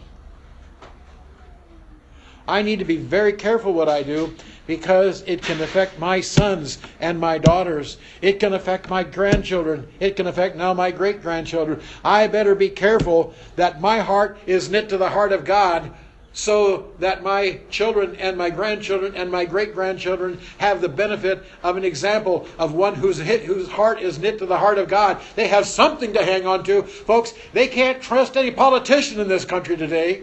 I 2.48 2.62
need 2.62 2.78
to 2.78 2.84
be 2.84 2.96
very 2.96 3.34
careful 3.34 3.72
what 3.72 3.88
I 3.88 4.02
do 4.02 4.34
because 4.70 5.22
it 5.22 5.42
can 5.42 5.60
affect 5.60 5.98
my 5.98 6.20
sons 6.20 6.78
and 7.00 7.18
my 7.18 7.38
daughters. 7.38 7.98
It 8.22 8.38
can 8.38 8.52
affect 8.52 8.88
my 8.88 9.02
grandchildren. 9.02 9.88
It 9.98 10.14
can 10.14 10.28
affect 10.28 10.54
now 10.54 10.72
my 10.74 10.92
great 10.92 11.22
grandchildren. 11.22 11.80
I 12.04 12.28
better 12.28 12.54
be 12.54 12.68
careful 12.68 13.34
that 13.56 13.80
my 13.80 13.98
heart 13.98 14.38
is 14.46 14.70
knit 14.70 14.88
to 14.90 14.96
the 14.96 15.08
heart 15.08 15.32
of 15.32 15.44
God 15.44 15.92
so 16.32 16.92
that 17.00 17.24
my 17.24 17.58
children 17.68 18.14
and 18.14 18.38
my 18.38 18.48
grandchildren 18.48 19.16
and 19.16 19.28
my 19.28 19.44
great 19.44 19.74
grandchildren 19.74 20.38
have 20.58 20.80
the 20.80 20.88
benefit 20.88 21.42
of 21.64 21.76
an 21.76 21.84
example 21.84 22.46
of 22.56 22.72
one 22.72 22.94
whose, 22.94 23.18
hit, 23.18 23.42
whose 23.42 23.68
heart 23.68 24.00
is 24.00 24.20
knit 24.20 24.38
to 24.38 24.46
the 24.46 24.58
heart 24.58 24.78
of 24.78 24.86
God. 24.86 25.20
They 25.34 25.48
have 25.48 25.66
something 25.66 26.12
to 26.12 26.24
hang 26.24 26.46
on 26.46 26.62
to. 26.62 26.84
Folks, 26.84 27.34
they 27.52 27.66
can't 27.66 28.00
trust 28.00 28.36
any 28.36 28.52
politician 28.52 29.18
in 29.18 29.26
this 29.26 29.44
country 29.44 29.76
today. 29.76 30.22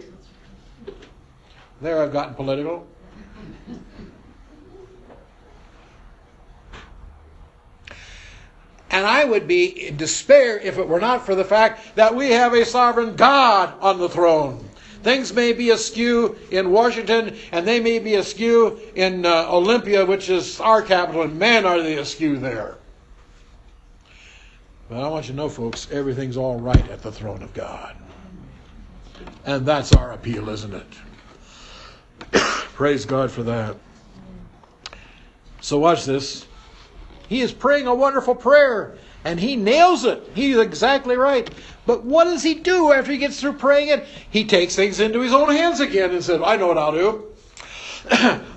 There, 1.82 2.02
I've 2.02 2.14
gotten 2.14 2.32
political. 2.32 2.86
And 8.90 9.06
I 9.06 9.24
would 9.24 9.46
be 9.46 9.88
in 9.88 9.96
despair 9.96 10.58
if 10.58 10.78
it 10.78 10.88
were 10.88 11.00
not 11.00 11.26
for 11.26 11.34
the 11.34 11.44
fact 11.44 11.96
that 11.96 12.14
we 12.14 12.30
have 12.30 12.54
a 12.54 12.64
sovereign 12.64 13.16
God 13.16 13.74
on 13.80 13.98
the 13.98 14.08
throne. 14.08 14.64
Things 15.02 15.32
may 15.32 15.52
be 15.52 15.70
askew 15.70 16.36
in 16.50 16.70
Washington, 16.70 17.36
and 17.52 17.66
they 17.66 17.80
may 17.80 17.98
be 17.98 18.14
askew 18.14 18.80
in 18.94 19.24
uh, 19.24 19.46
Olympia, 19.48 20.04
which 20.04 20.28
is 20.28 20.58
our 20.60 20.82
capital, 20.82 21.22
and 21.22 21.38
man, 21.38 21.64
are 21.66 21.80
they 21.80 21.98
askew 21.98 22.38
there. 22.38 22.76
But 24.88 25.04
I 25.04 25.08
want 25.08 25.26
you 25.26 25.32
to 25.32 25.36
know, 25.36 25.48
folks, 25.48 25.86
everything's 25.92 26.36
all 26.36 26.58
right 26.58 26.90
at 26.90 27.02
the 27.02 27.12
throne 27.12 27.42
of 27.42 27.52
God. 27.54 27.94
And 29.44 29.64
that's 29.64 29.92
our 29.92 30.12
appeal, 30.12 30.48
isn't 30.48 30.74
it? 30.74 30.86
Praise 32.74 33.04
God 33.04 33.30
for 33.30 33.42
that. 33.44 33.76
So, 35.60 35.78
watch 35.78 36.04
this. 36.04 36.47
He 37.28 37.40
is 37.42 37.52
praying 37.52 37.86
a 37.86 37.94
wonderful 37.94 38.34
prayer 38.34 38.96
and 39.24 39.38
he 39.38 39.56
nails 39.56 40.04
it. 40.04 40.30
He's 40.34 40.56
exactly 40.56 41.16
right. 41.16 41.50
But 41.86 42.04
what 42.04 42.24
does 42.24 42.42
he 42.42 42.54
do 42.54 42.92
after 42.92 43.12
he 43.12 43.18
gets 43.18 43.40
through 43.40 43.54
praying 43.54 43.88
it? 43.88 44.06
He 44.30 44.44
takes 44.44 44.74
things 44.74 45.00
into 45.00 45.20
his 45.20 45.32
own 45.32 45.50
hands 45.50 45.80
again 45.80 46.10
and 46.10 46.22
says, 46.22 46.40
I 46.44 46.56
know 46.56 46.68
what 46.68 46.78
I'll 46.78 46.92
do. 46.92 47.24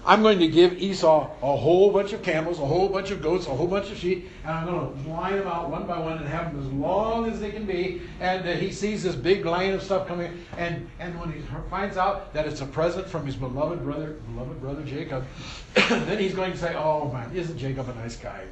I'm 0.05 0.21
going 0.21 0.39
to 0.39 0.47
give 0.47 0.73
Esau 0.73 1.29
a 1.41 1.55
whole 1.57 1.91
bunch 1.91 2.13
of 2.13 2.23
camels, 2.23 2.59
a 2.59 2.65
whole 2.65 2.87
bunch 2.87 3.11
of 3.11 3.21
goats, 3.21 3.47
a 3.47 3.49
whole 3.49 3.67
bunch 3.67 3.91
of 3.91 3.97
sheep, 3.97 4.29
and 4.45 4.51
I'm 4.51 4.65
going 4.65 5.03
to 5.03 5.09
line 5.09 5.37
them 5.37 5.47
out 5.47 5.69
one 5.69 5.85
by 5.87 5.99
one 5.99 6.17
and 6.19 6.27
have 6.27 6.53
them 6.53 6.61
as 6.61 6.71
long 6.71 7.29
as 7.29 7.39
they 7.39 7.51
can 7.51 7.65
be. 7.65 8.01
And 8.19 8.47
uh, 8.47 8.53
he 8.53 8.71
sees 8.71 9.03
this 9.03 9.15
big 9.15 9.45
line 9.45 9.73
of 9.73 9.81
stuff 9.81 10.07
coming, 10.07 10.45
and 10.57 10.89
and 10.99 11.19
when 11.19 11.31
he 11.31 11.41
finds 11.69 11.97
out 11.97 12.33
that 12.33 12.45
it's 12.45 12.61
a 12.61 12.65
present 12.65 13.07
from 13.07 13.25
his 13.25 13.35
beloved 13.35 13.83
brother, 13.83 14.17
beloved 14.33 14.61
brother 14.61 14.83
Jacob, 14.83 15.25
then 15.73 16.19
he's 16.19 16.33
going 16.33 16.51
to 16.51 16.57
say, 16.57 16.75
"Oh 16.75 17.11
man, 17.11 17.35
isn't 17.35 17.57
Jacob 17.57 17.89
a 17.89 17.95
nice 17.95 18.15
guy?" 18.15 18.45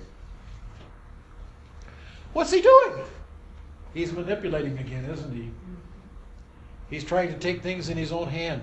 What's 2.34 2.51
he 2.51 2.61
doing? 2.61 3.03
He's 3.93 4.11
manipulating 4.11 4.77
again, 4.77 5.05
isn't 5.05 5.34
he? 5.34 5.49
He's 6.89 7.03
trying 7.03 7.30
to 7.30 7.38
take 7.38 7.61
things 7.61 7.89
in 7.89 7.97
his 7.97 8.11
own 8.11 8.27
hand. 8.27 8.61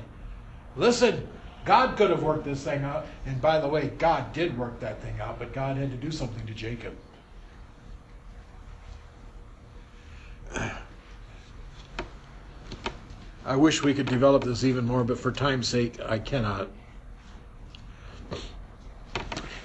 Listen, 0.76 1.28
God 1.64 1.96
could 1.96 2.10
have 2.10 2.22
worked 2.22 2.44
this 2.44 2.62
thing 2.62 2.84
out. 2.84 3.06
And 3.26 3.40
by 3.40 3.58
the 3.60 3.68
way, 3.68 3.88
God 3.98 4.32
did 4.32 4.56
work 4.56 4.80
that 4.80 5.02
thing 5.02 5.20
out, 5.20 5.38
but 5.38 5.52
God 5.52 5.76
had 5.76 5.90
to 5.90 5.96
do 5.96 6.10
something 6.10 6.46
to 6.46 6.54
Jacob. 6.54 6.94
I 13.44 13.54
wish 13.54 13.82
we 13.82 13.94
could 13.94 14.06
develop 14.06 14.44
this 14.44 14.64
even 14.64 14.84
more, 14.84 15.04
but 15.04 15.18
for 15.18 15.30
time's 15.30 15.68
sake, 15.68 16.00
I 16.04 16.18
cannot. 16.18 16.68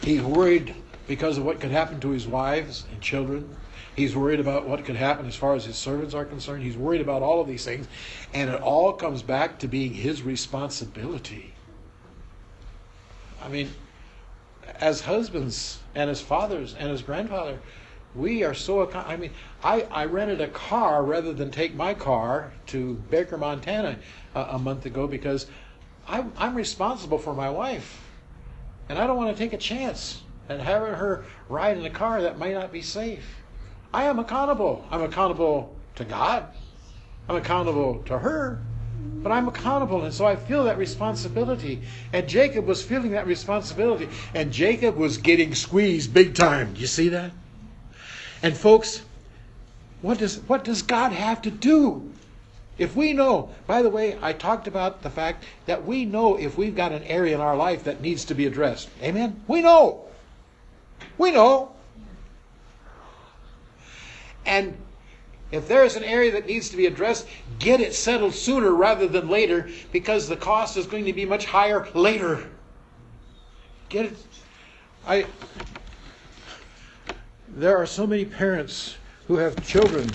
He's 0.04 0.22
worried 0.22 0.76
because 1.08 1.38
of 1.38 1.46
what 1.46 1.60
could 1.60 1.72
happen 1.72 2.00
to 2.02 2.10
his 2.10 2.28
wives 2.28 2.86
and 2.92 3.02
children. 3.02 3.56
He's 3.96 4.16
worried 4.16 4.40
about 4.40 4.68
what 4.68 4.86
could 4.86 4.96
happen 4.96 5.26
as 5.28 5.36
far 5.36 5.54
as 5.54 5.66
his 5.66 5.76
servants 5.76 6.14
are 6.14 6.24
concerned. 6.24 6.64
He's 6.64 6.78
worried 6.78 7.02
about 7.02 7.22
all 7.22 7.42
of 7.42 7.48
these 7.48 7.66
things. 7.66 7.88
And 8.34 8.50
it 8.50 8.62
all 8.62 8.94
comes 8.94 9.22
back 9.22 9.60
to 9.60 9.68
being 9.68 9.94
his 9.94 10.22
responsibility. 10.22 11.54
I 13.42 13.50
mean, 13.50 13.72
as 14.80 15.02
husbands 15.02 15.80
and 15.94 16.10
as 16.10 16.22
fathers 16.22 16.76
and 16.78 16.90
as 16.90 17.02
grandfather, 17.02 17.60
we 18.16 18.44
are 18.44 18.54
so. 18.54 18.90
I 18.92 19.18
mean, 19.18 19.32
I, 19.64 19.82
I 19.84 20.06
rented 20.06 20.42
a 20.42 20.48
car 20.48 21.04
rather 21.04 21.34
than 21.34 21.52
take 21.52 21.76
my 21.76 21.94
car 21.94 22.52
to 22.68 22.96
Baker, 23.10 23.38
Montana 23.38 23.98
a, 24.36 24.42
a 24.42 24.60
month 24.60 24.86
ago 24.86 25.08
because 25.08 25.48
I'm, 26.08 26.32
I'm 26.38 26.56
responsible 26.56 27.18
for 27.18 27.34
my 27.34 27.50
wife. 27.50 28.02
And 28.90 29.00
I 29.00 29.08
don't 29.08 29.18
want 29.18 29.36
to 29.36 29.42
take 29.42 29.54
a 29.54 29.58
chance 29.58 30.22
at 30.50 30.60
having 30.60 30.94
her 30.94 31.24
ride 31.48 31.78
in 31.78 31.86
a 31.86 31.90
car 31.90 32.22
that 32.22 32.38
might 32.38 32.54
not 32.54 32.72
be 32.72 32.82
safe. 32.82 33.41
I 33.94 34.06
am 34.06 34.20
accountable. 34.20 34.86
I'm 34.90 35.02
accountable 35.02 35.76
to 35.96 36.06
God. 36.06 36.48
I'm 37.28 37.36
accountable 37.36 38.04
to 38.06 38.18
her. 38.20 38.62
But 39.24 39.32
I'm 39.32 39.48
accountable, 39.48 40.04
and 40.04 40.14
so 40.14 40.26
I 40.26 40.36
feel 40.36 40.64
that 40.64 40.78
responsibility. 40.78 41.82
And 42.12 42.28
Jacob 42.28 42.66
was 42.66 42.84
feeling 42.84 43.12
that 43.12 43.28
responsibility. 43.28 44.10
And 44.34 44.52
Jacob 44.52 44.96
was 44.96 45.18
getting 45.18 45.54
squeezed 45.54 46.14
big 46.14 46.34
time. 46.34 46.74
You 46.76 46.88
see 46.88 47.10
that? 47.10 47.32
And 48.42 48.58
folks, 48.58 49.04
what 50.02 50.18
does 50.18 50.40
what 50.48 50.64
does 50.64 50.82
God 50.82 51.12
have 51.12 51.42
to 51.44 51.52
do? 51.52 52.12
If 52.78 52.96
we 52.96 53.14
know, 53.14 53.50
by 53.68 53.84
the 53.84 53.90
way, 53.90 54.18
I 54.22 54.34
talked 54.34 54.68
about 54.68 55.04
the 55.04 55.10
fact 55.10 55.44
that 55.68 55.86
we 55.86 56.06
know 56.06 56.38
if 56.38 56.58
we've 56.58 56.76
got 56.76 56.92
an 56.92 57.04
area 57.04 57.36
in 57.36 57.42
our 57.42 57.56
life 57.56 57.84
that 57.84 58.02
needs 58.02 58.26
to 58.26 58.34
be 58.34 58.48
addressed. 58.48 58.90
Amen? 59.04 59.44
We 59.48 59.62
know. 59.62 60.06
We 61.20 61.32
know. 61.32 61.74
And 64.46 64.78
if 65.52 65.68
there 65.68 65.84
is 65.84 65.96
an 65.96 66.04
area 66.04 66.32
that 66.32 66.48
needs 66.48 66.70
to 66.70 66.78
be 66.78 66.86
addressed, 66.86 67.28
get 67.60 67.82
it 67.82 67.94
settled 67.94 68.34
sooner 68.34 68.72
rather 68.72 69.08
than 69.08 69.28
later 69.30 69.70
because 69.92 70.28
the 70.28 70.38
cost 70.38 70.78
is 70.78 70.88
going 70.88 71.06
to 71.06 71.14
be 71.14 71.26
much 71.26 71.46
higher 71.46 71.88
later. 71.94 72.50
Get 73.90 74.06
it? 74.06 74.18
I 75.06 75.26
there 77.50 77.78
are 77.78 77.86
so 77.86 78.08
many 78.08 78.24
parents 78.24 78.96
who 79.28 79.36
have 79.36 79.66
children 79.68 80.10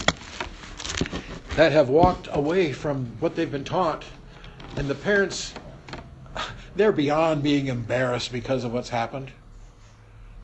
that 1.55 1.73
have 1.73 1.91
walked 1.91 2.29
away 2.33 2.73
from 2.73 3.07
what 3.21 3.37
they've 3.37 3.51
been 3.51 3.65
taught 3.65 4.05
and 4.77 4.89
the 4.89 4.95
parents 4.95 5.53
they're 6.77 6.93
beyond 6.93 7.43
being 7.43 7.67
embarrassed 7.67 8.33
because 8.33 8.65
of 8.65 8.73
what's 8.73 8.89
happened. 8.89 9.31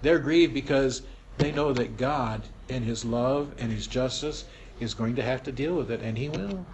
They're 0.02 0.18
grieved 0.18 0.52
because 0.52 1.02
they 1.38 1.52
know 1.52 1.72
that 1.72 1.96
God 1.96 2.42
in 2.68 2.82
his 2.82 3.04
love 3.04 3.52
and 3.58 3.70
his 3.72 3.86
justice 3.86 4.44
is 4.80 4.94
going 4.94 5.16
to 5.16 5.22
have 5.22 5.42
to 5.44 5.52
deal 5.52 5.74
with 5.74 5.90
it, 5.90 6.00
and 6.00 6.16
he 6.16 6.28
will. 6.28 6.64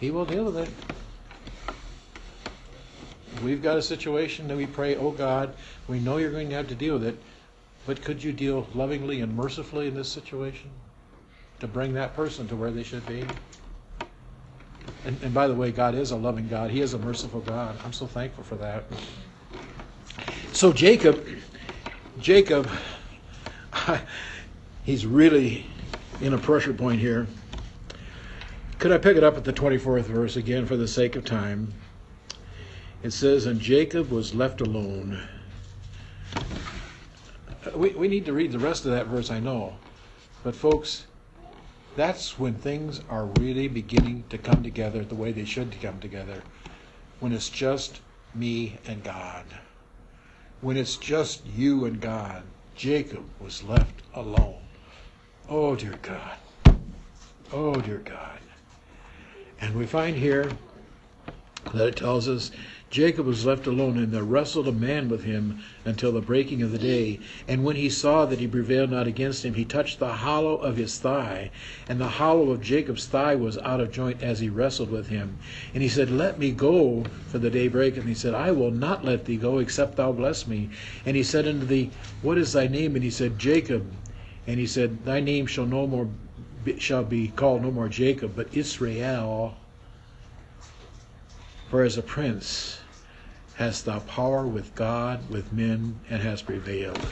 He 0.00 0.10
will 0.10 0.24
deal 0.24 0.44
with 0.44 0.56
it. 0.56 0.70
We've 3.42 3.62
got 3.62 3.76
a 3.76 3.82
situation 3.82 4.48
that 4.48 4.56
we 4.56 4.66
pray, 4.66 4.96
oh 4.96 5.12
God, 5.12 5.54
we 5.86 6.00
know 6.00 6.16
you're 6.16 6.30
going 6.30 6.48
to 6.48 6.56
have 6.56 6.68
to 6.68 6.74
deal 6.74 6.94
with 6.94 7.04
it, 7.04 7.18
but 7.86 8.02
could 8.02 8.22
you 8.22 8.32
deal 8.32 8.66
lovingly 8.74 9.20
and 9.20 9.36
mercifully 9.36 9.86
in 9.86 9.94
this 9.94 10.08
situation 10.08 10.70
to 11.60 11.68
bring 11.68 11.94
that 11.94 12.14
person 12.14 12.48
to 12.48 12.56
where 12.56 12.70
they 12.70 12.82
should 12.82 13.06
be? 13.06 13.24
And, 15.04 15.16
and 15.22 15.32
by 15.32 15.46
the 15.46 15.54
way, 15.54 15.70
God 15.70 15.94
is 15.94 16.10
a 16.10 16.16
loving 16.16 16.48
God. 16.48 16.70
He 16.70 16.80
is 16.80 16.94
a 16.94 16.98
merciful 16.98 17.40
God. 17.40 17.76
I'm 17.84 17.92
so 17.92 18.06
thankful 18.06 18.44
for 18.44 18.56
that. 18.56 18.84
So 20.52 20.72
Jacob, 20.72 21.24
Jacob, 22.20 22.68
he's 24.88 25.04
really 25.04 25.66
in 26.22 26.32
a 26.32 26.38
pressure 26.38 26.72
point 26.72 26.98
here. 26.98 27.26
Could 28.78 28.90
I 28.90 28.96
pick 28.96 29.18
it 29.18 29.22
up 29.22 29.36
at 29.36 29.44
the 29.44 29.52
24th 29.52 30.04
verse 30.04 30.36
again 30.36 30.64
for 30.64 30.78
the 30.78 30.88
sake 30.88 31.14
of 31.14 31.26
time? 31.26 31.74
it 33.02 33.10
says, 33.10 33.44
And 33.44 33.60
Jacob 33.60 34.10
was 34.10 34.34
left 34.34 34.62
alone. 34.62 35.20
Uh, 36.34 37.76
we, 37.76 37.90
we 37.90 38.08
need 38.08 38.24
to 38.24 38.32
read 38.32 38.50
the 38.50 38.58
rest 38.58 38.86
of 38.86 38.92
that 38.92 39.08
verse, 39.08 39.30
I 39.30 39.40
know. 39.40 39.76
But, 40.42 40.56
folks, 40.56 41.04
that's 41.94 42.38
when 42.38 42.54
things 42.54 43.02
are 43.10 43.26
really 43.38 43.68
beginning 43.68 44.24
to 44.30 44.38
come 44.38 44.62
together 44.62 45.04
the 45.04 45.14
way 45.14 45.32
they 45.32 45.44
should 45.44 45.78
come 45.82 46.00
together. 46.00 46.42
When 47.20 47.32
it's 47.32 47.50
just 47.50 48.00
me 48.34 48.78
and 48.86 49.04
God. 49.04 49.44
When 50.62 50.78
it's 50.78 50.96
just 50.96 51.44
you 51.46 51.84
and 51.84 52.00
God. 52.00 52.42
Jacob 52.74 53.24
was 53.38 53.62
left 53.62 54.00
alone. 54.14 54.62
Oh, 55.50 55.74
dear 55.74 55.98
God. 56.02 56.36
Oh, 57.54 57.74
dear 57.80 58.02
God. 58.04 58.38
And 59.62 59.74
we 59.74 59.86
find 59.86 60.14
here 60.14 60.50
that 61.72 61.88
it 61.88 61.96
tells 61.96 62.28
us 62.28 62.50
Jacob 62.90 63.24
was 63.24 63.46
left 63.46 63.66
alone, 63.66 63.96
and 63.96 64.12
there 64.12 64.24
wrestled 64.24 64.68
a 64.68 64.72
man 64.72 65.08
with 65.08 65.24
him 65.24 65.60
until 65.86 66.12
the 66.12 66.20
breaking 66.20 66.62
of 66.62 66.70
the 66.70 66.78
day. 66.78 67.20
And 67.46 67.64
when 67.64 67.76
he 67.76 67.88
saw 67.88 68.26
that 68.26 68.40
he 68.40 68.46
prevailed 68.46 68.90
not 68.90 69.06
against 69.06 69.42
him, 69.42 69.54
he 69.54 69.64
touched 69.64 69.98
the 69.98 70.12
hollow 70.12 70.56
of 70.56 70.76
his 70.76 70.98
thigh. 70.98 71.50
And 71.88 71.98
the 71.98 72.08
hollow 72.08 72.50
of 72.50 72.60
Jacob's 72.60 73.06
thigh 73.06 73.34
was 73.34 73.56
out 73.58 73.80
of 73.80 73.90
joint 73.90 74.22
as 74.22 74.40
he 74.40 74.50
wrestled 74.50 74.90
with 74.90 75.08
him. 75.08 75.38
And 75.72 75.82
he 75.82 75.88
said, 75.88 76.10
Let 76.10 76.38
me 76.38 76.52
go, 76.52 77.04
for 77.28 77.38
the 77.38 77.50
day 77.50 77.68
breaketh. 77.68 78.00
And 78.00 78.08
he 78.08 78.14
said, 78.14 78.34
I 78.34 78.52
will 78.52 78.70
not 78.70 79.02
let 79.02 79.24
thee 79.24 79.38
go, 79.38 79.58
except 79.58 79.96
thou 79.96 80.12
bless 80.12 80.46
me. 80.46 80.68
And 81.06 81.16
he 81.16 81.22
said 81.22 81.48
unto 81.48 81.64
thee, 81.64 81.90
What 82.20 82.36
is 82.36 82.52
thy 82.52 82.68
name? 82.68 82.96
And 82.96 83.04
he 83.04 83.10
said, 83.10 83.38
Jacob. 83.38 83.90
And 84.48 84.58
he 84.58 84.66
said, 84.66 85.04
Thy 85.04 85.20
name 85.20 85.44
shall 85.44 85.66
no 85.66 85.86
more 85.86 86.08
shall 86.78 87.04
be 87.04 87.28
called 87.28 87.60
no 87.60 87.70
more 87.70 87.90
Jacob, 87.90 88.34
but 88.34 88.48
Israel. 88.54 89.54
For 91.68 91.82
as 91.82 91.98
a 91.98 92.02
prince 92.02 92.80
hast 93.56 93.84
thou 93.84 93.98
power 94.00 94.46
with 94.46 94.74
God, 94.74 95.28
with 95.28 95.52
men, 95.52 96.00
and 96.08 96.22
hast 96.22 96.46
prevailed. 96.46 97.04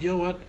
You 0.00 0.12
know 0.12 0.16
what? 0.16 0.40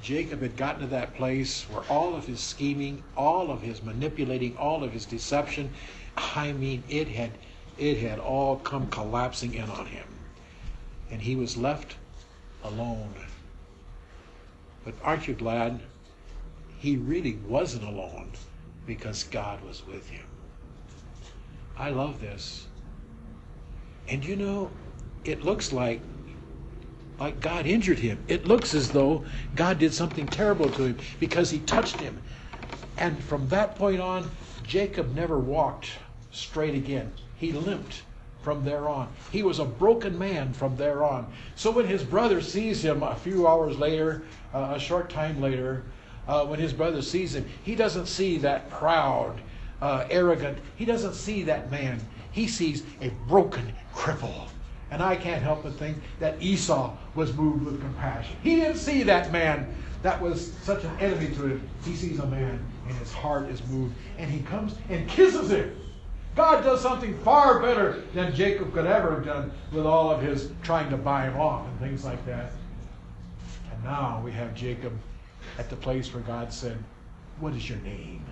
Jacob 0.00 0.40
had 0.40 0.56
gotten 0.56 0.82
to 0.82 0.86
that 0.86 1.16
place 1.16 1.68
where 1.68 1.82
all 1.82 2.14
of 2.14 2.26
his 2.26 2.38
scheming, 2.38 3.02
all 3.16 3.50
of 3.50 3.60
his 3.60 3.82
manipulating, 3.82 4.56
all 4.56 4.84
of 4.84 4.92
his 4.92 5.04
deception, 5.04 5.70
I 6.16 6.52
mean, 6.52 6.84
it 6.88 7.08
had 7.08 7.32
it 7.76 7.98
had 7.98 8.20
all 8.20 8.58
come 8.58 8.88
collapsing 8.88 9.54
in 9.54 9.68
on 9.68 9.86
him. 9.86 10.06
And 11.10 11.22
he 11.22 11.34
was 11.34 11.56
left 11.56 11.96
alone. 12.62 13.16
But 14.84 14.94
aren't 15.02 15.26
you 15.26 15.34
glad 15.34 15.80
he 16.78 16.96
really 16.96 17.38
wasn't 17.46 17.84
alone 17.84 18.32
because 18.86 19.24
God 19.24 19.62
was 19.64 19.86
with 19.86 20.10
him? 20.10 20.24
I 21.76 21.90
love 21.90 22.20
this. 22.20 22.66
And 24.08 24.24
you 24.24 24.36
know, 24.36 24.70
it 25.24 25.42
looks 25.42 25.72
like 25.72 26.00
like 27.18 27.40
God 27.40 27.66
injured 27.66 28.00
him. 28.00 28.22
It 28.28 28.46
looks 28.46 28.74
as 28.74 28.90
though 28.92 29.24
God 29.54 29.78
did 29.78 29.94
something 29.94 30.28
terrible 30.28 30.68
to 30.70 30.84
him 30.84 30.98
because 31.20 31.50
he 31.50 31.60
touched 31.60 31.96
him. 31.96 32.20
And 32.98 33.22
from 33.22 33.48
that 33.48 33.76
point 33.76 34.00
on, 34.00 34.30
Jacob 34.64 35.14
never 35.14 35.38
walked 35.38 35.90
straight 36.32 36.74
again. 36.74 37.12
He 37.36 37.52
limped 37.52 38.02
from 38.44 38.64
there 38.64 38.88
on. 38.88 39.08
He 39.32 39.42
was 39.42 39.58
a 39.58 39.64
broken 39.64 40.16
man 40.18 40.52
from 40.52 40.76
there 40.76 41.02
on. 41.02 41.32
So 41.56 41.70
when 41.70 41.86
his 41.86 42.04
brother 42.04 42.40
sees 42.40 42.84
him 42.84 43.02
a 43.02 43.16
few 43.16 43.48
hours 43.48 43.78
later, 43.78 44.22
uh, 44.52 44.74
a 44.76 44.78
short 44.78 45.10
time 45.10 45.40
later, 45.40 45.82
uh, 46.28 46.44
when 46.44 46.60
his 46.60 46.72
brother 46.72 47.02
sees 47.02 47.34
him, 47.34 47.46
he 47.64 47.74
doesn't 47.74 48.06
see 48.06 48.38
that 48.38 48.70
proud, 48.70 49.40
uh, 49.80 50.06
arrogant. 50.10 50.58
He 50.76 50.84
doesn't 50.84 51.14
see 51.14 51.42
that 51.44 51.70
man. 51.70 51.98
He 52.30 52.46
sees 52.46 52.84
a 53.00 53.08
broken 53.26 53.72
cripple. 53.94 54.48
And 54.90 55.02
I 55.02 55.16
can't 55.16 55.42
help 55.42 55.64
but 55.64 55.74
think 55.74 55.96
that 56.20 56.40
Esau 56.40 56.94
was 57.14 57.32
moved 57.34 57.64
with 57.64 57.80
compassion. 57.80 58.36
He 58.42 58.56
didn't 58.56 58.76
see 58.76 59.02
that 59.04 59.32
man 59.32 59.74
that 60.04 60.20
was 60.20 60.52
such 60.62 60.84
an 60.84 60.96
enemy 61.00 61.34
to 61.34 61.46
him. 61.46 61.68
He 61.82 61.96
sees 61.96 62.18
a 62.18 62.26
man 62.26 62.62
and 62.86 62.96
his 62.98 63.10
heart 63.10 63.48
is 63.48 63.66
moved. 63.68 63.94
And 64.18 64.30
he 64.30 64.40
comes 64.40 64.74
and 64.90 65.08
kisses 65.08 65.50
him. 65.50 65.74
God 66.34 66.64
does 66.64 66.80
something 66.80 67.16
far 67.18 67.60
better 67.60 68.02
than 68.12 68.34
Jacob 68.34 68.72
could 68.72 68.86
ever 68.86 69.14
have 69.14 69.24
done 69.24 69.52
with 69.72 69.86
all 69.86 70.10
of 70.10 70.20
his 70.20 70.50
trying 70.62 70.90
to 70.90 70.96
buy 70.96 71.24
him 71.26 71.40
off 71.40 71.66
and 71.66 71.78
things 71.78 72.04
like 72.04 72.24
that. 72.26 72.52
And 73.72 73.84
now 73.84 74.20
we 74.24 74.32
have 74.32 74.54
Jacob 74.54 74.92
at 75.58 75.70
the 75.70 75.76
place 75.76 76.12
where 76.12 76.22
God 76.22 76.52
said, 76.52 76.76
What 77.38 77.54
is 77.54 77.68
your 77.68 77.78
name? 77.78 78.24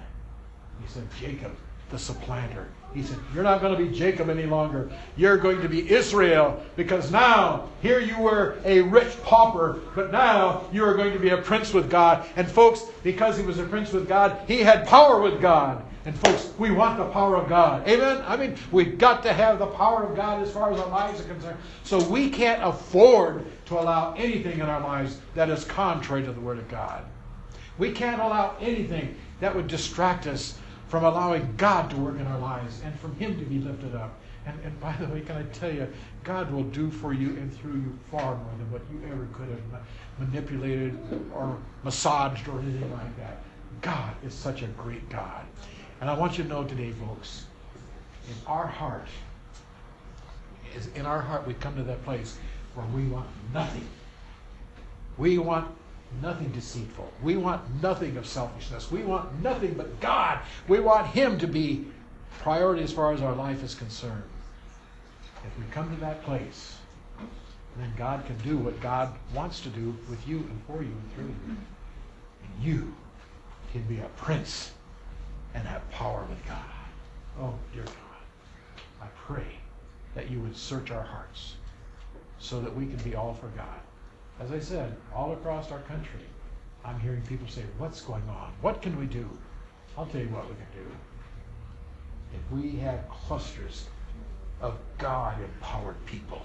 He 0.81 0.89
said, 0.89 1.07
Jacob, 1.21 1.53
the 1.91 1.99
supplanter. 1.99 2.69
He 2.93 3.05
said, 3.05 3.19
You're 3.33 3.45
not 3.45 3.61
going 3.61 3.77
to 3.77 3.85
be 3.85 3.97
Jacob 3.97 4.29
any 4.29 4.47
longer. 4.47 4.91
You're 5.17 5.37
going 5.37 5.63
to 5.63 5.69
be 5.69 5.89
Israel 5.89 6.61
because 6.75 7.13
now, 7.13 7.69
here 7.83 8.01
you 8.01 8.19
were 8.19 8.59
a 8.65 8.83
rich 8.83 9.23
pauper, 9.23 9.81
but 9.95 10.11
now 10.11 10.65
you 10.73 10.85
are 10.85 10.95
going 10.95 11.13
to 11.13 11.21
be 11.21 11.29
a 11.31 11.39
prince 11.39 11.73
with 11.73 11.89
God. 11.89 12.27
And 12.35 12.51
folks, 12.51 12.87
because 13.05 13.39
he 13.39 13.45
was 13.45 13.59
a 13.59 13.65
prince 13.65 13.93
with 13.93 14.09
God, 14.09 14.37
he 14.49 14.59
had 14.59 14.89
power 14.89 15.21
with 15.21 15.41
God. 15.41 15.85
And 16.05 16.19
folks, 16.19 16.53
we 16.59 16.73
want 16.73 16.99
the 16.99 17.05
power 17.07 17.37
of 17.37 17.49
God. 17.49 17.87
Amen? 17.87 18.25
I 18.27 18.37
mean, 18.37 18.57
we've 18.73 18.99
got 18.99 19.23
to 19.23 19.33
have 19.33 19.61
the 19.61 19.67
power 19.67 20.03
of 20.03 20.17
God 20.17 20.43
as 20.43 20.51
far 20.51 20.73
as 20.73 20.81
our 20.81 20.89
lives 20.89 21.21
are 21.21 21.25
concerned. 21.25 21.59
So 21.85 22.03
we 22.09 22.29
can't 22.29 22.63
afford 22.63 23.47
to 23.67 23.79
allow 23.79 24.13
anything 24.15 24.59
in 24.59 24.67
our 24.67 24.81
lives 24.81 25.21
that 25.35 25.49
is 25.49 25.65
contrary 25.65 26.25
to 26.25 26.33
the 26.33 26.41
Word 26.41 26.59
of 26.59 26.69
God. 26.69 27.05
We 27.79 27.93
can't 27.93 28.21
allow 28.21 28.57
anything 28.61 29.15
that 29.41 29.55
would 29.55 29.69
distract 29.69 30.27
us 30.27 30.59
from 30.89 31.05
allowing 31.05 31.55
God 31.57 31.89
to 31.91 31.97
work 31.97 32.19
in 32.19 32.27
our 32.27 32.39
lives 32.39 32.81
and 32.85 32.99
from 32.99 33.15
Him 33.17 33.39
to 33.39 33.45
be 33.45 33.59
lifted 33.59 33.95
up. 33.95 34.19
And, 34.45 34.59
and 34.65 34.79
by 34.81 34.95
the 34.97 35.07
way, 35.07 35.21
can 35.21 35.37
I 35.37 35.45
tell 35.45 35.73
you, 35.73 35.87
God 36.25 36.51
will 36.51 36.65
do 36.65 36.91
for 36.91 37.13
you 37.13 37.29
and 37.37 37.57
through 37.57 37.75
you 37.75 37.99
far 38.11 38.35
more 38.37 38.51
than 38.59 38.71
what 38.73 38.83
you 38.93 39.01
ever 39.11 39.27
could 39.33 39.49
have 39.49 39.83
manipulated 40.19 40.99
or 41.33 41.57
massaged 41.85 42.49
or 42.49 42.59
anything 42.59 42.93
like 42.93 43.17
that. 43.19 43.43
God 43.81 44.15
is 44.25 44.35
such 44.35 44.63
a 44.63 44.67
great 44.67 45.09
God. 45.09 45.45
And 46.03 46.11
I 46.11 46.15
want 46.15 46.37
you 46.37 46.43
to 46.43 46.51
know 46.51 46.65
today, 46.65 46.91
folks, 46.91 47.45
in 48.29 48.35
our 48.49 48.67
heart, 48.67 49.07
is 50.75 50.89
in 50.97 51.07
our 51.07 51.21
heart 51.21 51.47
we 51.47 51.55
come 51.55 51.77
to 51.77 51.85
that 51.85 52.03
place 52.03 52.39
where 52.75 52.85
we 52.87 53.05
want 53.05 53.29
nothing. 53.55 53.87
We 55.17 55.39
want 55.39 55.69
nothing 56.21 56.49
deceitful. 56.49 57.09
We 57.23 57.37
want 57.37 57.63
nothing 57.81 58.17
of 58.17 58.27
selfishness. 58.27 58.91
We 58.91 59.05
want 59.05 59.41
nothing 59.45 59.75
but 59.75 60.01
God. 60.01 60.41
We 60.67 60.81
want 60.81 61.07
Him 61.07 61.39
to 61.39 61.47
be 61.47 61.87
priority 62.41 62.83
as 62.83 62.93
far 62.93 63.13
as 63.13 63.23
our 63.23 63.37
life 63.37 63.63
is 63.63 63.77
concerned. 63.77 64.25
If 65.47 65.57
we 65.57 65.71
come 65.71 65.89
to 65.95 66.01
that 66.01 66.25
place, 66.25 66.79
then 67.77 67.93
God 67.97 68.27
can 68.27 68.39
do 68.39 68.59
what 68.59 68.81
God 68.81 69.15
wants 69.33 69.61
to 69.61 69.69
do 69.69 69.97
with 70.11 70.27
you 70.27 70.39
and 70.39 70.61
for 70.67 70.83
you 70.83 70.91
and 70.91 71.15
through 71.15 71.27
you. 71.27 71.57
And 72.43 72.65
you 72.65 72.95
can 73.73 73.83
be 73.83 74.01
a 74.01 74.09
prince 74.17 74.73
and 75.55 75.67
have 75.67 75.89
power 75.91 76.25
with 76.29 76.45
God. 76.47 76.65
Oh, 77.41 77.55
dear 77.73 77.85
God, 77.85 77.95
I 79.03 79.07
pray 79.27 79.59
that 80.15 80.31
you 80.31 80.41
would 80.41 80.57
search 80.57 80.91
our 80.91 81.03
hearts 81.03 81.55
so 82.39 82.61
that 82.61 82.75
we 82.75 82.87
can 82.87 82.99
be 82.99 83.15
all 83.15 83.35
for 83.35 83.49
God. 83.49 83.81
As 84.41 84.51
I 84.51 84.59
said, 84.59 84.97
all 85.15 85.33
across 85.33 85.71
our 85.71 85.81
country, 85.81 86.21
I'm 86.85 86.99
hearing 87.01 87.23
people 87.23 87.47
say, 87.49 87.63
What's 87.79 88.01
going 88.01 88.29
on? 88.29 88.53
What 88.61 88.83
can 88.83 88.99
we 88.99 89.07
do? 89.07 89.29
I'll 89.97 90.07
tell 90.07 90.21
you 90.21 90.29
what 90.29 90.49
we 90.49 90.55
can 90.55 90.67
do. 90.75 90.91
If 92.35 92.51
we 92.51 92.79
have 92.81 93.09
clusters 93.09 93.87
of 94.61 94.79
God 94.99 95.37
empowered 95.43 96.05
people, 96.07 96.43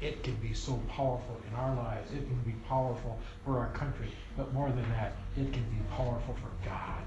it 0.00 0.22
can 0.24 0.34
be 0.36 0.52
so 0.52 0.80
powerful 0.88 1.40
in 1.48 1.56
our 1.56 1.74
lives. 1.76 2.10
It 2.12 2.26
can 2.26 2.40
be 2.44 2.54
powerful 2.68 3.18
for 3.44 3.58
our 3.60 3.70
country. 3.72 4.10
But 4.36 4.52
more 4.52 4.68
than 4.68 4.88
that, 4.90 5.12
it 5.36 5.52
can 5.52 5.62
be 5.62 5.78
powerful 5.96 6.34
for 6.34 6.68
God 6.68 7.02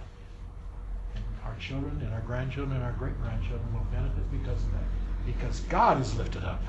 our 1.55 1.61
children 1.61 2.01
and 2.01 2.13
our 2.13 2.21
grandchildren 2.21 2.75
and 2.75 2.85
our 2.85 2.91
great 2.93 3.19
grandchildren 3.21 3.73
will 3.73 3.85
benefit 3.91 4.29
because 4.31 4.61
of 4.63 4.71
that. 4.73 4.83
Because 5.25 5.61
God 5.61 6.01
is 6.01 6.15
lifted 6.15 6.43
up. 6.43 6.61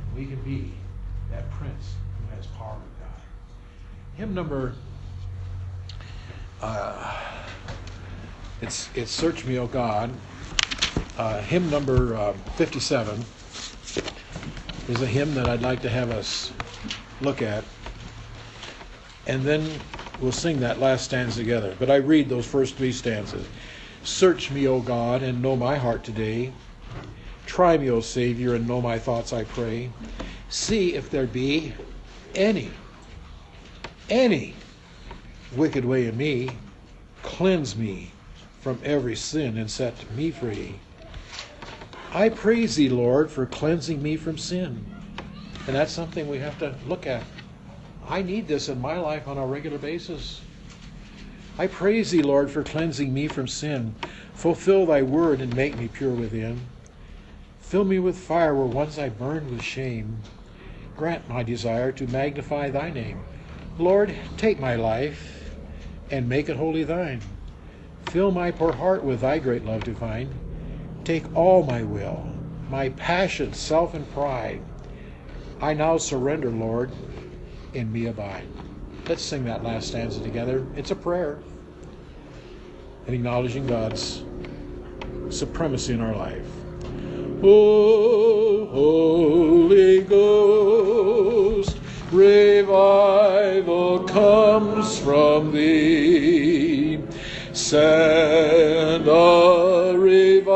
And 0.00 0.16
we 0.16 0.26
can 0.26 0.42
be 0.42 0.72
that 1.30 1.48
prince 1.50 1.94
who 2.18 2.36
has 2.36 2.46
power 2.48 2.74
with 2.74 3.00
God. 3.00 3.22
Hymn 4.16 4.34
number 4.34 4.74
uh, 6.62 7.22
it's 8.62 8.88
it's 8.94 9.10
Search 9.10 9.44
Me, 9.44 9.58
O 9.58 9.66
God. 9.66 10.10
Uh, 11.18 11.40
hymn 11.42 11.68
number 11.70 12.14
uh, 12.14 12.32
57 12.56 13.24
is 14.88 15.02
a 15.02 15.06
hymn 15.06 15.34
that 15.34 15.48
I'd 15.48 15.62
like 15.62 15.82
to 15.82 15.90
have 15.90 16.10
us 16.10 16.52
look 17.20 17.42
at. 17.42 17.62
And 19.26 19.42
then 19.42 19.68
we'll 20.20 20.32
sing 20.32 20.60
that 20.60 20.80
last 20.80 21.04
stanza 21.04 21.40
together. 21.40 21.74
But 21.78 21.90
I 21.90 21.96
read 21.96 22.28
those 22.28 22.46
first 22.46 22.76
three 22.76 22.92
stanzas. 22.92 23.46
Search 24.06 24.52
me, 24.52 24.68
O 24.68 24.80
God, 24.80 25.24
and 25.24 25.42
know 25.42 25.56
my 25.56 25.74
heart 25.74 26.04
today. 26.04 26.52
Try 27.44 27.76
me, 27.76 27.90
O 27.90 28.00
Savior, 28.00 28.54
and 28.54 28.66
know 28.66 28.80
my 28.80 29.00
thoughts, 29.00 29.32
I 29.32 29.42
pray. 29.42 29.90
See 30.48 30.94
if 30.94 31.10
there 31.10 31.26
be 31.26 31.74
any, 32.36 32.70
any 34.08 34.54
wicked 35.56 35.84
way 35.84 36.06
in 36.06 36.16
me. 36.16 36.56
Cleanse 37.22 37.76
me 37.76 38.12
from 38.60 38.78
every 38.84 39.16
sin 39.16 39.58
and 39.58 39.68
set 39.68 40.08
me 40.16 40.30
free. 40.30 40.78
I 42.12 42.28
praise 42.28 42.76
thee, 42.76 42.88
Lord, 42.88 43.28
for 43.28 43.44
cleansing 43.44 44.00
me 44.00 44.16
from 44.16 44.38
sin. 44.38 44.86
And 45.66 45.74
that's 45.74 45.92
something 45.92 46.28
we 46.28 46.38
have 46.38 46.58
to 46.60 46.76
look 46.86 47.08
at. 47.08 47.24
I 48.08 48.22
need 48.22 48.46
this 48.46 48.68
in 48.68 48.80
my 48.80 48.98
life 48.98 49.26
on 49.26 49.36
a 49.36 49.44
regular 49.44 49.78
basis. 49.78 50.42
I 51.58 51.66
praise 51.66 52.10
thee, 52.10 52.22
Lord, 52.22 52.50
for 52.50 52.62
cleansing 52.62 53.14
me 53.14 53.28
from 53.28 53.48
sin. 53.48 53.94
Fulfill 54.34 54.84
thy 54.84 55.00
word 55.00 55.40
and 55.40 55.56
make 55.56 55.78
me 55.78 55.88
pure 55.88 56.12
within. 56.12 56.60
Fill 57.60 57.84
me 57.84 57.98
with 57.98 58.18
fire 58.18 58.54
where 58.54 58.66
once 58.66 58.98
I 58.98 59.08
burned 59.08 59.50
with 59.50 59.62
shame. 59.62 60.18
Grant 60.96 61.28
my 61.28 61.42
desire 61.42 61.92
to 61.92 62.06
magnify 62.06 62.70
thy 62.70 62.90
name. 62.90 63.20
Lord, 63.78 64.14
take 64.36 64.60
my 64.60 64.76
life 64.76 65.56
and 66.10 66.28
make 66.28 66.48
it 66.48 66.56
wholly 66.56 66.84
thine. 66.84 67.22
Fill 68.04 68.30
my 68.30 68.50
poor 68.50 68.72
heart 68.72 69.02
with 69.02 69.20
thy 69.22 69.38
great 69.38 69.64
love 69.64 69.84
divine. 69.84 70.30
Take 71.04 71.34
all 71.34 71.62
my 71.62 71.82
will, 71.82 72.26
my 72.68 72.90
passion, 72.90 73.52
self, 73.54 73.94
and 73.94 74.10
pride. 74.12 74.60
I 75.60 75.72
now 75.72 75.96
surrender, 75.96 76.50
Lord, 76.50 76.90
in 77.72 77.92
me 77.92 78.06
abide. 78.06 78.46
Let's 79.08 79.22
sing 79.22 79.44
that 79.44 79.62
last 79.62 79.86
stanza 79.88 80.20
together. 80.20 80.66
It's 80.74 80.90
a 80.90 80.96
prayer 80.96 81.38
and 83.06 83.14
acknowledging 83.14 83.64
God's 83.64 84.24
supremacy 85.30 85.92
in 85.94 86.00
our 86.00 86.16
life. 86.16 86.44
Oh, 87.40 88.66
Holy 88.66 90.02
Ghost, 90.02 91.78
revival 92.10 94.00
comes 94.08 94.98
from 94.98 95.52
thee. 95.52 96.98
Send 97.52 99.06
a 99.06 99.94
revival, 99.96 100.48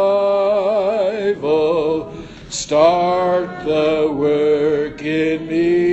start 2.48 3.64
the 3.64 4.10
work 4.12 5.00
in 5.02 5.46
me. 5.46 5.89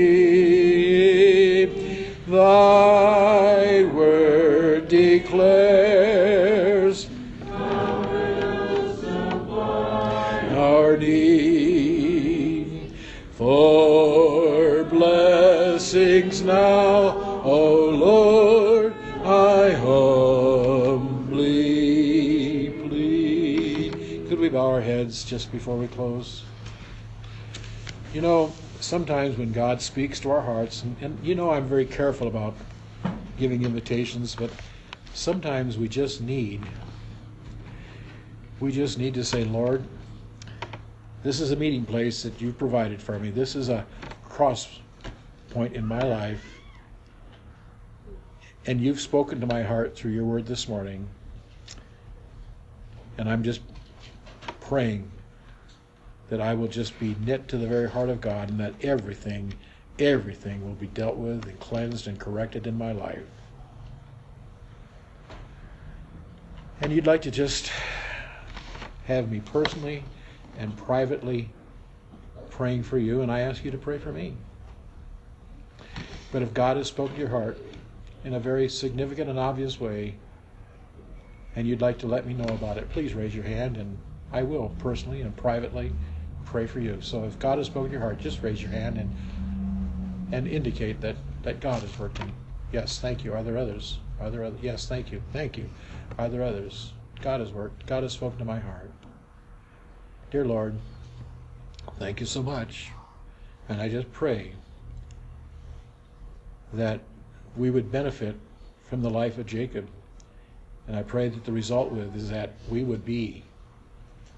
Declares 5.27 7.09
our 10.55 10.95
need 10.95 12.93
for 13.31 14.85
blessings 14.85 16.41
now, 16.41 17.41
O 17.43 17.89
Lord, 17.89 18.93
I 19.25 19.71
humbly 19.71 21.49
plead. 22.87 24.29
Could 24.29 24.39
we 24.39 24.47
bow 24.47 24.71
our 24.71 24.79
heads 24.79 25.25
just 25.25 25.51
before 25.51 25.75
we 25.75 25.87
close? 25.87 26.45
You 28.13 28.21
know, 28.21 28.53
sometimes 28.79 29.37
when 29.37 29.51
God 29.51 29.81
speaks 29.81 30.21
to 30.21 30.31
our 30.31 30.39
hearts, 30.41 30.83
and, 30.83 30.95
and 31.01 31.19
you 31.21 31.35
know 31.35 31.51
I'm 31.51 31.67
very 31.67 31.85
careful 31.85 32.29
about 32.29 32.55
giving 33.37 33.65
invitations, 33.65 34.33
but 34.33 34.51
sometimes 35.27 35.77
we 35.77 35.89
just 35.89 36.21
need 36.21 36.61
we 38.61 38.71
just 38.71 38.97
need 38.97 39.13
to 39.13 39.25
say, 39.25 39.43
Lord, 39.43 39.83
this 41.21 41.41
is 41.41 41.51
a 41.51 41.55
meeting 41.57 41.83
place 41.83 42.23
that 42.23 42.39
you've 42.39 42.57
provided 42.57 43.01
for 43.01 43.19
me. 43.19 43.29
This 43.29 43.53
is 43.53 43.67
a 43.67 43.85
cross 44.23 44.79
point 45.49 45.75
in 45.75 45.85
my 45.85 46.01
life. 46.01 46.61
And 48.67 48.79
you've 48.79 49.01
spoken 49.01 49.41
to 49.41 49.45
my 49.45 49.63
heart 49.63 49.97
through 49.97 50.11
your 50.11 50.23
word 50.23 50.45
this 50.45 50.69
morning. 50.69 51.05
And 53.17 53.29
I'm 53.29 53.43
just 53.43 53.59
praying 54.61 55.11
that 56.29 56.39
I 56.39 56.53
will 56.53 56.69
just 56.69 56.97
be 57.01 57.17
knit 57.25 57.49
to 57.49 57.57
the 57.57 57.67
very 57.67 57.89
heart 57.89 58.07
of 58.07 58.21
God 58.21 58.49
and 58.49 58.61
that 58.61 58.75
everything, 58.81 59.53
everything 59.99 60.65
will 60.65 60.75
be 60.75 60.87
dealt 60.87 61.17
with 61.17 61.45
and 61.49 61.59
cleansed 61.59 62.07
and 62.07 62.17
corrected 62.17 62.65
in 62.65 62.77
my 62.77 62.93
life. 62.93 63.25
And 66.81 66.91
you'd 66.91 67.07
like 67.07 67.23
to 67.23 67.31
just 67.31 67.71
have 69.05 69.31
me 69.31 69.39
personally 69.39 70.03
and 70.57 70.75
privately 70.77 71.49
praying 72.49 72.83
for 72.83 72.97
you, 72.97 73.21
and 73.21 73.31
I 73.31 73.39
ask 73.39 73.63
you 73.65 73.71
to 73.71 73.77
pray 73.77 73.97
for 73.97 74.11
me. 74.11 74.35
But 76.31 76.41
if 76.41 76.53
God 76.53 76.77
has 76.77 76.87
spoken 76.87 77.15
to 77.15 77.21
your 77.21 77.29
heart 77.29 77.57
in 78.23 78.33
a 78.33 78.39
very 78.39 78.69
significant 78.69 79.29
and 79.29 79.39
obvious 79.39 79.79
way, 79.79 80.15
and 81.55 81.67
you'd 81.67 81.81
like 81.81 81.97
to 81.99 82.07
let 82.07 82.27
me 82.27 82.33
know 82.33 82.53
about 82.53 82.77
it, 82.77 82.89
please 82.89 83.13
raise 83.13 83.33
your 83.33 83.45
hand, 83.45 83.77
and 83.77 83.97
I 84.31 84.43
will 84.43 84.75
personally 84.79 85.21
and 85.21 85.35
privately 85.35 85.91
pray 86.45 86.67
for 86.67 86.79
you. 86.79 86.99
So 87.01 87.23
if 87.23 87.39
God 87.39 87.57
has 87.57 87.67
spoken 87.67 87.89
to 87.89 87.93
your 87.93 88.01
heart, 88.01 88.19
just 88.19 88.43
raise 88.43 88.61
your 88.61 88.71
hand 88.71 88.97
and 88.97 89.15
and 90.31 90.47
indicate 90.47 90.99
that, 91.01 91.15
that 91.43 91.61
God 91.61 91.83
is 91.83 91.97
working. 91.97 92.33
Yes, 92.71 92.99
thank 92.99 93.23
you. 93.23 93.33
Are 93.33 93.43
there 93.43 93.57
others? 93.57 93.99
Are 94.19 94.29
there 94.29 94.43
others? 94.43 94.59
Yes, 94.61 94.85
thank 94.85 95.11
you. 95.11 95.21
Thank 95.31 95.57
you. 95.57 95.69
Are 96.17 96.29
there 96.29 96.43
others? 96.43 96.93
God 97.21 97.39
has 97.39 97.51
worked. 97.51 97.85
God 97.85 98.03
has 98.03 98.13
spoken 98.13 98.39
to 98.39 98.45
my 98.45 98.59
heart. 98.59 98.91
Dear 100.31 100.45
Lord, 100.45 100.75
thank 101.99 102.19
you 102.19 102.25
so 102.25 102.43
much. 102.43 102.89
And 103.69 103.81
I 103.81 103.89
just 103.89 104.11
pray 104.11 104.53
that 106.73 107.01
we 107.55 107.69
would 107.69 107.91
benefit 107.91 108.35
from 108.83 109.01
the 109.01 109.09
life 109.09 109.37
of 109.37 109.45
Jacob. 109.45 109.87
And 110.87 110.95
I 110.95 111.03
pray 111.03 111.27
that 111.29 111.43
the 111.43 111.51
result 111.51 111.91
with 111.91 112.15
is 112.15 112.29
that 112.29 112.53
we 112.69 112.83
would 112.83 113.05
be 113.05 113.43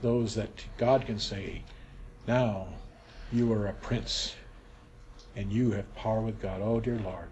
those 0.02 0.36
that 0.36 0.64
God 0.78 1.06
can 1.06 1.20
say, 1.20 1.64
now 2.28 2.68
you 3.32 3.52
are 3.54 3.68
a 3.68 3.74
prince 3.74 4.36
and 5.36 5.52
you 5.52 5.72
have 5.72 5.94
power 5.96 6.22
with 6.22 6.42
God. 6.42 6.62
Oh, 6.64 6.80
dear 6.80 7.00
Lord, 7.04 7.28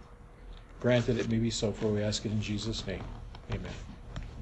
grant 0.80 1.08
that 1.08 1.18
it 1.18 1.30
may 1.30 1.38
be 1.38 1.50
so, 1.50 1.72
for 1.72 1.88
we 1.88 2.02
ask 2.02 2.26
it 2.26 2.32
in 2.32 2.42
Jesus' 2.42 2.86
name. 2.86 3.04
Amen. 3.52 3.87